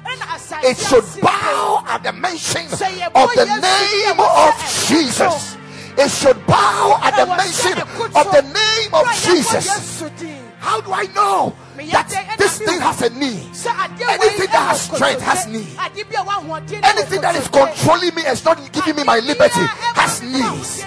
it 0.65 0.77
should 0.77 1.21
bow 1.21 1.81
at 1.87 2.03
the 2.03 2.11
mention 2.11 2.65
of 2.65 2.75
the 2.75 3.45
name 3.63 4.19
of 4.19 4.53
Jesus. 4.89 5.55
It 5.97 6.11
should 6.11 6.45
bow 6.45 6.99
at 7.01 7.15
the 7.15 7.25
mention 7.25 7.79
of 7.79 8.31
the 8.35 8.41
name 8.41 8.93
of 8.93 9.07
Jesus. 9.23 10.03
How 10.65 10.81
do 10.81 10.91
I 10.91 11.05
know 11.13 11.53
that 11.93 12.09
this 12.41 12.57
thing 12.57 12.81
has 12.81 12.97
a 13.05 13.13
knee? 13.13 13.45
Anything 14.01 14.49
that 14.49 14.73
has 14.73 14.81
strength 14.89 15.21
has 15.21 15.45
knee. 15.45 15.69
Anything 16.81 17.21
that 17.21 17.35
is 17.37 17.47
controlling 17.53 18.15
me 18.17 18.25
and 18.25 18.33
not 18.43 18.57
giving 18.73 18.95
me 18.97 19.03
my 19.05 19.19
liberty 19.21 19.61
has 19.93 20.25
knees. 20.25 20.81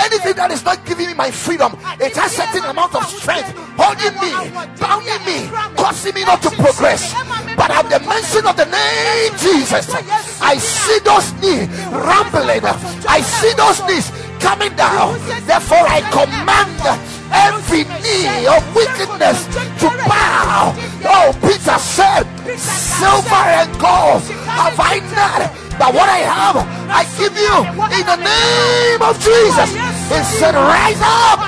Anything 0.00 0.32
that 0.40 0.48
is 0.50 0.64
not 0.64 0.80
giving 0.86 1.08
me 1.08 1.14
my 1.14 1.30
freedom, 1.30 1.76
it 2.00 2.16
has 2.16 2.32
certain 2.32 2.64
amount 2.64 2.96
of 2.96 3.04
strength 3.04 3.52
holding 3.76 4.16
me, 4.16 4.32
bounding 4.80 5.20
me, 5.28 5.44
causing 5.76 6.14
me 6.16 6.24
not 6.24 6.40
to 6.40 6.50
progress. 6.56 7.12
But 7.52 7.68
at 7.68 7.92
the 7.92 8.00
mention 8.08 8.48
of 8.48 8.56
the 8.56 8.64
name 8.64 9.36
Jesus, 9.36 9.92
I 10.40 10.56
see 10.56 10.98
those 11.04 11.36
knees 11.44 11.68
rumbling. 11.92 12.64
I 13.04 13.20
see 13.20 13.52
those 13.60 13.84
knees 13.84 14.08
coming 14.40 14.72
down. 14.72 15.20
Therefore, 15.44 15.84
I 15.84 16.00
command 16.08 17.21
every 17.32 17.84
knee 18.04 18.46
of 18.46 18.62
wickedness 18.76 19.46
to 19.80 19.88
bow. 20.06 20.76
Oh, 21.04 21.32
Peter 21.40 21.78
said, 21.78 22.24
Silver 22.58 23.44
and 23.58 23.72
gold 23.80 24.22
have 24.46 24.78
I 24.78 25.00
not, 25.16 25.50
but 25.78 25.90
what 25.94 26.08
I 26.08 26.22
have, 26.28 26.56
I 26.88 27.02
give 27.16 27.34
you 27.36 27.56
in 27.96 28.04
the 28.06 28.18
name 28.20 29.02
of 29.02 29.16
Jesus. 29.18 29.72
He 30.12 30.20
said, 30.38 30.54
Rise 30.54 31.00
up. 31.02 31.40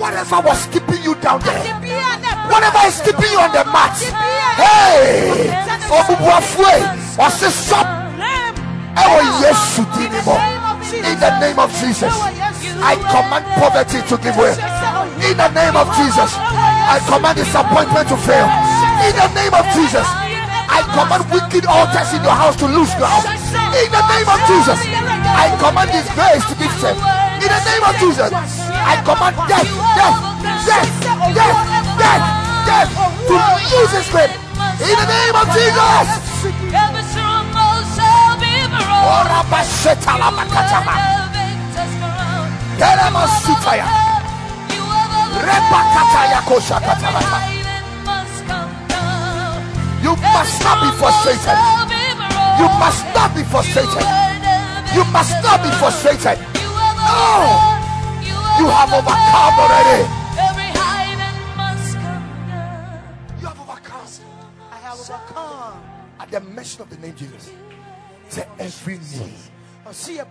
Whatever 0.00 0.40
was 0.46 0.66
keeping 0.66 1.02
you 1.02 1.14
down 1.16 1.40
there, 1.40 1.64
whatever 2.50 2.78
is 2.86 3.00
keeping 3.00 3.30
you 3.32 3.40
on 3.40 3.50
the 3.52 3.64
mat, 3.64 3.96
hey, 4.60 5.48
oh, 5.88 6.04
Obubuafue, 6.04 7.18
or 7.18 7.30
say 7.30 7.48
stop. 7.50 7.86
Oh, 8.98 9.20
in 10.92 11.20
the 11.20 11.40
name 11.40 11.58
of 11.58 11.70
Jesus. 11.80 12.12
I 12.80 12.96
command 13.10 13.44
poverty 13.58 14.00
to 14.08 14.14
give 14.20 14.36
way. 14.36 14.54
In 15.26 15.36
the 15.36 15.50
name 15.52 15.76
of 15.76 15.88
Jesus, 15.96 16.30
I 16.36 17.00
command 17.08 17.36
disappointment 17.36 18.08
to 18.08 18.16
fail. 18.16 18.48
In 19.06 19.14
the 19.16 19.28
name 19.36 19.54
of 19.54 19.64
Jesus, 19.76 20.06
I 20.06 20.80
command 20.92 21.24
wicked 21.32 21.64
altars 21.66 22.12
in 22.14 22.22
your 22.22 22.36
house 22.36 22.56
to 22.60 22.66
lose 22.68 22.92
ground. 22.96 23.24
In 23.76 23.88
the 23.92 24.04
name 24.12 24.28
of 24.28 24.40
Jesus, 24.48 24.78
I 24.84 25.52
command 25.60 25.90
disgrace 25.92 26.44
to 26.48 26.54
be 26.56 26.68
set. 26.80 26.96
In 27.42 27.48
the 27.48 27.62
name 27.64 27.84
of 27.84 27.94
Jesus, 28.00 28.30
I 28.32 28.94
command 29.04 29.36
death, 29.48 29.68
death, 29.96 30.16
death, 30.64 30.90
death, 31.36 31.58
death, 32.00 32.22
death 32.64 32.90
to 33.28 33.34
lose 33.72 33.92
its 33.92 34.08
grip. 34.10 34.32
In 34.80 34.96
the 34.96 35.08
name 35.08 35.34
of 35.36 35.46
Jesus. 35.52 36.06
Ora 39.06 39.40
basheta 39.50 40.18
la 40.18 40.30
makatama. 40.30 41.15
Terema 42.78 43.26
sutaya. 43.42 43.86
Repa 45.46 45.80
kataya 45.92 46.40
kosha 46.48 46.80
katabata. 46.80 47.38
You 50.02 50.16
must 50.16 50.62
not 50.62 50.78
be 50.82 50.90
frustrated. 50.98 51.58
You 52.58 52.68
must 52.78 53.04
not 53.14 53.34
be 53.34 53.42
frustrated. 53.44 54.06
You 54.94 55.04
must 55.12 55.34
not 55.42 55.62
be 55.62 55.70
frustrated. 55.80 56.38
No. 56.56 57.76
You 58.58 58.66
have 58.68 58.92
overcome 58.92 59.58
already. 59.60 60.02
You 63.40 63.46
have 63.46 63.60
overcome. 63.60 64.08
I 64.70 64.76
have 64.84 65.00
overcome. 65.00 65.82
At 66.18 66.30
the 66.30 66.40
mention 66.40 66.82
of 66.82 66.90
the 66.90 66.96
name 66.96 67.14
Jesus, 67.14 67.50
say 68.28 68.46
every 68.58 68.98
knee, 68.98 69.34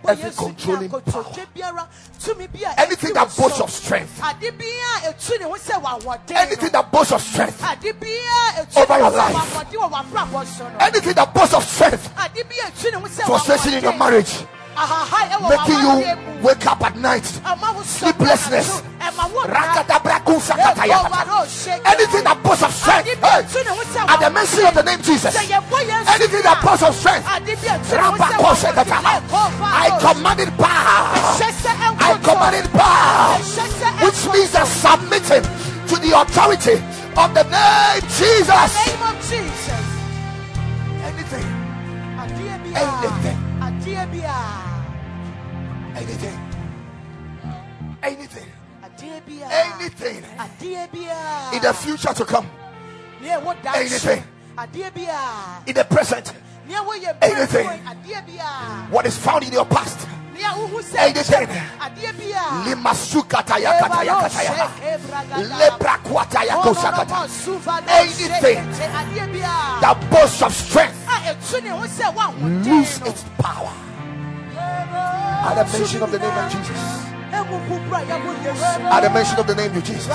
Every 0.06 0.30
controlling 0.32 0.94
a 0.94 1.00
anything 2.78 3.14
that 3.14 3.36
boasts 3.36 3.60
of 3.60 3.70
strength, 3.70 4.20
anything 6.30 6.72
that 6.72 6.88
boasts 6.92 7.12
of 7.12 7.20
strength, 7.22 7.62
Over 8.76 8.98
your 8.98 9.10
life. 9.10 9.64
anything 10.80 11.14
that 11.14 11.34
boasts 11.34 11.54
of 11.54 11.64
strength, 11.64 12.10
frustration 13.26 13.74
in 13.74 13.82
your 13.82 13.96
marriage, 13.96 14.44
making 14.76 15.80
you 15.80 16.04
wake 16.44 16.66
up 16.66 16.82
at 16.84 16.96
night, 16.96 17.24
sleeplessness, 17.84 18.82
anything 21.86 22.24
that 22.24 22.40
boasts 22.44 22.62
of 22.62 22.72
strength, 22.72 23.08
hey, 23.08 23.42
at 24.08 24.20
the 24.20 24.30
mention 24.30 24.66
of 24.66 24.74
the 24.74 24.82
name 24.82 25.00
Jesus, 25.02 25.34
anything 25.34 26.42
that 26.42 26.60
boasts 26.62 26.82
of 26.84 26.94
strength, 26.94 27.26
I 27.26 27.40
ɔhyɛ. 29.90 30.00
command 30.00 30.40
it 30.40 30.56
bow. 30.56 31.36
Ɛhyɛ 31.38 31.48
sɛ 31.62 31.70
I 31.70 31.92
ɛnkoto. 31.96 32.24
command 32.24 32.56
it 32.56 32.72
bow. 32.72 33.38
Which 34.04 34.20
means 34.32 34.50
that 34.52 34.66
submitting 34.68 35.44
to 35.88 35.94
the 36.00 36.12
authority 36.20 36.76
of 37.16 37.28
the 37.34 37.44
name 37.44 38.02
Jesus. 38.18 38.72
name 38.86 39.02
of 39.02 39.16
Jesus. 39.24 39.84
Anything, 41.02 41.46
Anything. 42.76 43.46
A. 45.96 46.00
Adeɛ 46.00 46.18
bi 46.20 46.26
a. 46.28 48.06
anything, 48.06 48.18
anything, 48.18 48.48
Adeɛ 48.84 49.20
bi 49.26 49.32
a. 49.42 49.48
anything 49.48 50.22
Adeɛ 50.38 50.92
bi 50.92 50.98
a. 51.10 51.56
in 51.56 51.62
the 51.62 51.72
future 51.74 52.14
to 52.14 52.24
come, 52.24 52.46
Ní 53.22 53.28
ẹ̀wọ̀ 53.28 53.56
dáṣẹ́. 53.62 53.76
anything. 53.76 54.22
Adeɛ 54.58 54.94
bi 54.94 55.00
a. 55.10 55.62
in 55.66 55.74
the 55.74 55.84
present, 55.84 56.32
Ní 56.68 56.74
ẹ̀wọ̀ 56.74 57.02
yẹ 57.02 57.14
Anything. 57.22 57.66
bẹ́ẹ̀ 57.66 57.80
adeɛ 57.86 58.26
bi 58.26 58.32
a. 58.40 58.86
what 58.90 59.06
is 59.06 59.16
found 59.16 59.44
in 59.44 59.52
your 59.52 59.64
past. 59.66 59.98
Ní 60.34 60.40
ẹ̀wọ̀ 60.42 60.82
sẹ́. 60.82 60.98
Anything. 60.98 61.48
Limasukataya 62.66 63.72
kataya 63.80 64.14
kataya. 64.20 64.68
Lebrakwataya 65.58 66.54
kosakata. 66.62 67.28
Anything. 67.88 68.60
The 69.80 69.96
boast 70.10 70.42
of 70.42 70.54
strength 70.54 70.94
A 71.08 71.30
etu 71.32 71.62
ne 71.62 71.70
ho 71.70 71.84
sẹ́ 71.86 72.14
wà 72.14 72.32
wọ́n 72.34 72.64
lose 72.66 73.00
its 73.06 73.24
power 73.38 73.72
at 75.46 75.66
the 75.66 75.78
mention 75.78 76.02
of 76.02 76.10
the 76.10 76.18
name 76.18 76.36
of 76.36 76.52
Jesus. 76.52 77.06
At 77.32 79.00
the 79.00 79.10
mention 79.10 79.38
of 79.38 79.46
the 79.46 79.54
name 79.54 79.76
of 79.76 79.84
Jesus. 79.84 80.08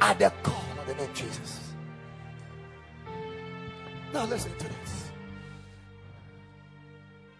At 0.00 0.18
the 0.18 0.32
call 0.42 0.64
of 0.78 0.86
the 0.86 0.94
name 0.94 1.10
of 1.10 1.14
Jesus. 1.14 1.72
Now 4.12 4.24
listen 4.24 4.52
to 4.56 4.64
this. 4.68 5.10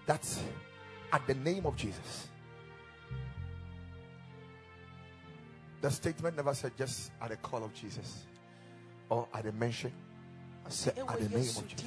That's 0.07 0.41
at 1.13 1.27
the 1.27 1.35
name 1.35 1.67
of 1.67 1.77
Jesus. 1.77 2.29
The 5.81 5.91
statement 5.91 6.37
never 6.37 6.53
said 6.53 6.77
just 6.77 7.11
at 7.23 7.31
the 7.31 7.37
call 7.37 7.65
of 7.65 7.73
Jesus 7.73 8.25
or 9.09 9.27
at 9.33 9.45
the 9.45 9.53
mention. 9.53 9.93
I 10.67 10.71
said 10.71 10.99
at 10.99 11.19
the 11.19 11.29
name 11.29 11.41
of 11.41 11.67
Jesus. 11.69 11.85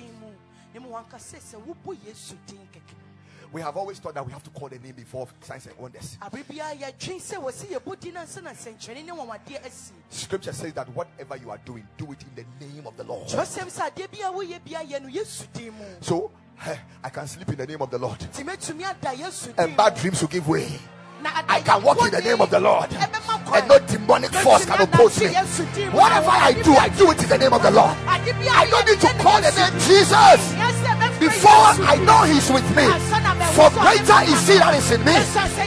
We 3.54 3.62
have 3.62 3.78
always 3.78 4.00
thought 4.00 4.16
that 4.16 4.26
we 4.26 4.32
have 4.32 4.42
to 4.44 4.50
call 4.50 4.68
the 4.68 4.80
name 4.80 4.96
before 4.96 5.28
signs 5.42 5.68
and 5.68 5.78
wonders. 5.78 6.18
Abibia 6.20 6.74
ya 6.80 6.88
dwen 7.00 7.20
sɛ 7.20 7.38
wɔsi 7.38 7.68
yɛ 7.68 7.80
bɔ 7.80 8.00
din 8.00 8.16
ansa 8.16 8.42
na 8.42 8.50
nsɛnkyerɛnne 8.50 9.06
ne 9.06 9.12
wɔwadeɛ 9.12 9.66
asi. 9.68 9.94
Scripture 10.10 10.54
says 10.54 10.74
that 10.74 10.90
whatever 10.90 11.38
you 11.38 11.52
are 11.52 11.60
doing, 11.60 11.88
do 11.96 12.12
it 12.12 12.24
in 12.24 12.34
the 12.36 12.66
name 12.66 12.88
of 12.88 12.98
the 12.98 13.04
Lord. 13.04 13.28
Kyerɛsɛm 13.28 13.70
sɛ 13.70 13.92
adeɛ 13.92 14.12
bi 14.12 14.28
a 14.28 14.32
woyɛ 14.32 14.60
bi 14.66 14.72
ayɛ 14.72 15.04
no 15.04 15.08
Yesu 15.08 15.46
din 15.54 15.72
mu. 15.72 15.86
So 16.02 16.32
eh, 16.66 16.76
I 17.04 17.10
can 17.10 17.28
sleep 17.28 17.48
in 17.50 17.58
the 17.58 17.68
name 17.68 17.80
of 17.80 17.92
the 17.92 18.00
Lord. 18.00 18.18
Tìmɛtumi 18.20 18.90
ada 18.90 19.16
Yesu 19.16 19.56
din 19.56 19.66
And 19.66 19.78
bad 19.78 19.96
dreams 19.98 20.20
will 20.20 20.30
give 20.30 20.48
way. 20.48 20.80
I 21.26 21.62
can 21.62 21.84
walk 21.84 22.02
in 22.02 22.12
the 22.12 22.22
name 22.22 22.42
of 22.42 22.50
the 22.50 22.60
Lord. 22.60 22.92
And 22.92 23.68
no 23.68 23.80
demonic 23.80 24.32
force 24.32 24.66
can 24.66 24.82
oppose 24.82 25.20
me. 25.22 25.28
Whatever 25.28 26.30
I 26.30 26.54
do, 26.64 26.74
I 26.74 26.90
do 26.90 27.12
it 27.12 27.24
in 27.24 27.30
the 27.30 27.38
name 27.38 27.54
of 27.54 27.62
the 27.62 27.72
Lord. 27.72 27.96
I 28.08 28.68
don't 28.70 28.86
need 28.86 29.00
to 29.00 29.08
call 29.24 29.40
the 29.40 29.52
name 29.52 29.80
Jesus 29.80 30.54
before 31.20 31.86
I 31.86 31.96
know 32.04 32.24
He's 32.24 32.50
with 32.52 32.68
me. 32.76 33.23
For 33.56 33.70
greater 33.70 34.20
is 34.30 34.48
He 34.48 34.58
that 34.58 34.74
is 34.76 34.92
in 34.92 35.02
me 35.06 35.14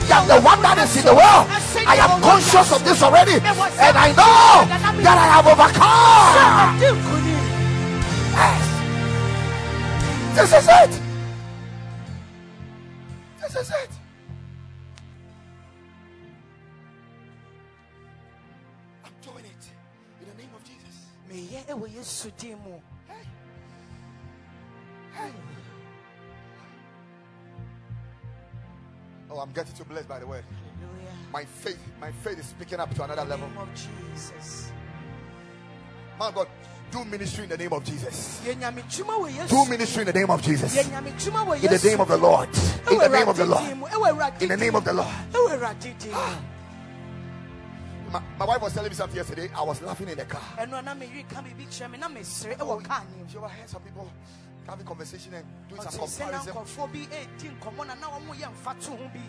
than 0.07 0.29
the 0.29 0.41
one 0.41 0.63
that 0.63 0.79
is 0.79 0.97
in 0.97 1.05
the 1.07 1.15
world. 1.15 1.47
I 1.87 1.97
am 1.99 2.21
conscious 2.23 2.73
of 2.73 2.85
this 2.85 3.03
already, 3.03 3.35
and 3.35 3.97
I 3.99 4.09
know 4.15 4.67
that 5.03 5.17
I 5.19 5.27
have 5.35 5.47
overcome. 5.47 6.79
Yes. 8.37 8.77
This 10.37 10.53
is 10.53 10.69
it. 10.69 11.01
This 13.41 13.57
is 13.57 13.71
it. 13.71 13.91
I'm 19.05 19.13
doing 19.23 19.45
it 19.45 19.65
in 20.21 20.27
the 20.29 20.37
name 20.43 20.53
of 20.55 20.63
Jesus. 20.63 20.97
meyɛ 21.31 21.61
ɛwɔ 21.73 21.87
yesu 21.97 22.31
din 22.37 22.59
mu 22.65 22.79
Hey. 25.17 25.33
Oh, 29.31 29.41
I'm 29.41 29.51
getting 29.53 29.75
too 29.75 29.85
blessed 29.85 30.09
by 30.09 30.19
the 30.21 30.27
word. 30.27 30.45
Hallelujah. 30.81 31.13
My 31.33 31.45
faith, 31.45 31.79
my 32.01 32.13
faith 32.13 32.39
is 32.39 32.55
picking 32.59 32.79
up 32.81 32.95
to 32.95 33.03
another 33.05 33.25
level. 33.25 33.49
name 33.49 33.59
of 33.59 33.69
jesus 33.75 34.71
My 36.19 36.31
God, 36.31 36.49
do 36.91 37.05
ministry 37.05 37.45
in 37.45 37.51
the 37.51 37.59
name 37.59 37.73
of 37.73 37.85
Jesus. 37.85 38.41
yɛnyame 38.47 38.83
dwuma 38.85 39.19
wɔ 39.19 39.31
yesu 39.31 39.49
Do 39.49 39.65
ministry 39.71 40.03
in 40.03 40.07
the 40.07 40.13
name 40.13 40.31
of 40.31 40.43
Jesus. 40.43 40.77
yɛnyame 40.77 41.13
dwuma 41.19 41.45
wɔ 41.47 41.63
In 41.63 41.71
the 41.71 41.89
name 41.89 42.01
of 42.01 42.09
the 42.09 42.17
Lord. 42.17 42.49
In 42.91 42.99
the 42.99 43.09
name 43.09 43.29
of 43.29 43.37
the 43.37 43.45
Lord. 43.47 44.43
In 44.43 44.49
the 44.49 44.57
name 44.57 44.75
of 44.75 44.85
the 44.85 44.93
Lord. 44.93 45.09
ɛwɔ 45.33 45.59
awurade 45.59 45.99
din 45.99 46.11
mu 46.11 46.17
ah. 46.17 46.41
My, 48.13 48.23
my 48.39 48.45
wife 48.47 48.63
was 48.63 48.73
telling 48.73 48.89
me 48.89 48.95
something 48.95 49.17
yesterday. 49.17 49.51
I 49.53 49.63
was 49.63 49.83
laughing 49.83 50.09
in 50.09 50.17
the 50.17 50.25
car. 50.25 50.41
ɛno 50.59 50.83
na 50.85 50.95
meyere 50.95 51.29
ka 51.29 51.43
biribi 51.43 51.67
kyerɛ 51.67 51.91
me 51.91 51.99
na 51.99 52.09
mesere 52.09 52.57
ɛwɔ 52.57 52.85
kaa 52.85 53.01
ne 53.03 53.23
mu 53.23 53.29
She 53.29 53.37
overheard 53.37 53.69
some 53.69 53.83
people 53.83 54.09
having 54.67 54.87
conversation 54.87 55.35
and 55.35 55.47
doing 55.69 55.81
some 55.83 55.93
ɔte 56.01 56.09
sɛ 56.09 56.31
na 56.33 56.39
comparison 56.39 56.55
nkɔfoɔ 56.55 56.93
bi 56.93 57.07
ɛdi 57.17 57.59
nkɔmmɔ 57.59 57.87
na 57.87 57.95
na 57.95 58.07
ɔmo 58.11 58.35
yɛ 58.35 58.51
mfa 58.53 58.81
to 58.81 58.91
ho 58.91 59.09
bi 59.15 59.21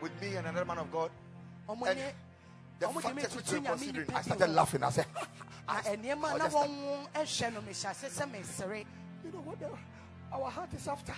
with 0.00 0.20
me 0.20 0.36
and 0.36 0.46
another 0.46 0.64
man 0.66 0.78
of 0.78 0.92
God. 0.92 1.10
And 1.68 1.80
the 2.78 2.88
fact 2.88 3.16
that 3.22 3.52
we 3.52 3.58
were 3.58 3.64
considering, 3.64 4.06
I 4.14 4.20
started 4.22 4.50
laughing. 4.50 4.82
I 4.82 4.90
said, 4.90 5.06
I'll 5.68 5.96
na 5.96 6.38
just- 6.38 6.56
wɔn 6.56 7.08
ɛhwɛ 7.14 7.52
no 7.54 7.60
mehyɛ 7.62 7.90
ase 7.90 8.08
sɛ 8.20 8.30
mesere 8.30 8.84
you 9.24 9.32
know 9.32 9.40
what 9.40 9.58
the, 9.58 9.70
our 10.32 10.50
heart 10.50 10.74
is 10.74 10.86
after. 10.86 11.14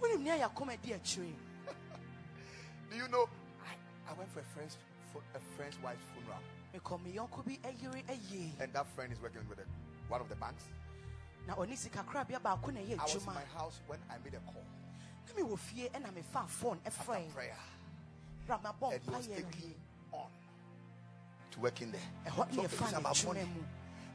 wonim 0.00 0.20
nea 0.20 0.38
yɛakɔma 0.38 0.80
di 0.80 0.92
akyire 0.92 1.34
Do 2.90 2.96
you 2.96 3.08
know? 3.08 3.28
I, 3.64 4.10
I 4.10 4.14
went 4.14 4.30
for 4.32 4.40
a 4.40 4.44
friend's 4.54 4.76
for 5.12 5.20
a 5.34 5.40
friend's 5.56 5.76
wife's 5.82 6.00
funeral, 6.14 6.40
mekɔ 6.74 7.04
me 7.04 7.12
yɔnko 7.12 7.44
bi 7.44 7.58
ayere 7.68 8.02
ayie 8.08 8.50
and 8.60 8.72
that 8.72 8.86
friend 8.94 9.12
is 9.12 9.20
working 9.20 9.46
with 9.48 9.58
a, 9.58 9.64
one 10.08 10.20
of 10.22 10.28
the 10.30 10.36
banks. 10.36 10.64
Na 11.46 11.54
ɔne 11.54 11.76
sikakorabea 11.76 12.40
baako 12.40 12.72
na 12.72 12.80
ɛyɛ 12.80 12.98
I 12.98 13.02
was 13.02 13.14
in 13.14 13.20
adwuma 13.20 13.34
my 13.34 13.44
house 13.58 13.80
when 13.86 13.98
I 14.10 14.18
made 14.24 14.34
a 14.34 14.40
call 14.40 14.64
na 15.26 15.32
mewɔ 15.42 15.58
fie 15.58 15.88
ɛna 15.92 16.12
mefaa 16.12 16.46
phone 16.48 16.78
after 16.86 17.02
ɛfrɛ 17.12 17.32
prayer, 17.32 17.56
bra 18.46 18.58
mabɔ 18.58 18.92
and 18.94 19.02
he 19.02 19.10
was 19.10 19.26
mpayɛ 19.28 19.36
taking 19.36 19.74
on 20.12 20.30
to 21.50 21.60
work 21.60 21.80
in 21.82 21.92
there. 21.92 22.00
ɛhɔ 22.26 22.48
ne 22.50 22.54
So 22.56 22.62
yɛfa 22.62 22.82
it's 22.82 22.92
no 22.92 22.98
about 22.98 23.14
adwuma 23.16 23.54
mu 23.54 23.62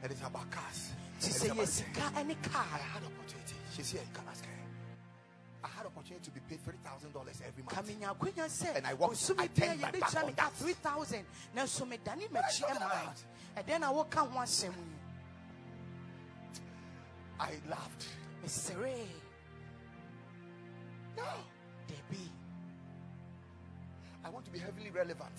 and 0.02 0.12
it's 0.12 0.22
about 0.22 0.50
cars. 0.50 0.90
nti 1.18 1.24
and 1.24 1.24
it's 1.24 1.38
sɛ 1.44 1.50
about- 1.50 1.56
yɛ 1.56 1.68
sika 1.68 2.24
ne 2.24 2.36
I 2.54 2.62
had 2.78 3.02
opportunity. 3.04 3.54
She's 3.74 3.90
here. 3.90 4.02
You 4.02 4.08
can 4.14 4.24
ask 4.28 4.44
her. 4.44 4.50
I 5.64 5.68
had 5.68 5.86
opportunity 5.86 6.24
to 6.24 6.30
be 6.30 6.40
paid 6.48 6.64
three 6.64 6.78
thousand 6.84 7.12
dollars 7.12 7.40
every 7.46 7.62
month. 7.62 7.86
menya 7.88 8.14
akwanya 8.16 8.46
sɛ 8.46 8.76
And 8.76 8.86
I 8.86 8.94
walked- 8.94 9.30
I 9.38 9.46
bia 9.48 9.66
turned 9.66 9.80
my 9.80 9.90
back 9.90 10.00
yɛbɛtua 10.02 10.20
on 10.22 10.26
me 10.26 10.32
ka 10.32 10.44
that. 10.44 10.52
3000 10.54 11.26
nanso 11.54 11.86
medane 11.88 12.28
m'akyi 12.30 12.60
talking 12.60 12.74
ma 12.80 12.86
about? 12.86 13.24
ɛdɛn 13.56 13.80
na 13.80 13.92
woka 13.92 14.18
ho 14.28 14.38
asɛm 14.38 14.72
yi 14.74 14.97
I 17.40 17.52
laughed. 17.68 18.06
mesere 18.42 19.06
No, 21.16 21.24
dabi 21.86 22.30
I 24.24 24.30
want 24.30 24.44
to 24.46 24.50
be 24.50 24.58
heavily 24.58 24.90
relevant. 24.90 25.38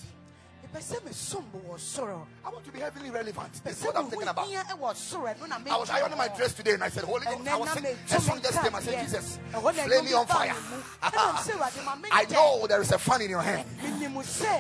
Mepɛ 0.64 0.82
sɛ 0.82 0.99
mesom 1.03 1.43
bo 1.51 1.60
wɔ 1.74 1.80
soro 1.80 2.26
I 2.45 2.49
want 2.49 2.66
to 2.66 2.72
be 2.72 2.80
heavily 2.80 3.10
relevant. 3.10 3.62
That's 3.64 3.84
what 3.84 3.97
I'm 3.97 4.10
thinking 4.10 4.28
about. 4.28 4.47
hia 4.47 4.64
wɔ 4.80 4.93
soro 4.95 5.34
ɛno 5.34 5.47
na 5.47 5.57
I 5.74 5.78
was 5.78 5.89
ironing 5.89 6.18
my 6.18 6.28
dress 6.30 6.53
today 6.53 6.74
and 6.74 6.84
I 6.84 6.89
said, 6.89 7.03
Holy 7.03 7.26
Ghost, 7.26 7.47
I 7.47 7.55
was 7.55 7.70
saying, 7.72 7.97
a 8.12 8.22
song 8.22 8.41
just 8.41 8.62
came. 8.62 8.76
I 8.76 8.80
said, 8.82 9.01
Jesus, 9.03 9.39
flame 9.51 10.05
me 10.05 10.14
on 10.14 10.26
fire. 10.28 10.55
I 12.12 12.26
know 12.30 12.68
there 12.68 12.82
is 12.82 12.91
a 12.91 12.99
fan 12.99 13.22
in 13.22 13.30
your 13.30 13.41
hand. 13.41 13.66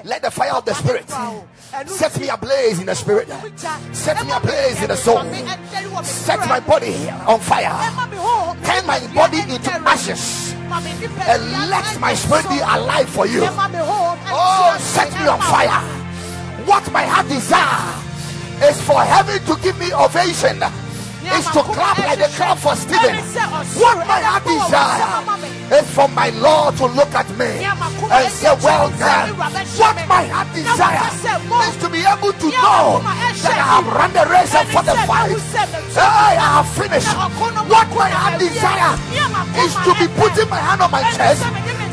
Let 0.03 0.21
the 0.21 0.31
fire 0.31 0.53
of 0.53 0.65
the 0.65 0.73
Spirit 0.73 1.09
set 1.87 2.19
me 2.19 2.29
ablaze 2.29 2.79
in 2.79 2.85
the 2.85 2.95
Spirit, 2.95 3.27
set 3.93 4.25
me 4.25 4.31
ablaze 4.31 4.81
in 4.81 4.87
the 4.87 4.95
soul, 4.95 5.23
set 6.03 6.39
my 6.47 6.59
body 6.59 7.09
on 7.09 7.39
fire, 7.39 7.69
turn 8.63 8.85
my 8.85 8.99
body 9.13 9.39
into 9.41 9.71
ashes, 9.71 10.48
and 10.71 11.69
let 11.69 11.99
my 11.99 12.13
spirit 12.13 12.47
be 12.49 12.59
alive 12.59 13.09
for 13.09 13.25
you. 13.25 13.41
Oh, 13.43 14.77
set 14.79 15.11
me 15.19 15.27
on 15.27 15.39
fire. 15.41 15.81
What 16.65 16.91
my 16.91 17.03
heart 17.03 17.27
desires 17.27 18.69
is 18.69 18.81
for 18.83 19.01
heaven 19.01 19.43
to 19.45 19.61
give 19.61 19.77
me 19.79 19.93
ovation, 19.93 20.59
is 21.37 21.45
to 21.53 21.61
clap 21.63 21.97
like 21.99 22.19
the 22.19 22.29
clap 22.35 22.57
for 22.57 22.75
Stephen. 22.75 23.15
What 23.77 23.97
my 24.07 24.21
heart 24.21 24.43
desire 24.43 25.79
is 25.79 25.87
for 25.93 26.07
my 26.09 26.29
Lord 26.29 26.75
to 26.77 26.85
look 26.87 27.13
at 27.13 27.29
me 27.37 27.61
and 27.61 28.31
say, 28.33 28.53
Well 28.63 28.89
done. 28.97 29.37
What 29.37 29.95
my 30.07 30.25
heart 30.25 30.49
desire 30.55 31.09
is 31.69 31.75
to 31.77 31.87
be 31.89 32.01
able 32.01 32.33
to 32.33 32.47
know 32.49 33.01
that 33.03 33.57
I 33.57 33.65
have 33.77 33.87
run 33.87 34.11
the 34.13 34.25
race 34.29 34.53
and 34.55 34.67
fought 34.69 34.85
the 34.85 34.97
fight. 35.05 35.37
I 35.97 36.37
have 36.39 36.69
finished. 36.73 37.13
What 37.69 37.87
my 37.93 38.09
heart 38.09 38.39
desire 38.39 38.97
is 39.59 39.73
to 39.85 39.91
be 39.99 40.07
putting 40.17 40.49
my 40.49 40.57
hand 40.57 40.81
on 40.81 40.91
my 40.91 41.03
chest, 41.13 41.43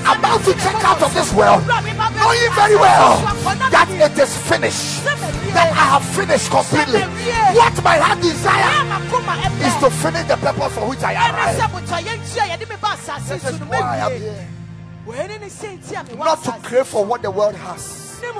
about 0.07 0.41
to 0.45 0.53
check 0.55 0.79
out 0.85 1.03
of 1.03 1.13
this 1.15 1.33
world, 1.35 1.67
knowing 1.67 2.53
very 2.55 2.77
well 2.77 3.21
that 3.71 3.89
it 3.91 4.19
is 4.19 4.37
finished, 4.49 5.05
that 5.57 5.73
I 5.73 5.85
have 5.97 6.05
finished 6.05 6.51
completely. 6.53 7.01
What 7.57 7.75
my 7.83 7.97
heart 7.97 8.21
desire 8.21 8.85
is 9.65 9.75
to 9.81 9.89
finish 9.91 10.29
the 10.29 10.37
purpose 10.37 10.75
for 10.77 10.85
which 10.89 11.01
I 11.03 11.17
arrived. 11.17 11.57
This 13.29 13.45
is 13.45 13.61
why 13.61 13.81
I 13.81 13.99
am 14.05 14.21
here. 14.21 14.49
Not 16.19 16.45
to 16.45 16.53
crave 16.63 16.87
for 16.87 17.05
what 17.05 17.23
the 17.23 17.31
world 17.31 17.55
has. 17.55 18.21
Oh. 18.23 18.33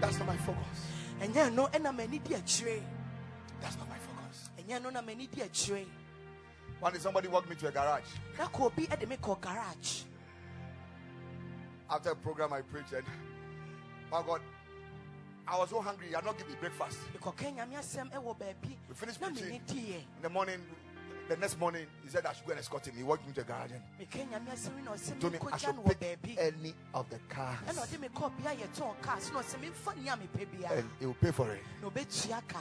That's 0.00 0.18
not 0.18 0.26
my 0.26 0.36
focus. 0.36 0.78
ɛnyɛ 1.22 1.54
no 1.54 1.66
ɛna 1.68 1.90
m'ani 1.96 2.18
di 2.22 2.34
akyire 2.34 2.82
That's 3.62 3.76
not 3.78 3.88
my 3.88 3.96
focus. 3.96 4.50
ɛnyɛ 4.60 4.82
no 4.82 4.90
na 4.90 5.00
m'ani 5.00 5.26
di 5.30 5.40
akyire 5.40 5.86
One 6.80 6.92
day 6.92 6.98
somebody 6.98 7.28
walked 7.28 7.48
me 7.48 7.56
to 7.56 7.68
a 7.68 7.70
garage. 7.72 8.04
ka 8.36 8.48
obi 8.60 8.86
ɛde 8.86 9.08
me 9.08 9.16
kɔ 9.16 9.40
garage 9.40 10.02
After 11.88 12.10
a 12.10 12.16
program 12.16 12.52
I 12.52 12.60
preached, 12.60 12.92
and 12.92 13.06
my 14.10 14.22
God, 14.22 14.40
I 15.48 15.58
was 15.58 15.70
so 15.70 15.80
hungry. 15.80 16.08
He 16.08 16.14
had 16.14 16.24
not 16.24 16.36
given 16.38 16.52
me 16.52 16.58
breakfast. 16.60 16.98
mekɔka 17.14 17.54
nyame 17.56 17.76
asɛm 17.78 18.10
ɛwɔ 18.10 18.38
baabi 18.38 18.76
We 18.88 18.94
finished 18.94 19.20
preaching. 19.20 19.60
diɛ 19.66 19.94
In 20.16 20.22
the 20.22 20.28
morning, 20.28 20.60
the 21.28 21.36
next 21.36 21.58
morning, 21.58 21.86
he 22.04 22.08
said 22.10 22.24
I 22.26 22.32
should 22.32 22.46
go 22.46 22.52
and 22.52 22.60
escort 22.60 22.86
him. 22.86 22.94
He 22.96 23.02
walked 23.02 23.26
me 23.26 23.32
to 23.34 23.40
the 23.40 23.46
garage 23.46 23.70
and 23.72 23.82
meka 23.98 24.28
nyame 24.28 24.48
asɛm 24.48 24.84
na 24.84 24.92
ɔsɛ 24.92 25.20
told 25.20 25.32
me 25.32 25.38
I 25.52 25.56
should 25.56 26.22
pick 26.22 26.38
any 26.38 26.74
of 26.94 27.08
the 27.10 27.18
cars 27.28 27.58
ɛna 27.66 27.86
ɔde 27.86 28.00
me 28.00 28.08
kɔ 28.08 28.32
bea 28.42 28.56
yɛtɔn 28.56 29.02
cars 29.02 29.30
na 29.32 29.40
ɔsɛ 29.40 29.56
memfa 29.60 29.96
nea 30.02 30.16
mepɛ 30.16 30.46
biara 30.46 30.78
and 30.78 30.90
he 30.98 31.06
will 31.06 31.14
pay 31.14 31.30
for 31.30 31.50
it. 31.52 31.62
na 31.82 31.88
ɔbɛtua 31.90 32.48
ka 32.48 32.60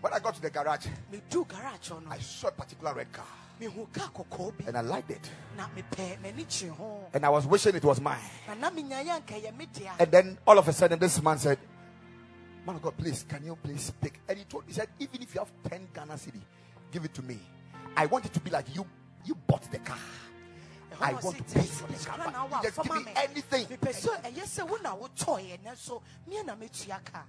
When 0.00 0.12
I 0.12 0.18
got 0.20 0.34
to 0.34 0.42
the 0.42 0.50
garage, 0.50 0.86
medu 1.12 1.48
garage 1.48 1.90
hɔ 1.90 2.04
no 2.04 2.10
I 2.10 2.18
saw 2.18 2.48
a 2.48 2.52
particular 2.52 2.94
red 2.94 3.12
car 3.12 3.24
mehu 3.60 3.86
kaa 3.92 4.08
kɔkɔɔ 4.12 4.58
bi 4.58 4.64
and 4.68 4.76
I 4.76 4.80
liked 4.82 5.10
it. 5.10 5.30
na 5.56 5.66
mepɛ 5.68 6.20
m'ani 6.22 6.44
kye 6.48 6.68
ho 6.68 7.06
And 7.12 7.24
I 7.24 7.28
was 7.28 7.46
wishing 7.46 7.74
it 7.74 7.84
was 7.84 8.00
mine. 8.00 8.18
na 8.48 8.54
na 8.54 8.70
menyaeɛ 8.70 9.20
anka 9.22 9.40
ɛyɛ 9.40 9.56
me 9.56 9.66
dea 9.66 9.90
And 9.98 10.10
then 10.10 10.38
all 10.46 10.58
of 10.58 10.68
a 10.68 10.72
sudden, 10.72 10.98
this 10.98 11.22
man 11.22 11.38
said, 11.38 11.58
Man 12.66 12.76
of 12.76 12.82
God, 12.82 12.96
please, 12.96 13.24
can 13.28 13.44
you 13.44 13.56
please 13.62 13.92
pick? 14.00 14.18
And 14.28 14.38
he 14.38 14.44
told 14.44 14.64
he 14.66 14.72
said, 14.72 14.88
even 14.98 15.22
if 15.22 15.32
you 15.34 15.38
have 15.40 15.52
10 15.70 15.86
Ghana 15.94 16.14
cedi, 16.14 16.40
give 16.90 17.04
it 17.04 17.14
to 17.14 17.22
me. 17.22 17.38
I 17.96 18.06
want 18.06 18.24
it 18.26 18.32
to 18.34 18.40
be 18.40 18.50
like 18.50 18.74
you 18.74 18.84
you 19.24 19.34
bought 19.46 19.62
the 19.70 19.78
car. 19.78 19.96
I 21.00 21.12
want 21.14 21.36
to 21.38 21.44
pay 21.44 21.60
for 21.62 21.86
the 21.92 22.04
car. 22.04 22.18
but 22.18 22.64
you 22.64 22.70
Just 22.70 22.82
give 22.82 22.92
me 22.94 23.04
me." 23.04 23.12
anything. 23.16 23.66
mepɛ 23.66 23.92
sɛ 23.92 24.22
ɛyɛ 24.22 24.42
sɛ 24.44 24.68
wo 24.68 24.76
eh, 24.76 24.82
na 24.82 24.96
wotɔeɛ 24.96 25.58
nanso 25.64 26.02
meɛ 26.28 26.44
na 26.44 26.56
mɛtua 26.56 27.04
ka 27.04 27.22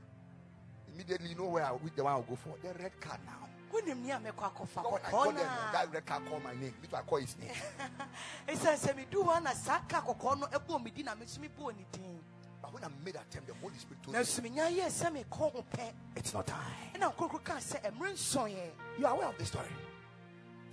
Immediately, 0.93 1.29
you 1.29 1.35
know 1.35 1.45
where 1.45 1.63
I, 1.63 1.77
the 1.95 2.03
one 2.03 2.13
I'll 2.13 2.21
go 2.23 2.35
for? 2.35 2.55
The 2.63 2.73
red 2.81 2.99
car 2.99 3.19
now. 3.23 3.46
Wonim 3.71 4.01
ne 4.03 4.11
a 4.11 4.19
mɛkɔ 4.19 4.51
akɔfa 4.53 4.83
God, 4.83 5.01
I 5.05 5.09
called 5.11 5.35
them. 5.35 5.49
That 5.71 5.93
red 5.93 6.05
car 6.05 6.21
called 6.21 6.43
my 6.43 6.53
name. 6.53 6.73
Which 6.81 6.93
I 6.93 7.01
call 7.01 7.19
his 7.19 7.37
name. 7.37 7.51
ɛsiane 8.47 8.77
sɛ 8.77 8.95
medu 8.95 9.23
hɔ 9.23 9.43
na 9.43 9.53
saa 9.53 9.79
ka 9.87 10.01
kɔkɔɔ 10.01 10.39
no 10.39 10.47
ɛbɔɔ 10.47 10.83
me 10.83 10.91
din 10.91 11.05
na 11.05 11.15
meso 11.15 11.39
mebɔɔ 11.39 11.75
ne 11.77 11.85
din 11.91 12.23
But 12.61 12.73
when 12.73 12.83
I 12.83 12.87
made 13.05 13.13
that 13.13 13.23
attempt, 13.29 13.47
the 13.47 13.53
Holy 13.55 13.77
Spirit 13.77 14.03
told 14.03 14.15
me, 14.15 14.19
nanso 14.21 14.41
menyayɛɛ 14.41 14.87
sɛ 14.89 15.11
mekɔ 15.23 15.51
ho 15.51 15.65
pɛ 15.71 15.93
It's 16.15 16.33
not 16.33 16.47
time. 16.47 16.59
ɛna 16.95 17.13
nkorokoro 17.13 17.43
kaa 17.43 17.57
sɛ 17.57 17.81
ɛmmerɛ 17.83 18.11
nsɔeɛ 18.13 18.71
You 18.99 19.05
are 19.07 19.13
aware 19.13 19.27
of 19.27 19.37
this 19.37 19.47
story. 19.49 19.69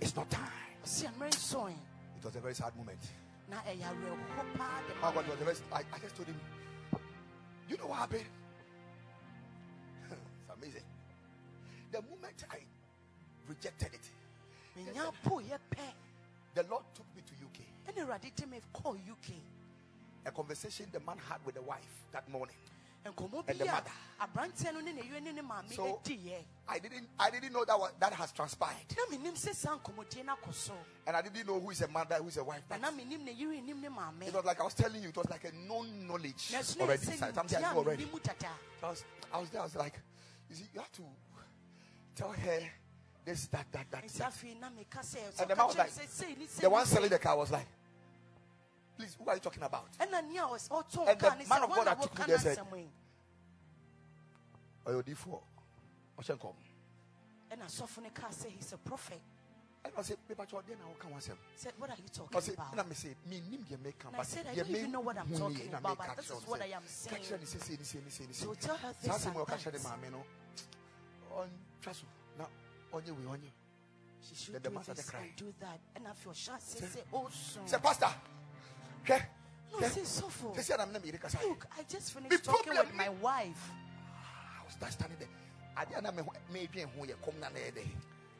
It's 0.01 0.15
not 0.15 0.29
time. 0.29 0.49
ɔse 0.83 1.11
ɛmmerɛ 1.11 1.29
nsɔe 1.29 1.71
It 2.17 2.23
was 2.25 2.35
a 2.35 2.39
very 2.39 2.55
sad 2.55 2.75
moment. 2.75 2.99
na 3.47 3.61
ɛyɛ 3.61 3.81
awerɛhoɔ 3.83 4.57
paa 4.57 4.81
Oh 5.03 5.11
God, 5.11 5.25
it 5.25 5.31
was 5.31 5.41
a 5.41 5.43
very, 5.45 5.57
I, 5.71 5.95
I 5.95 5.99
just 5.99 6.15
told 6.15 6.27
him, 6.27 6.39
You 7.69 7.77
know 7.77 7.87
what 7.87 7.99
happened? 7.99 8.25
it's 10.11 10.53
amazing. 10.57 10.83
The 11.91 12.01
moment 12.01 12.43
I 12.51 12.57
rejected 13.47 13.93
it, 13.93 14.11
menya 14.77 15.11
po 15.23 15.39
yɛ 15.39 15.57
pɛ 15.71 15.93
the 16.53 16.63
Lord 16.63 16.83
took 16.93 17.05
me 17.15 17.21
to 17.21 17.33
UK. 17.45 17.65
ɛne 17.87 18.05
awurade 18.07 18.35
gye 18.35 18.45
me 18.45 18.59
kɔɔ 18.73 19.09
uk 19.11 19.33
A 20.27 20.31
conversation 20.31 20.87
the 20.91 20.99
man 21.01 21.17
had 21.29 21.37
with 21.45 21.53
the 21.55 21.61
wife 21.61 22.05
that 22.11 22.27
morning. 22.29 22.55
And 23.05 23.13
the 23.15 23.65
mother. 23.65 23.91
aberanteɛ 24.19 24.73
no 24.73 24.79
ne 24.79 24.91
ne 24.93 25.03
yere 25.03 25.21
ne 25.21 25.31
ne 25.31 25.41
maame 25.43 25.71
So- 25.75 26.01
I 26.67 26.79
didn't 26.79 27.07
I 27.19 27.29
didn't 27.29 27.53
know 27.53 27.63
that 27.63 27.79
was, 27.79 27.91
that 27.99 28.13
has 28.13 28.31
transpired. 28.31 28.87
na 28.97 29.15
menim 29.15 29.35
sɛ 29.35 29.53
saa 29.53 29.77
nkɔmmɔdie 29.77 30.25
no 30.25 30.35
akɔ 30.35 30.51
so 30.51 30.73
And 31.05 31.15
I 31.15 31.21
didn't 31.21 31.45
know 31.45 31.59
who 31.59 31.69
is 31.69 31.81
a 31.81 31.87
mother, 31.87 32.15
who 32.15 32.29
is 32.29 32.37
a 32.37 32.43
wife. 32.43 32.63
na 32.71 32.77
na 32.77 32.89
menim 32.89 33.19
ne 33.23 33.33
yere 33.33 33.61
nim 33.61 33.79
ne 33.79 33.89
maame 33.89 34.23
It 34.27 34.33
was 34.33 34.43
like 34.43 34.59
I 34.59 34.63
was 34.63 34.73
telling 34.73 35.03
you, 35.03 35.09
it 35.09 35.15
was 35.17 35.29
like 35.29 35.43
a 35.43 35.51
known 35.51 36.07
knowledge 36.07 36.49
na 36.51 36.57
ɛso 36.59 36.77
ne 36.77 36.83
already. 36.85 37.05
Something 37.05 37.63
I 37.63 37.71
knew 37.73 37.77
already. 37.77 38.05
menim 38.05 38.11
mu 38.13 38.19
dada 38.19 38.49
So 38.81 38.87
I 38.87 38.89
was, 38.89 39.03
I 39.33 39.37
was 39.39 39.49
there, 39.51 39.61
I 39.61 39.63
was 39.65 39.75
like, 39.75 39.99
you 40.49 40.55
see, 40.55 40.65
you 40.73 40.79
have 40.79 40.91
to 40.93 41.03
tell 42.15 42.31
her 42.31 42.59
this, 43.25 43.47
that, 43.47 43.65
that, 43.71 43.85
that. 43.91 44.07
that. 44.07 44.31
afei 44.31 44.59
na 44.59 44.69
meka 44.69 45.01
sɛ 45.01 45.39
And 45.41 45.49
the 45.49 45.55
man 45.55 45.65
was 45.67 45.77
like, 45.77 45.89
kyerɛ 45.89 45.97
me 45.97 46.05
sɛ 46.05 46.09
sei 46.09 46.35
ne 46.37 46.45
sei 46.47 46.61
The 46.61 46.69
one 46.69 46.85
selling 46.85 47.09
the 47.09 47.19
car 47.19 47.37
was 47.37 47.51
like, 47.51 47.67
please, 48.97 49.17
who 49.21 49.27
are 49.29 49.33
you 49.35 49.39
talking 49.41 49.63
about? 49.63 49.91
ɛna 49.97 50.27
nea 50.27 50.41
ɔs- 50.43 50.69
ɔtɔn 50.69 51.07
And 51.07 51.19
the 51.19 51.49
man 51.49 51.63
of 51.63 51.69
God 51.69 51.87
that 51.87 52.01
took 52.01 52.17
me 52.19 52.25
there 52.27 52.37
said- 52.39 52.57
n'asɛm 52.59 52.77
yi 52.77 52.89
Or 54.85 54.93
your 54.93 55.03
D4. 55.03 55.41
Oshenkom. 56.19 56.53
ɛna 57.51 57.65
sɔfo 57.65 58.03
no 58.03 58.09
kaa 58.13 58.29
sɛ 58.29 58.49
he's 58.49 58.73
a 58.73 58.77
prophet 58.77 59.21
And 59.85 59.93
I 59.97 60.01
said, 60.01 60.17
Chord, 60.49 60.63
then 60.67 60.77
I 60.83 60.87
will 60.87 60.95
come 60.99 61.11
once. 61.11 61.29
said 61.55 61.73
what 61.77 61.89
are 61.91 61.95
you 61.97 62.03
I 62.05 62.17
talking 62.17 62.41
said, 62.41 62.53
about 62.55 62.71
and 62.73 62.81
I 62.81 62.93
say, 62.93 63.15
me 63.29 63.41
nim 63.49 63.65
the 63.69 63.75
And 63.75 64.15
I 64.17 64.23
said, 64.23 64.47
I 64.51 64.55
don't 64.55 64.69
even 64.69 64.91
know 64.91 65.01
what 65.01 65.17
I'm 65.17 65.29
talking 65.31 65.73
about, 65.73 65.97
but 65.97 66.15
this 66.17 66.25
is 66.31 66.47
what 66.47 66.61
I 66.61 66.65
am 66.67 66.83
saying. 66.87 67.23
so 68.31 68.53
tell 68.55 68.77
her 68.77 68.93
this 69.01 69.11
Sasa 69.11 69.27
and 69.29 69.37
mo 69.37 69.45
kasha 69.45 69.71
de 69.71 69.77
that 69.77 69.87
maame 69.87 70.11
no. 70.11 70.23
Oh, 71.31 71.41
on 71.41 71.49
traso. 71.83 72.03
Onye 72.95 73.11
we 73.11 73.23
onye. 73.25 73.51
she 74.21 74.35
should 74.35 74.53
the 74.55 74.59
do 74.69 74.69
master 74.75 74.93
this 74.93 75.09
cry. 75.09 75.19
and 75.19 75.35
do 75.35 75.53
that 75.59 75.79
and 75.95 76.05
afei 76.07 76.31
ɔhyɛ 76.31 76.55
ase 76.55 76.79
Say- 76.79 76.85
sɛ 77.01 77.03
oh 77.13 77.27
soon 77.29 77.67
Say 77.67 77.77
pastor. 77.77 78.07
Hwɛ. 79.05 79.25
no 79.71 79.77
hwɛ. 79.79 79.89
say 79.91 80.01
sɔfo 80.01 80.55
Say 80.55 80.61
say 80.61 80.77
na 80.77 80.85
me 80.85 80.93
na 80.93 80.99
me 80.99 81.11
kasa. 81.11 81.39
look 81.43 81.67
I 81.77 81.83
just 81.83 82.13
The 82.13 82.21
finished 82.21 82.43
talking 82.45 82.63
problem 82.73 82.87
with 82.87 82.95
my 82.95 83.09
wife 83.09 83.69
ah, 83.71 84.61
I 84.61 84.65
was 84.65 84.93
standing 84.93 85.17
there. 85.19 85.27
Ade 85.77 86.01
na 86.01 86.11
me 86.11 86.23
ho- 86.23 86.33
me 86.53 86.67
dwen 86.71 86.87
ho 86.97 87.03
ye 87.03 87.13
kom 87.21 87.37
na 87.39 87.49
na. 87.49 87.59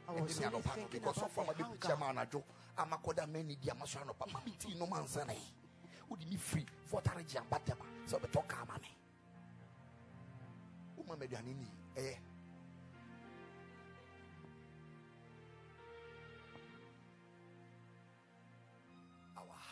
I 0.07 0.21
was 0.21 0.37
Ɛnti 0.37 0.39
me 0.39 0.45
only 0.45 0.61
thinking 0.61 0.87
because 1.01 1.17
about 1.17 1.31
sɔfo 1.31 1.35
the 1.35 1.41
ama 1.41 1.53
de 1.53 1.63
hunger. 1.63 1.77
kutia 1.77 1.99
ma 1.99 2.13
anadwo 2.13 2.43
ama 2.77 2.97
kɔda 2.97 3.27
ma 3.33 3.41
ni 3.41 3.55
di 3.55 3.69
ama 3.69 3.85
so 3.87 3.99
anɔpa 3.99 4.31
ma 4.31 4.39
no 4.79 4.87
mansa 4.87 5.25
na 5.25 5.33
yi. 5.33 5.53
Wodi 6.09 6.29
ni 6.29 6.37
free 6.37 6.65
fɔtare 6.89 7.27
gye 7.27 7.39
abatɛma 7.41 7.85
sɛ 8.07 8.19
ɔbɛtɔ 8.21 8.47
kaa 8.47 8.65
ma 8.65 8.77
me. 8.77 8.95
Woma 10.97 11.19
me 11.19 11.27
aduane 11.27 11.53
ni 11.55 11.67
ɛyɛ. 11.97 12.17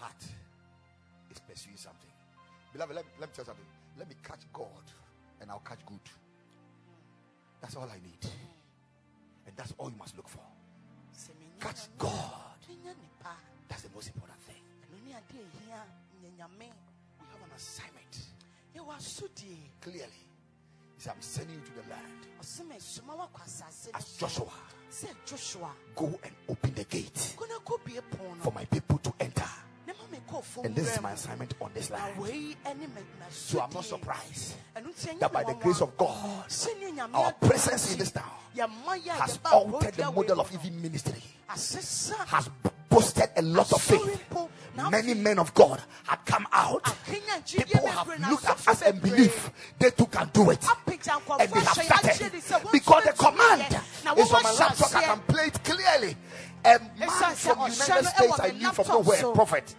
Heart 0.03 0.23
is 1.31 1.39
pursuing 1.39 1.77
something. 1.77 2.11
Beloved, 2.73 2.95
let, 2.95 3.05
let 3.19 3.29
me 3.29 3.33
tell 3.33 3.43
you 3.43 3.51
something. 3.51 3.65
Let 3.97 4.09
me 4.09 4.15
catch 4.23 4.41
God 4.51 4.85
and 5.41 5.49
I'll 5.49 5.63
catch 5.65 5.85
good. 5.85 5.99
That's 7.61 7.75
all 7.75 7.87
I 7.89 7.99
need. 8.03 8.23
And 9.47 9.55
that's 9.55 9.73
all 9.77 9.89
you 9.89 9.97
must 9.97 10.17
look 10.17 10.27
for. 10.27 10.43
Catch 11.59 11.87
God. 11.97 12.59
That's 13.69 13.83
the 13.83 13.89
most 13.95 14.07
important 14.07 14.39
thing. 14.41 14.61
ɛno 14.83 14.97
ne 15.05 15.11
ade 15.15 15.39
a 15.39 15.45
ɛhia 15.47 15.79
nyɛ 16.21 16.29
nyame 16.37 16.69
We 17.19 17.25
have 17.31 17.43
an 17.47 17.55
assignment. 17.55 18.03
Clearly. 19.81 20.23
He 20.95 21.01
said, 21.01 21.13
I'm 21.15 21.21
sending 21.21 21.55
you 21.55 21.61
to 21.61 21.71
the 21.73 21.89
land. 21.89 22.27
ɔsɛ 22.41 22.63
mesoma 22.67 23.15
woakɔ 23.15 23.43
asase 23.43 23.91
no 23.93 23.97
As. 23.99 24.17
Joshua, 24.17 24.51
joshua 25.25 25.71
go 25.95 26.19
and 26.23 26.35
open 26.49 26.73
the 26.73 26.83
gate 26.83 27.35
kɔ 27.37 27.47
na 27.47 27.59
kɔbie 27.59 28.01
pon 28.11 28.39
for 28.41 28.51
my 28.51 28.65
people 28.65 28.97
to 28.99 29.13
enter. 29.19 29.62
Ne 30.33 30.39
ma 30.39 30.41
mekɔɔfo 30.41 30.65
And 30.65 30.75
this 30.75 30.95
is 30.95 31.01
my 31.01 31.11
assignment 31.11 31.53
on 31.61 31.71
this 31.73 31.89
na 31.89 31.97
land. 31.97 32.17
wei 32.19 32.55
ɛne 32.65 32.79
ma- 32.93 33.25
So 33.29 33.61
I'm 33.61 33.69
not 33.73 33.85
surprised 33.85 34.55
ɛno 34.75 34.87
nti 34.87 35.07
ɛnyɛ 35.09 35.19
that 35.19 35.31
by 35.31 35.43
the 35.43 35.53
grace 35.55 35.81
of 35.81 35.97
God, 35.97 36.45
our 37.13 37.31
presence 37.33 37.93
in 37.93 37.99
this 37.99 38.11
town 38.11 38.23
a 38.57 38.67
has 39.11 39.39
altered 39.51 39.93
the 39.95 40.11
model 40.11 40.41
of 40.41 40.53
even 40.53 40.81
ministry. 40.81 41.21
Has 41.47 42.49
boasted 42.89 43.29
a 43.35 43.41
lot 43.41 43.71
of 43.73 43.81
faith. 43.81 44.23
Many 44.89 45.13
men 45.13 45.39
of 45.39 45.53
God 45.53 45.81
had 46.03 46.19
come 46.25 46.47
out. 46.51 46.83
People 47.05 47.87
have 47.87 48.07
looked 48.29 48.45
at 48.45 48.67
us 48.67 48.81
and 48.83 49.01
bebree 49.01 49.09
believe 49.11 49.51
they 49.79 49.89
too 49.91 50.05
can 50.07 50.29
do 50.33 50.49
it. 50.51 50.65
And 50.65 51.51
they 51.51 51.59
have 51.59 51.77
ahyɛ 51.77 51.83
yɛ 51.83 51.87
agye 51.87 52.13
started 52.13 52.31
de 52.31 52.37
sɛ 52.39 52.61
wɔn 52.61 52.71
because 52.71 53.03
the 53.03 53.13
command 53.13 53.61
is 54.17 54.31
my 54.31 54.41
ahyɛ 54.41 54.59
laptop. 54.59 54.95
I 54.95 55.01
can 55.03 55.19
play 55.21 55.45
it 55.47 55.63
clearly. 55.63 56.17
A 56.65 56.79
man 56.97 57.35
from 57.35 57.59
the 57.59 57.75
United 57.75 58.05
States 58.05 58.39
I 58.39 58.51
knew 58.51 58.71
from 58.71 58.87
nowhere, 58.87 59.23
prophet, 59.33 59.75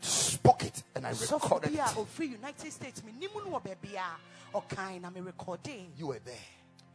spoke 0.00 0.64
it 0.64 0.82
and 0.94 1.06
I 1.06 1.10
recorded 1.10 1.72
it. 1.74 2.20
united 2.20 2.72
states 2.72 3.02
menim 3.02 3.34
no 3.34 3.58
wɔ 3.58 3.62
baabi 3.62 3.94
a 3.96 4.16
ɔkan 4.58 5.00
na 5.00 5.10
merekɔde 5.10 5.86
You 5.98 6.08
were 6.08 6.18
there. 6.20 6.34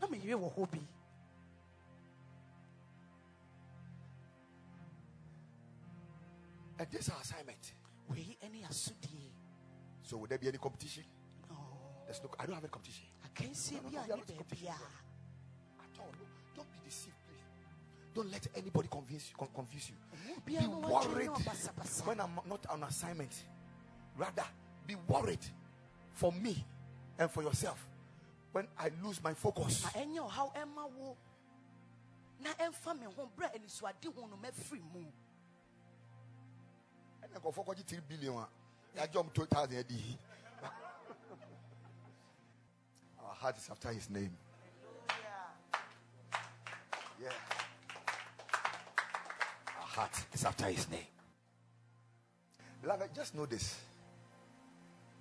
na 0.01 0.07
meyere 0.07 0.35
wɔ 0.37 0.53
hɔ 0.55 0.71
bi 0.71 0.79
And 6.79 6.87
this 6.91 7.01
is 7.07 7.09
our 7.09 7.21
assignment. 7.21 7.73
wei 8.09 8.37
ne 8.51 8.61
asodie 8.63 9.31
So 10.03 10.17
would 10.17 10.29
there 10.29 10.37
be 10.37 10.47
any 10.47 10.57
competition? 10.57 11.03
No, 11.49 11.55
There's 12.05 12.21
no. 12.21 12.29
I 12.39 12.45
don't 12.45 12.55
have 12.55 12.63
any 12.63 12.69
competition 12.71 13.05
akansie 13.25 13.81
No, 13.83 13.89
no, 13.89 13.89
bi 13.89 13.95
no, 13.95 14.01
a 14.01 14.07
we 14.07 14.11
are 14.11 14.17
ne 14.17 14.35
not 14.35 14.47
baabi 14.49 14.63
a 14.65 14.71
at 14.71 15.99
all. 15.99 16.11
No, 16.19 16.25
don't 16.55 16.71
be 16.73 16.79
deceived, 16.85 17.15
please. 17.24 17.24
Don't 18.15 18.31
let 18.31 18.47
anybody 18.55 18.87
convince 18.89 19.29
you. 19.29 19.47
confuse 19.53 19.89
you. 19.89 19.95
Be 20.45 20.55
worried 20.65 21.29
when 22.05 22.21
I'm 22.21 22.39
not 22.47 22.65
on 22.69 22.83
assignment. 22.83 23.33
Rather, 24.17 24.45
be 24.87 24.95
worried 25.07 25.45
for 26.13 26.31
me 26.31 26.65
and 27.19 27.29
for 27.29 27.43
yourself 27.43 27.85
when 28.53 28.67
I 28.79 28.89
lose 29.03 29.21
my 29.21 29.33
focus. 29.33 29.83
ma 29.83 29.89
ɛnyɛ 30.01 30.29
ɔhaw 30.29 30.55
ɛma 30.55 30.89
wo 30.95 31.17
na 32.39 32.53
ɛmfa 32.53 32.97
me 32.97 33.05
ho 33.05 33.29
berɛ 33.37 33.53
a 33.53 33.59
anisoade 33.59 34.05
ho 34.15 34.25
no 34.27 34.37
mɛfiri 34.37 34.81
mu 34.93 35.03
And 37.21 37.31
I 37.35 37.39
go 37.43 37.51
for 37.51 37.65
3 37.65 37.99
billion. 38.07 38.35
Ah. 38.37 38.47
I 39.01 39.07
jump 39.07 39.33
2,000 39.33 39.77
AD. 39.77 39.91
Our 43.19 43.33
heart 43.33 43.57
is 43.57 43.67
after 43.69 43.91
his 43.91 44.09
name. 44.09 44.31
Yeah. 47.21 47.31
Our 49.97 50.01
heart 50.03 50.25
is 50.33 50.43
after 50.45 50.65
his 50.65 50.89
name. 50.89 50.99
Beloved, 52.81 53.09
just 53.15 53.35
know 53.35 53.45
this. 53.45 53.79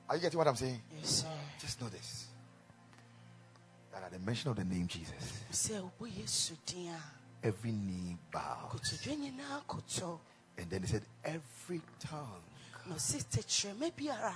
Are 0.08 0.16
you 0.16 0.22
getting 0.22 0.38
what 0.38 0.48
I'm 0.48 0.56
saying? 0.56 0.80
Yes, 0.98 1.08
sir. 1.22 1.28
Just 1.60 1.80
know 1.80 1.88
this. 1.88 2.26
That 3.92 4.02
at 4.02 4.12
the 4.12 4.18
mention 4.18 4.50
of 4.50 4.56
the 4.56 4.64
name 4.64 4.86
Jesus, 4.88 5.42
sɛ 5.52 5.80
wobɔ 5.80 6.10
yesu 6.18 6.56
din 6.66 6.88
a 6.88 7.46
every 7.46 7.70
knee 7.72 8.16
bows. 8.32 8.72
kotodwe 8.72 9.16
nyinaa 9.16 9.66
koto 9.66 10.20
And 10.58 10.68
then 10.70 10.82
he 10.82 10.88
said, 10.88 11.02
every 11.24 11.80
tongue. 12.00 12.42
na 12.86 12.94
ɔse 12.96 13.24
tɛkyerɛma 13.30 13.92
biara 13.92 14.34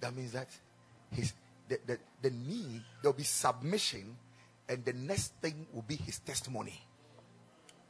That 0.00 0.14
means 0.14 0.32
that 0.32 0.48
his 1.10 1.32
the, 1.68 1.78
the, 1.86 1.98
the 2.20 2.30
knee, 2.30 2.82
there'll 3.00 3.16
be 3.16 3.22
submission, 3.22 4.16
and 4.68 4.84
the 4.84 4.92
next 4.92 5.32
thing 5.40 5.66
will 5.72 5.82
be 5.82 5.96
his 5.96 6.18
testimony. 6.18 6.78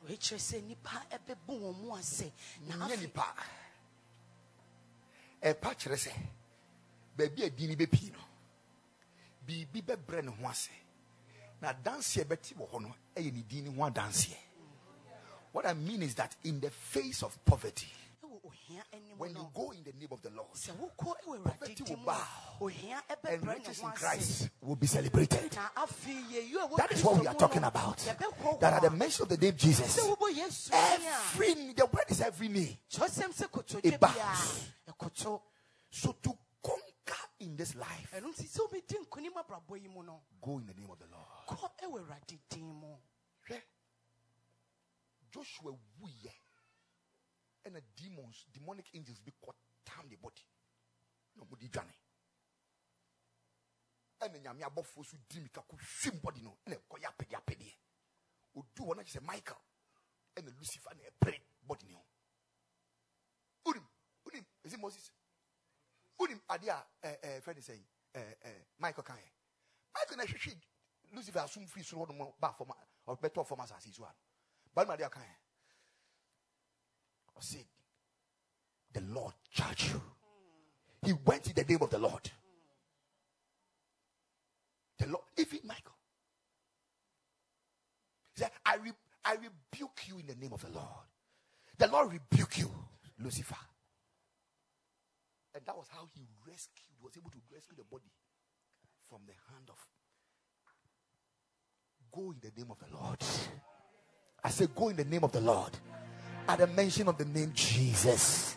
Kyerɛ 0.07 0.39
sɛ 0.39 0.61
nnipa 0.63 1.07
ɛbɛbu 1.11 1.53
wɔn 1.61 1.77
mu 1.81 1.95
ase. 1.97 2.33
Na 2.67 2.87
afei 2.87 2.99
nipa. 3.01 3.35
Ɛpa 5.43 5.75
kyerɛ 5.75 5.97
sɛ 5.97 6.13
baabi 7.17 7.43
a 7.45 7.51
dini 7.51 7.77
bɛpii 7.77 8.13
no 8.13 8.19
biribi 9.47 9.83
bɛbrɛ 9.83 10.25
ne 10.25 10.31
ho 10.31 10.49
ase. 10.49 10.71
Na 11.61 11.73
adanseɛ 11.73 12.25
bɛte 12.25 12.55
wɔ 12.57 12.71
hɔ 12.71 12.81
no 12.83 12.95
ɛyɛ 13.17 13.33
ne 13.33 13.43
dini 13.43 13.75
ho 13.75 13.83
adanseɛ. 13.91 14.37
What 15.53 15.67
i 15.67 15.75
mean 15.75 16.03
is 16.03 16.15
that 16.15 16.35
in 16.45 16.61
the 16.61 16.71
face 16.71 17.23
of 17.23 17.45
poverty 17.45 17.93
when 19.19 19.31
you 19.31 19.49
go 19.55 19.71
in 19.73 19.83
the 19.85 19.93
name 19.99 20.09
of 20.11 20.23
the 20.23 20.31
lord 20.31 20.49
Poverty 20.99 21.83
will 21.89 21.97
bow 22.05 22.69
and 23.29 23.47
riches 23.47 23.81
in 23.81 23.91
christ 23.91 24.49
will 24.61 24.77
be 24.77 24.87
celebrated. 24.87 25.53
Na 25.55 25.83
afei 25.83 26.23
yɛyi 26.31 26.55
a 26.55 26.69
ɛwɔ 26.69 26.77
that 26.77 26.93
is 26.93 27.05
what 27.05 27.21
we 27.21 27.27
are 27.27 27.35
talking 27.35 27.65
about. 27.65 27.99
that 28.61 28.73
at 28.75 28.83
the 28.83 28.91
mention 28.91 29.23
of 29.25 29.29
the 29.29 29.37
name 29.37 29.55
jesus 29.57 29.97
sɛ 29.99 30.17
wobɔ 30.17 30.35
yesu 30.37 30.71
din 30.71 31.07
a 31.07 31.11
every 31.35 31.73
the 31.73 31.87
word 31.87 32.05
is 32.09 32.21
every 32.21 32.49
knee. 32.49 32.79
Kyerɛsɛm 32.91 33.33
sɛ 33.33 33.49
kotodwe 33.51 33.85
It 33.85 34.01
bows. 34.01 34.69
so 35.91 36.13
to 36.23 36.37
conquer 36.63 37.29
in 37.41 37.57
this 37.57 37.75
life 37.75 38.13
ɛno 38.17 38.33
nti 38.33 38.45
sɛ 38.47 38.61
wobɛdi 38.69 38.97
nkonim 39.07 39.35
abrabɔ 39.37 39.83
yi 39.83 39.89
mu 39.89 40.03
no 40.03 40.21
go 40.41 40.59
in 40.59 40.67
the 40.67 40.75
name 40.75 40.91
of 40.91 40.99
the 40.99 41.07
lord. 41.07 41.27
kɔ 41.49 41.71
ɛwɔ 41.85 42.01
awurade 42.01 42.39
din 42.49 42.65
mu. 42.65 42.97
Hwɛ. 43.49 43.61
Joshua 45.33 45.73
ɛna 47.65 47.81
demons 47.95 48.47
demonic 48.53 48.95
angels 48.95 49.21
bi 49.21 49.33
kɔtam 49.33 50.09
ne 50.09 50.17
body. 50.17 50.43
Na 51.35 51.45
ɔmode 51.45 51.69
dwane 51.71 51.95
ɛna 54.21 54.39
nyame 54.39 54.63
abɔfoɔ 54.65 55.05
so 55.05 55.17
di 55.29 55.41
mika 55.41 55.63
ko 55.63 55.77
hwim 55.77 56.21
bɔde 56.21 56.43
no 56.43 56.59
ɛna 56.67 56.77
ɛkɔyɛ 56.77 57.07
apɛdeɛ 57.07 57.37
apɛdeɛ 57.37 57.79
odu 58.55 58.85
kyɛ 58.85 59.05
sɛ 59.05 59.21
michael. 59.23 59.61
Ɛna 60.37 60.51
lucifer 60.59 60.95
na 60.95 61.03
ɛpere 61.11 61.41
bɔde 61.67 61.85
ne 61.87 61.93
ho 61.95 62.05
wonim 63.65 63.87
wonim 64.25 64.47
ɛsɛ 64.65 64.79
moses? 64.79 65.11
Wonim 66.19 66.41
adeɛ 66.49 66.69
a 66.71 66.87
ɛɛ 67.03 67.21
ɛɛ 67.21 67.41
fɛn 67.43 67.55
de 67.55 68.67
michael 68.79 69.05
kan 69.05 69.17
michael 69.95 70.17
na 70.17 70.25
ɛhwehwɛ 70.25 70.61
lucifer 71.13 71.41
asom 71.41 71.67
firi 71.67 71.85
soro 71.85 72.07
hɔ 72.07 72.17
nom 72.17 72.33
ba 72.39 72.53
fam 72.53 72.69
ɔbɛtɔ 73.07 73.47
fam 73.47 73.61
asase 73.61 73.93
so 73.93 74.05
a 74.05 74.15
balima 74.75 74.95
adeɛ 74.97 75.11
kan 75.11 75.23
yɛ 75.23 75.37
ɔsɛ 77.39 77.65
the 78.93 79.01
lord 79.01 79.35
charge 79.51 79.91
you. 79.91 80.03
He 81.03 81.13
went 81.25 81.47
in 81.47 81.55
the 81.55 81.65
name 81.65 81.83
of 81.83 81.91
the 81.91 81.99
lord. 81.99 82.31
The 84.99 85.07
lord 85.07 85.25
even 85.37 85.61
michael. 85.65 85.95
He 88.35 88.41
said 88.41 88.51
i 88.65 88.77
re- 88.77 88.93
i 89.25 89.35
rebuke 89.35 90.01
you 90.07 90.19
in 90.19 90.27
the 90.27 90.37
name 90.37 90.53
of 90.53 90.63
the 90.63 90.71
lord. 90.71 91.07
The 91.79 91.89
lord 91.89 92.13
rebuke 92.13 92.59
you 92.59 92.71
lucifer. 93.19 93.57
And 95.55 95.65
that 95.67 95.77
was 95.77 95.87
how 95.91 96.09
he 96.15 96.23
rescued 96.47 96.97
was 97.03 97.17
able 97.17 97.31
to 97.31 97.39
rescue 97.53 97.77
the 97.77 97.85
body 97.85 98.11
from 99.09 99.21
the 99.27 99.33
hand 99.53 99.69
of 99.69 99.77
go 102.13 102.31
in 102.31 102.37
the 102.41 102.53
name 102.61 102.71
of 102.71 102.79
the 102.79 102.95
lord. 102.95 103.19
I 104.45 104.51
say 104.51 104.67
go 104.75 104.89
in 104.89 104.97
the 104.97 105.05
name 105.05 105.25
of 105.25 105.33
the 105.33 105.41
lord 105.41 105.73
at 106.49 106.59
the 106.59 106.67
mention 106.69 107.09
of 107.09 107.17
the 107.19 107.25
name 107.25 107.53
jesus 107.55 108.57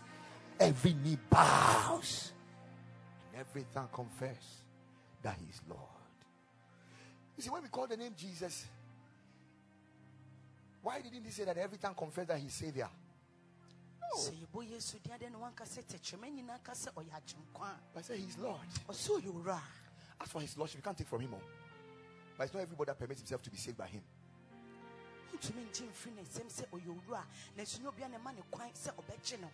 every 0.59 0.93
knee 0.93 1.17
bows 1.29 2.31
and 3.31 3.41
every 3.41 3.65
tongue 3.73 3.89
confess 3.93 4.63
that 5.21 5.35
he 5.39 5.49
is 5.49 5.61
lord 5.69 5.79
you 7.37 7.43
see 7.43 7.49
when 7.49 7.61
we 7.61 7.69
call 7.69 7.87
the 7.87 7.97
name 7.97 8.13
jesus 8.17 8.65
why 10.81 11.01
didn't 11.01 11.23
he 11.23 11.31
say 11.31 11.45
that 11.45 11.57
every 11.57 11.77
tongue 11.77 11.95
confess 11.95 12.27
that 12.27 12.39
he's 12.39 12.53
savior 12.53 12.89
sɛ 14.15 14.31
yɛbɔ 14.31 14.69
yesu 14.71 14.99
din 15.03 15.13
adɛn 15.13 15.31
na 15.31 15.39
wanka 15.39 15.65
sɛ 15.65 15.83
tɛkyerɛma 15.83 16.29
nyinaa 16.29 16.63
ka 16.63 16.71
sɛ 16.71 16.93
ɔyɛ 16.93 17.11
agyenkwa 17.11 17.67
a 17.95 17.99
I 17.99 18.01
say 18.01 18.17
he's 18.17 18.37
Lord. 18.37 18.61
ɔsɛ 18.87 19.19
ɔyɛ 19.19 19.27
owura 19.33 19.57
a 19.57 19.61
As 20.21 20.29
for 20.29 20.41
his 20.41 20.57
lordship, 20.57 20.77
you 20.77 20.83
can't 20.83 20.97
take 20.97 21.07
from 21.07 21.21
him 21.21 21.33
all. 21.33 21.41
But 22.37 22.45
it's 22.45 22.53
not 22.53 22.61
everybody 22.61 22.87
that 22.87 22.99
permits 22.99 23.21
himself 23.21 23.41
to 23.43 23.49
be 23.49 23.57
saved 23.57 23.77
by 23.77 23.87
him. 23.87 24.01
Wontumi 25.31 25.61
ngye 25.63 25.85
mfiri 25.89 26.15
ne 26.15 26.21
nsɛm 26.21 26.47
sɛ 26.49 26.63
ɔyɛ 26.71 26.89
owura 26.89 27.19
a 27.19 27.25
nanso 27.57 27.79
obia 27.87 28.07
ne 28.09 28.17
ma 28.17 28.31
ne 28.31 28.41
kwan 28.51 28.69
sɛ 28.73 28.91
ɔbɛgye 28.95 29.41
no 29.41 29.49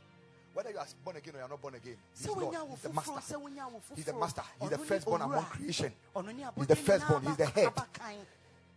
Whether 0.54 0.72
you 0.72 0.80
are 0.80 0.88
born 1.06 1.16
again 1.16 1.36
or 1.36 1.38
you 1.38 1.46
are 1.46 1.50
not 1.50 1.62
born 1.62 1.76
again, 1.76 1.96
he's 2.18 2.28
Lord. 2.28 2.54
He's 2.72 2.82
the 2.82 2.90
master. 2.90 3.12
sɛ 3.14 3.42
wonya 3.42 3.72
wo 3.72 3.82
He's 3.96 4.04
the 4.06 4.14
master. 4.14 4.44
He's 4.60 4.70
the 4.70 4.78
firstborn 4.78 5.22
among 5.22 5.46
creation. 5.46 5.94
He's 6.58 6.68
the 6.68 6.76
firstborn. 6.76 7.24
He's 7.24 7.38
the 7.38 7.46
head. 7.46 7.70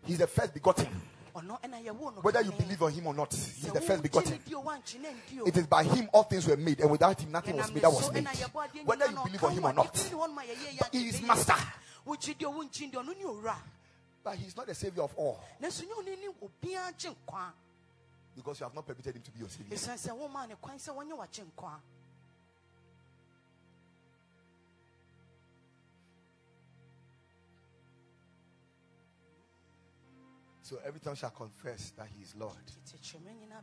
He's 0.06 0.18
the 0.18 0.26
first 0.28 0.54
begotten. 0.54 0.86
ɔno 1.34 1.60
ɛna 1.60 1.84
yɛwo 1.84 2.14
no 2.14 2.20
Whether 2.22 2.42
you 2.42 2.52
believe 2.52 2.80
on 2.80 2.92
him 2.92 3.08
or 3.08 3.14
not, 3.14 3.34
he's 3.34 3.72
the 3.72 3.80
first 3.80 4.02
begotten. 4.04 4.30
ne 4.30 4.38
di 4.46 4.54
o, 4.54 4.62
woankye 4.62 5.00
ne 5.00 5.08
ndi 5.08 5.40
o. 5.40 5.44
It 5.46 5.56
is 5.56 5.66
by 5.66 5.82
him 5.82 6.08
all 6.12 6.22
things 6.22 6.46
were 6.46 6.56
made, 6.56 6.78
and 6.78 6.88
without 6.90 7.20
him 7.20 7.32
nothing 7.32 7.56
was 7.56 7.72
made 7.72 7.82
that 7.82 7.90
was 7.92 8.12
made. 8.12 8.24
ɛna 8.24 8.30
yɛbɔ 8.30 8.68
adeɛ 8.68 8.84
Whether 8.84 9.10
you 9.10 9.18
believe 9.24 9.42
on 9.44 9.52
him 9.52 9.64
or 9.64 9.72
not, 9.72 9.92
bi 9.94 10.00
ne 10.00 10.08
hɔ 10.10 10.28
no 10.28 10.28
ma 10.28 10.42
yɛyɛ 10.42 10.76
yɛ 10.76 10.78
but 10.78 10.94
he 10.94 11.08
is 11.08 11.22
master. 11.22 11.56
Wogye 14.24 14.32
di 14.32 14.32
o 14.32 14.32
wonkye 14.32 14.32
ndi 14.32 14.32
o, 14.32 14.32
ɔno 14.32 14.32
ne 14.32 14.32
owura 14.32 14.32
But 14.32 14.36
he's 14.38 14.56
not 14.56 14.66
the 14.66 14.74
savior 14.74 15.02
of 15.02 15.14
all 15.16 15.40
nanso 15.60 15.82
nyɛ 15.84 15.94
ɔne 15.94 16.18
ne 16.20 16.28
obiaa 16.42 16.92
gye 16.98 17.10
nkwa 17.10 17.52
because 18.36 18.60
you 18.60 18.64
have 18.64 18.74
not 18.74 18.86
permitted 18.86 19.14
him 19.16 19.22
to 19.22 19.30
be 19.30 19.38
your 19.40 19.48
savior. 19.48 19.76
ɛsiane 19.76 19.98
sɛ 19.98 20.10
womaa 20.16 20.48
ne 20.48 20.54
kwan 20.56 20.76
sɛ 20.78 20.90
wɔnyɛ 20.94 21.16
wagye 21.16 21.44
nkwa 21.44 21.80
So 30.62 30.78
every 30.86 31.00
tongue 31.00 31.14
shall 31.14 31.30
confess 31.30 31.92
that 31.96 32.06
he 32.16 32.22
is 32.22 32.34
Lord. 32.36 32.56
tɛkyerɛma 32.88 33.30
nyinaa 33.36 33.62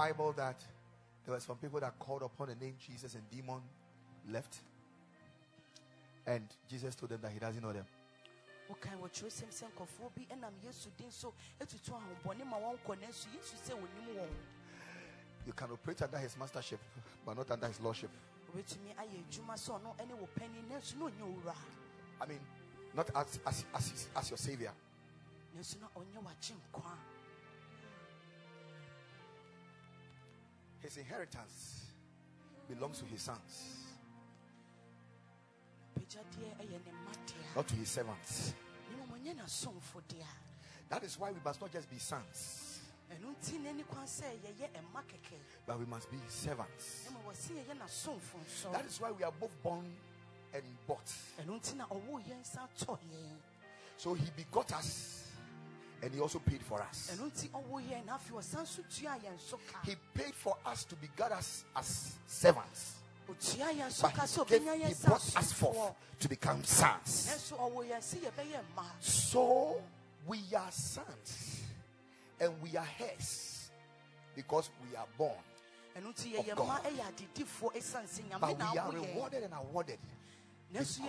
Bible 0.00 0.32
that 0.32 0.56
there 1.26 1.34
were 1.34 1.40
some 1.40 1.56
people 1.56 1.78
that 1.80 1.98
called 1.98 2.22
upon 2.22 2.48
the 2.48 2.54
name 2.54 2.74
Jesus 2.78 3.14
and 3.14 3.22
demon 3.30 3.60
left? 4.30 4.60
And 6.26 6.42
Jesus 6.70 6.94
told 6.94 7.10
them 7.10 7.20
that 7.20 7.32
he 7.32 7.38
doesn't 7.38 7.62
know 7.62 7.72
them. 7.72 7.84
wokan 8.70 8.96
wɔkyerɛsɛm 9.02 9.50
sɛ 9.50 9.66
nkɔfoɔ 9.72 10.14
bi 10.14 10.26
ɛnam 10.30 10.52
yesu 10.64 10.90
din 10.96 11.10
so 11.10 11.34
atutu 11.60 11.90
ahombɔne 11.92 12.46
ma 12.46 12.56
wɔnkɔ 12.56 13.00
nanso 13.00 13.26
yesu 13.34 13.56
sɛ 13.56 13.74
wɔnim 13.74 14.14
wɔn 14.14 14.30
You 15.44 15.52
can 15.52 15.70
operate 15.72 16.02
under 16.02 16.18
his 16.18 16.36
mastership, 16.38 16.80
but 17.26 17.36
not 17.36 17.50
under 17.50 17.66
his 17.66 17.80
lordship. 17.80 18.10
I 22.20 22.26
mean, 22.26 22.40
not 22.94 23.10
as 23.14 23.38
as 23.46 23.64
as, 23.74 24.08
as 24.16 24.30
your 24.30 24.38
savior. 24.38 24.72
His 30.82 30.96
inheritance 30.96 31.86
belongs 32.68 32.98
to 33.00 33.04
his 33.06 33.22
sons, 33.22 33.76
pagyadeɛ 35.94 36.56
ɛyɛ 36.60 36.84
ne 36.84 36.92
mma 36.92 37.12
dea 37.26 37.34
not 37.56 37.68
to 37.68 37.74
his 37.74 37.90
servants. 37.90 38.54
ne 38.90 38.96
mmom 38.96 39.18
ɔnyɛ 39.20 39.34
n'asomfo 39.36 40.00
dea 40.08 40.26
That 40.88 41.04
is 41.04 41.18
why 41.18 41.30
we 41.30 41.38
must 41.44 41.60
not 41.60 41.70
just 41.72 41.88
be 41.90 41.98
sons, 41.98 42.80
ɛno 43.10 43.34
nti 43.36 43.58
n'ani 43.60 43.84
kwan 43.86 44.06
sɛ 44.06 44.38
yɛyɛ 44.40 44.70
ɛma 44.72 45.02
kɛkɛ 45.04 45.38
but 45.66 45.78
we 45.78 45.84
must 45.86 46.10
be 46.10 46.18
servants. 46.28 47.04
na 47.06 47.10
ma 47.18 47.20
wɔse 47.30 47.50
yɛyɛ 47.50 47.76
n'asomfo 47.78 48.38
nso 48.40 48.72
That 48.72 48.86
is 48.86 49.00
why 49.00 49.10
we 49.10 49.22
are 49.24 49.32
both 49.32 49.62
born 49.62 49.84
and 50.54 50.64
bought. 50.86 51.12
ɛno 51.40 51.60
nti 51.60 51.76
na 51.76 51.86
ɔwoo 51.88 52.24
yɛn 52.26 52.40
nsa 52.40 52.68
tɔ 52.78 52.98
yɛn 53.12 53.36
So 53.98 54.14
he 54.14 54.30
begot 54.30 54.72
us 54.72 55.29
and 56.02 56.14
he 56.14 56.20
also 56.20 56.38
paid 56.38 56.62
for 56.62 56.80
us. 56.82 57.10
ɛno 57.14 57.30
nti 57.30 57.48
ɔwoo 57.50 57.80
yɛn 57.82 58.04
na 58.06 58.16
afei 58.16 58.32
ɔsan 58.32 58.66
so 58.66 58.82
tua 58.82 59.18
yɛn 59.18 59.38
so 59.38 59.58
ka 59.70 59.80
He 59.84 59.96
paid 60.14 60.34
for 60.34 60.56
us 60.64 60.84
to 60.84 60.96
be 60.96 61.08
us 61.22 61.64
as 61.76 62.14
servants. 62.26 62.94
so 63.26 64.44
But 64.44 64.48
he, 64.48 64.58
gave, 64.58 64.86
he 64.88 64.94
brought 65.06 65.36
us 65.36 65.52
forth 65.52 65.94
to 66.18 66.28
become 66.28 66.64
sons. 66.64 67.28
nanso 67.30 67.56
ɔwɔ 67.58 67.90
yɛn 67.90 68.00
sɛ 68.00 68.18
yɛbɛyɛ 68.30 68.60
mma 68.74 68.84
So 69.00 69.82
we 70.26 70.40
are 70.56 70.72
sons 70.72 71.62
and 72.40 72.60
we 72.62 72.76
are 72.76 72.88
heirs 72.98 73.70
because 74.34 74.70
we 74.88 74.96
are 74.96 75.06
born. 75.18 75.32
Of 75.96 76.56
God. 76.56 76.56
mma 76.56 76.80
ɛyɛ 76.82 77.12
adedifoɔ 77.12 77.74
ɛsiane 77.74 78.08
sɛ 78.08 78.40
But 78.40 78.56
we 78.58 78.78
are 78.78 78.92
rewarded 78.92 79.42
and 79.42 79.54
awarded. 79.54 79.98
Because 80.72 81.00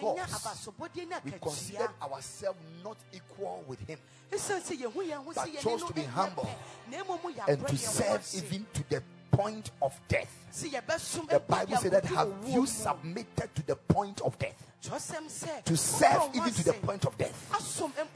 We 1.24 1.32
considered 1.32 1.90
ourselves 2.02 2.60
not 2.84 2.98
equal 3.14 3.64
with 3.68 3.80
him 3.88 4.00
ɛsiane 4.32 4.62
sɛ 4.62 4.78
yɛhu 4.82 5.02
yɛn 5.10 5.24
ho 5.26 5.32
But 5.36 5.60
chose 5.60 5.84
to 5.84 5.94
be 5.94 6.04
humble 6.04 6.44
pɛ, 6.44 6.92
na 6.92 7.04
mmom 7.04 7.48
and 7.48 7.68
to 7.68 7.78
serve 7.78 8.28
even 8.36 8.66
to 8.74 8.90
the 8.90 9.04
point 9.32 9.72
of 9.82 9.98
death. 10.08 10.30
The 10.54 11.42
Bible 11.48 11.78
said 11.78 11.92
that 11.92 12.06
have 12.06 12.30
you 12.46 12.66
submitted 12.66 13.56
to 13.56 13.66
the 13.66 13.76
point 13.76 14.22
of 14.22 14.38
death? 14.38 14.68
To 14.84 15.78
serve 15.78 16.30
even 16.34 16.52
to 16.52 16.64
the 16.64 16.74
point 16.74 17.06
of 17.06 17.18
death. 17.18 17.50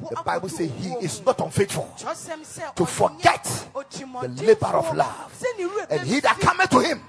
The 0.09 0.23
Bible 0.23 0.49
says 0.49 0.71
he 0.79 0.89
is 0.93 1.23
not 1.25 1.39
unfaithful 1.39 1.93
to 2.75 2.85
forget 2.85 3.43
the 3.73 4.27
labor 4.27 4.65
of 4.65 4.95
love. 4.95 5.33
sɛ 5.39 5.57
ne 5.57 5.65
werɛ 5.65 5.91
And 5.91 6.07
he 6.07 6.19
that 6.21 6.39
cometh 6.39 6.69
to 6.71 6.79
him 6.79 7.01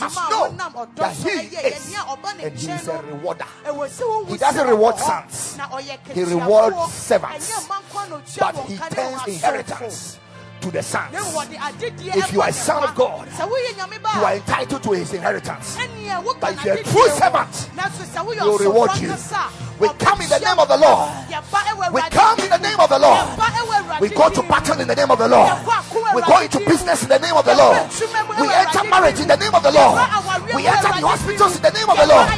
must 0.00 0.30
know 0.30 0.88
that 0.96 1.16
he 1.16 1.28
is 1.28 1.94
yɛnea 1.94 2.02
ɔba 2.16 2.36
ne 2.36 2.44
and 2.44 2.58
he 2.58 2.70
is 2.70 2.88
a 2.88 3.02
rewarder. 3.02 3.44
wohu 3.64 4.28
He 4.28 4.36
doesn't 4.36 4.66
reward 4.68 4.94
hɔ, 4.96 5.30
sons. 5.30 6.12
He 6.14 6.24
rewards 6.24 6.92
servants. 6.94 7.50
Ɛnyɛ 7.50 7.66
mma 7.66 7.76
nkwa 7.82 8.38
But 8.38 8.56
he 8.66 8.76
turns 8.76 9.26
inheritance 9.26 10.17
to 10.60 10.70
the 10.70 10.82
sons. 10.82 11.12
na 11.12 11.20
wɔde 11.20 11.56
adedeɛ 11.56 12.16
If 12.16 12.32
you 12.32 12.42
are 12.42 12.48
a 12.48 12.52
son 12.52 12.82
of. 12.84 12.94
God, 12.94 13.28
sɛ 13.28 13.48
woyɛ 13.48 13.74
nyame 13.76 14.02
ba 14.02 14.10
You 14.16 14.24
are 14.24 14.34
entitled 14.34 14.82
to 14.82 14.92
his 14.92 15.12
inheritance. 15.12 15.76
But 16.40 16.52
if 16.52 16.64
you're 16.64 16.74
a 16.74 16.82
true 16.82 17.08
servant, 17.10 17.52
Nanso 17.76 18.04
sɛ 18.04 18.26
woyɛ 18.26 18.42
he 18.42 18.48
will 18.48 18.58
reward 18.58 18.96
you. 18.98 19.14
We 19.78 19.88
come 20.00 20.20
in 20.20 20.28
the 20.28 20.38
name 20.40 20.58
of 20.58 20.66
the. 20.66 20.76
Lord. 20.76 21.10
We 21.92 22.00
come 22.10 22.38
in 22.40 22.50
the 22.50 22.58
name 22.58 22.80
of 22.80 22.88
the 22.88 22.98
Lord. 22.98 23.18
Yɛba 23.20 23.46
ɛwɔ 23.46 23.74
Awurade 23.78 24.00
We 24.00 24.08
go 24.08 24.28
to 24.28 24.42
battle 24.42 24.80
in 24.80 24.88
the 24.88 24.94
name 24.96 25.10
of 25.10 25.18
the 25.18 25.28
Lord. 25.28 25.52
We 26.14 26.22
go 26.22 26.38
into 26.40 26.58
business 26.58 27.02
in 27.04 27.08
the 27.08 27.18
name 27.18 27.34
of 27.34 27.44
the 27.44 27.54
Lord. 27.54 27.90
We 28.40 28.48
enter 28.52 28.84
marriage 28.90 29.20
in 29.20 29.28
the 29.28 29.36
name 29.36 29.54
of 29.54 29.62
the 29.62 29.70
Lord. 29.70 30.00
We 30.54 30.66
enter 30.66 30.82
the 31.00 31.06
hospitals 31.06 31.56
in 31.56 31.62
the 31.62 31.70
name 31.70 31.88
of 31.88 31.96
the 31.96 32.06
Lord. 32.06 32.28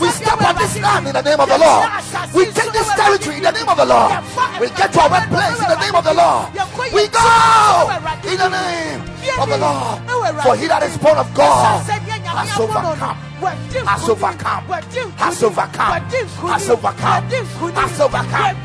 We 0.00 0.08
step 0.10 0.40
on 0.40 0.56
this 0.56 0.78
land 0.80 1.06
in 1.06 1.12
the 1.12 1.22
name 1.22 1.40
of 1.40 1.48
the 1.48 1.58
Lord. 1.58 1.88
We 2.34 2.44
take 2.46 2.72
this 2.72 2.88
territory 2.94 3.36
in 3.36 3.42
the 3.42 3.52
name 3.52 3.68
of 3.68 3.76
the 3.76 3.84
Lord. 3.84 4.12
We 4.60 4.68
get 4.70 4.92
to 4.92 5.00
our 5.00 5.10
workplace 5.10 5.58
in 5.60 5.68
the 5.68 5.80
name 5.80 5.94
of 5.94 6.04
the 6.04 6.14
Lord. 6.14 6.46
We 6.92 7.08
go 7.08 7.20
in 8.24 8.38
the 8.38 8.48
name 8.48 9.00
of 9.38 9.48
the 9.48 9.58
Lord. 9.58 10.42
For 10.42 10.56
he 10.56 10.66
that 10.68 10.82
is 10.82 10.96
born 10.98 11.18
of 11.18 11.32
God 11.34 11.84
has 12.30 12.58
overcome. 12.58 13.16
Has 13.86 14.08
overcome. 14.08 14.64
Has 15.16 15.42
overcome. 15.42 15.92
Has 16.46 16.68
overcome. 16.70 17.24
Has 17.74 18.00
overcome. 18.00 18.56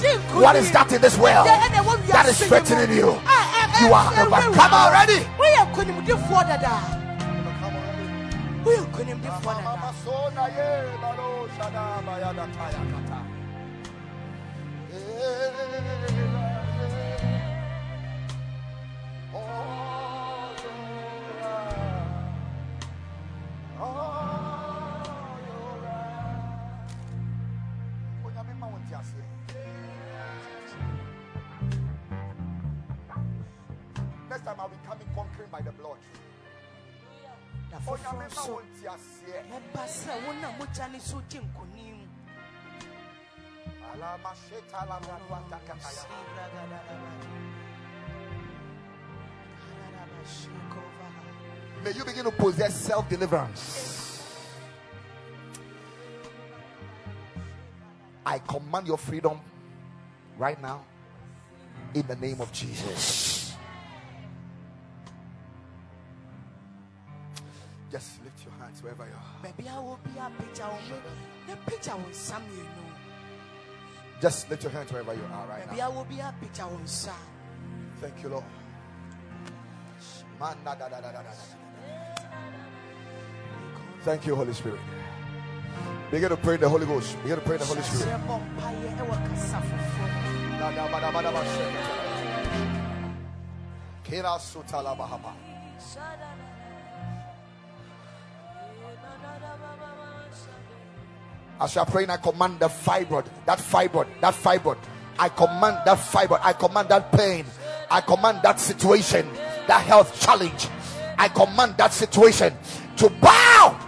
What 0.42 0.56
is 0.56 0.72
that 0.72 0.92
in 0.92 1.02
this 1.02 1.18
world 1.18 1.48
that 1.48 2.26
is 2.28 2.40
threatening 2.48 2.96
you? 2.96 3.20
You 3.82 3.94
are 3.94 4.14
overcome 4.24 4.74
already. 4.74 5.26
Nkonimdifoɔ 8.84 9.54
dada 11.58 11.84
woyɛ 12.08 12.30
nkonimdifoɔ 12.38 12.84
dada 12.92 13.20
so 41.00 41.22
nkonim 41.22 42.08
May 51.84 51.92
you 51.92 52.04
begin 52.04 52.24
to 52.26 52.32
possess 52.32 52.76
self 52.76 53.08
deliverance. 53.08 54.22
I 58.26 58.40
command 58.40 58.88
your 58.88 58.98
freedom 58.98 59.40
right 60.38 60.60
now 60.62 60.84
in 61.94 62.06
the 62.08 62.16
name 62.16 62.42
of 62.42 62.52
Jesus. 62.52 63.45
Just 67.96 68.22
lift 68.26 68.44
your 68.44 68.54
hands 68.60 68.84
wherever 68.84 69.06
you 69.08 69.16
are. 69.16 69.40
baabi 69.42 69.66
a 69.72 69.76
wɔ 69.80 69.96
bi 70.04 70.20
apagya 70.20 70.68
wo 70.68 70.80
mo 70.90 70.98
na 71.48 71.56
pagya 71.66 71.94
wo 71.96 72.10
nsa 72.12 72.36
mmienu 72.44 72.84
Just 74.20 74.50
lift 74.50 74.64
your 74.64 74.72
hands 74.74 74.92
wherever 74.92 75.14
you 75.14 75.24
are 75.32 75.48
right 75.48 75.66
baabi 75.70 75.78
now. 75.78 75.92
a 75.92 75.94
wɔ 75.96 76.04
bi 76.10 76.16
apagya 76.16 76.66
wo 76.72 76.78
nsa 76.84 77.14
Thank 78.02 78.22
you, 78.22 78.30
Lord. 78.30 78.44
Man, 80.38 80.58
da, 80.66 80.76
da, 80.76 80.90
da, 80.90 81.00
da, 81.00 81.12
da, 81.14 81.22
da. 81.24 81.32
Thank 84.04 84.28
you, 84.28 84.36
Holy 84.36 84.54
Spirit. 84.54 84.82
Begin 86.12 86.28
to 86.28 86.36
pray 86.36 86.56
in 86.56 86.60
the 86.60 86.68
Holy 86.68 86.86
Ghost. 86.86 87.16
Begin 87.24 87.38
to 87.38 87.46
pray 87.46 87.56
in 87.56 87.62
the 87.62 87.66
Holy 87.66 87.82
Spirit. 87.82 88.08
Hyɛ 88.12 88.28
bɔ 88.28 88.36
mpaeɛ 88.60 88.96
As 101.60 101.76
you 101.76 101.82
are 101.82 101.86
praying, 101.86 102.10
I 102.10 102.18
command 102.18 102.60
the 102.60 102.68
fibroid, 102.68 103.26
that 103.46 103.60
fibroid, 103.60 104.08
that 104.22 104.34
fibroid. 104.34 104.78
I 105.18 105.30
command 105.30 105.80
that 105.86 105.98
fibroid. 105.98 106.42
I 106.44 106.54
command 106.54 106.90
that 106.90 107.12
pain. 107.12 107.46
I 107.90 108.02
command 108.02 108.40
that 108.44 108.60
situation, 108.60 109.28
that 109.68 109.86
health 109.86 110.20
challenge. 110.20 110.68
I 111.18 111.30
command 111.30 111.78
that 111.78 111.94
situation 111.94 112.54
to 112.98 113.10
bow. 113.10 113.80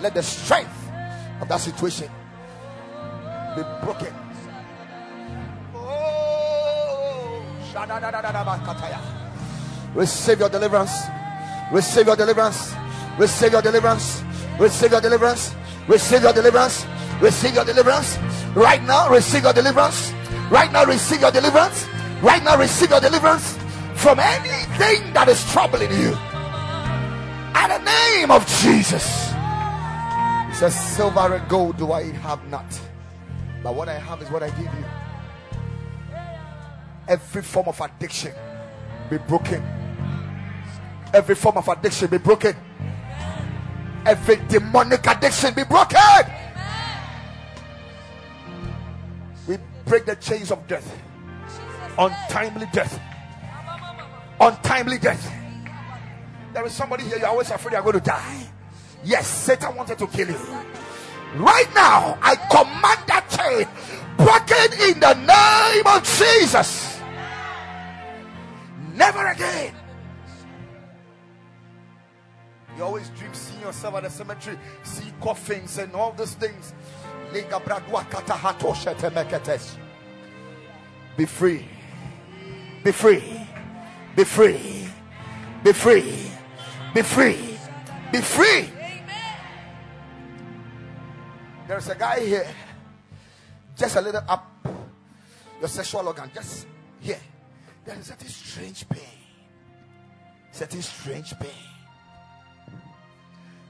Let 0.00 0.14
the 0.14 0.22
strength 0.22 0.90
of 1.40 1.48
that 1.48 1.60
situation 1.60 2.10
be 3.54 3.62
broken. 3.84 4.12
Oh. 5.74 7.42
Receive 9.94 10.40
your 10.40 10.48
deliverance. 10.48 10.92
Receive 11.70 12.06
your 12.06 12.16
deliverance. 12.16 12.74
Receive 13.18 13.52
your 13.52 13.62
deliverance. 13.62 14.22
Receive 14.58 14.90
your 14.92 15.00
deliverance. 15.00 15.54
Receive 15.86 16.22
your 16.22 16.32
deliverance. 16.32 16.86
Receive 17.20 17.54
your 17.54 17.64
deliverance. 17.64 18.18
Right 18.54 18.82
now, 18.82 19.08
receive 19.08 19.44
your 19.44 19.52
deliverance. 19.52 20.12
Right 20.50 20.70
now, 20.72 20.84
receive 20.84 21.20
your 21.20 21.30
deliverance. 21.30 21.86
Right 22.22 22.42
now, 22.42 22.56
receive 22.56 22.90
your 22.90 23.00
deliverance 23.00 23.58
from 23.94 24.18
anything 24.18 25.12
that 25.12 25.28
is 25.28 25.44
troubling 25.52 25.90
you. 25.92 26.16
In 27.62 27.68
the 27.68 27.78
name 27.78 28.30
of 28.30 28.46
Jesus. 28.60 29.32
It 30.50 30.54
says, 30.54 30.74
Silver 30.74 31.34
and 31.36 31.48
gold 31.48 31.78
do 31.78 31.92
I 31.92 32.10
have 32.12 32.46
not, 32.48 32.66
but 33.62 33.74
what 33.74 33.88
I 33.88 33.98
have 33.98 34.20
is 34.20 34.30
what 34.30 34.42
I 34.42 34.50
give 34.50 34.60
you. 34.60 34.84
Every 37.08 37.42
form 37.42 37.68
of 37.68 37.80
addiction 37.80 38.32
be 39.08 39.18
broken. 39.18 39.62
Every 41.14 41.34
form 41.34 41.56
of 41.58 41.68
addiction 41.68 42.08
be 42.08 42.18
broken. 42.18 42.56
Every 44.04 44.36
demonic 44.48 45.06
addiction 45.06 45.54
be 45.54 45.64
broken. 45.64 45.98
Break 49.92 50.06
the 50.06 50.16
chains 50.16 50.50
of 50.50 50.66
death, 50.66 50.90
untimely 51.98 52.66
death, 52.72 52.98
untimely 54.40 54.96
death. 54.96 55.30
There 56.54 56.64
is 56.64 56.72
somebody 56.72 57.04
here, 57.04 57.18
you're 57.18 57.28
always 57.28 57.50
afraid 57.50 57.72
you're 57.72 57.82
going 57.82 57.98
to 57.98 58.00
die. 58.00 58.48
Yes, 59.04 59.26
Satan 59.26 59.76
wanted 59.76 59.98
to 59.98 60.06
kill 60.06 60.28
you. 60.28 60.40
Right 61.36 61.68
now, 61.74 62.16
I 62.22 62.36
command 62.36 63.00
that 63.06 63.28
chain 63.36 63.68
broken 64.16 64.88
in 64.88 64.98
the 64.98 65.12
name 65.12 65.86
of 65.86 66.02
Jesus. 66.18 66.98
Never 68.94 69.26
again. 69.26 69.74
You 72.78 72.84
always 72.84 73.10
dream 73.10 73.34
seeing 73.34 73.60
yourself 73.60 73.96
at 73.96 74.04
the 74.04 74.08
cemetery, 74.08 74.58
see 74.84 75.12
coffins 75.20 75.76
and 75.76 75.94
all 75.94 76.12
these 76.12 76.32
things. 76.32 76.72
Be 81.16 81.24
free. 81.26 81.68
Be 82.82 82.92
free. 82.92 83.46
Be 84.16 84.24
free. 84.24 84.88
Be 85.62 85.72
free. 85.72 86.30
Be 86.94 87.02
free. 87.02 87.58
Be 88.12 88.20
free. 88.20 88.68
There's 91.66 91.88
a 91.88 91.94
guy 91.94 92.20
here, 92.20 92.46
just 93.76 93.96
a 93.96 94.00
little 94.00 94.22
up 94.28 94.66
your 95.58 95.68
sexual 95.68 96.06
organ, 96.06 96.30
just 96.34 96.66
here. 97.00 97.20
There 97.84 97.96
is 97.96 98.06
certain 98.06 98.28
strange 98.28 98.88
pain. 98.88 99.00
Certain 100.50 100.82
strange 100.82 101.38
pain. 101.38 101.50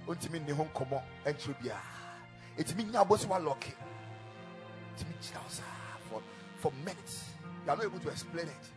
Untimi 0.09 0.45
ni 0.45 0.53
ho 0.53 0.65
nkɔmmɔ 0.65 1.03
ɛntwerɛ 1.27 1.55
biara. 1.63 1.81
Ɛtumi 2.59 2.91
nya 2.91 3.05
saa 5.49 5.63
for, 6.11 6.23
for 6.59 6.73
minutes. 6.85 7.32
You 7.65 7.71
are 7.71 7.77
not 7.77 7.85
able 7.85 8.01
to 8.01 8.09
explain 8.09 8.47
it. 8.47 8.71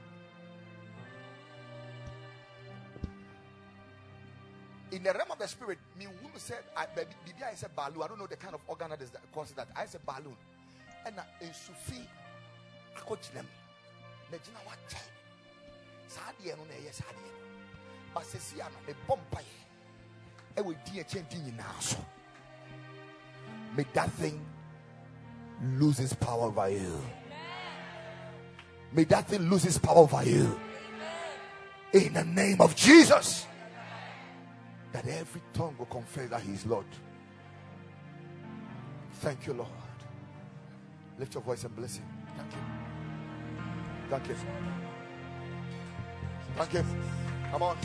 in 4.95 5.03
the 5.03 5.11
realm 5.11 5.29
of 5.29 5.39
the 5.39 5.47
spirit, 5.47 5.77
me 5.99 6.05
who 6.05 6.39
said, 6.39 6.59
I, 6.75 6.83
I 6.83 7.55
said 7.55 7.75
balloon. 7.75 8.01
I 8.01 8.07
don't 8.07 8.17
know 8.17 8.27
the 8.27 8.37
kind 8.37 8.55
of 8.55 8.61
organ 8.65 8.91
that 8.91 9.01
is 9.01 9.09
that 9.11 9.29
causes 9.33 9.53
that. 9.55 9.67
I 9.75 9.85
said 9.85 10.01
balloon. 10.05 10.35
And 11.05 11.19
uh, 11.19 11.23
in 11.41 11.53
Sufi, 11.53 12.07
I 12.95 12.99
coach 13.01 13.29
them. 13.31 13.45
Najina 14.31 14.63
what 14.65 14.77
time? 14.89 15.01
Sadi 16.07 16.49
no 16.49 16.63
yes 16.83 16.97
sadi. 16.97 17.29
But 18.13 18.25
se 18.25 18.39
si 18.39 18.61
ano 18.61 18.75
me 18.87 18.93
bompa 19.07 19.41
ye. 19.41 20.57
E 20.57 20.61
we 20.61 20.75
di 20.85 20.99
e 21.01 21.03
chen 21.03 21.25
di. 21.29 21.37
May 23.75 23.85
that 23.93 24.09
thing 24.11 24.39
lose 25.77 25.99
its 25.99 26.13
power 26.13 26.43
over 26.43 26.69
you. 26.69 27.01
May 28.91 29.03
that 29.05 29.27
thing 29.27 29.49
lose 29.49 29.65
its 29.65 29.77
power 29.77 29.97
over 29.97 30.23
you. 30.23 30.59
In 31.93 32.13
the 32.13 32.23
name 32.23 32.61
of 32.61 32.75
Jesus. 32.75 33.45
That 34.91 35.07
every 35.07 35.41
tongue 35.53 35.75
will 35.77 35.85
confess 35.87 36.29
that 36.29 36.41
He 36.41 36.53
is 36.53 36.65
Lord. 36.65 36.85
Thank 39.13 39.47
you, 39.47 39.53
Lord. 39.53 39.69
Lift 41.17 41.33
your 41.33 41.43
voice 41.43 41.63
and 41.63 41.75
bless 41.75 41.97
Him. 41.97 42.05
Thank 42.37 42.51
you. 42.51 42.59
Thank 44.09 44.27
you. 44.27 44.35
Thank 46.55 46.73
you. 46.73 46.85
Come 47.51 47.63
on. 47.63 47.77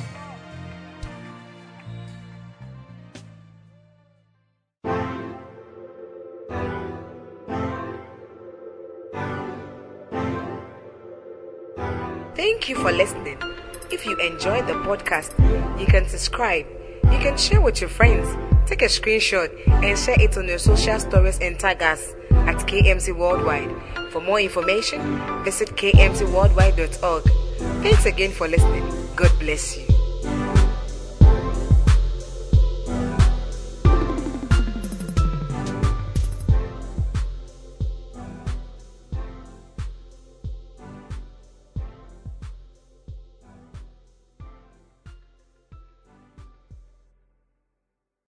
You 12.71 12.77
for 12.77 12.93
listening. 12.93 13.37
If 13.91 14.07
you 14.07 14.17
enjoyed 14.21 14.67
the 14.69 14.75
podcast, 14.75 15.35
you 15.79 15.87
can 15.87 16.09
subscribe. 16.09 16.67
You 17.05 17.19
can 17.19 17.37
share 17.37 17.61
with 17.61 17.81
your 17.81 17.91
friends. 17.91 18.29
Take 18.69 18.83
a 18.83 18.87
screenshot 18.87 19.51
and 19.85 19.99
share 19.99 20.21
it 20.21 20.37
on 20.39 20.47
your 20.47 20.59
social 20.59 21.01
stories 21.01 21.41
and 21.41 21.59
tag 21.59 21.83
us 21.83 22.15
at 22.31 22.57
KMC 22.69 23.17
Worldwide. 23.17 23.71
For 24.13 24.21
more 24.21 24.41
information, 24.41 25.01
visit 25.43 25.71
kmcworldwide.org. 25.71 27.25
Thanks 27.83 28.07
again 28.07 28.31
for 28.31 28.47
listening. 28.47 28.89
God 29.17 29.33
bless 29.41 29.77
you. 29.77 29.90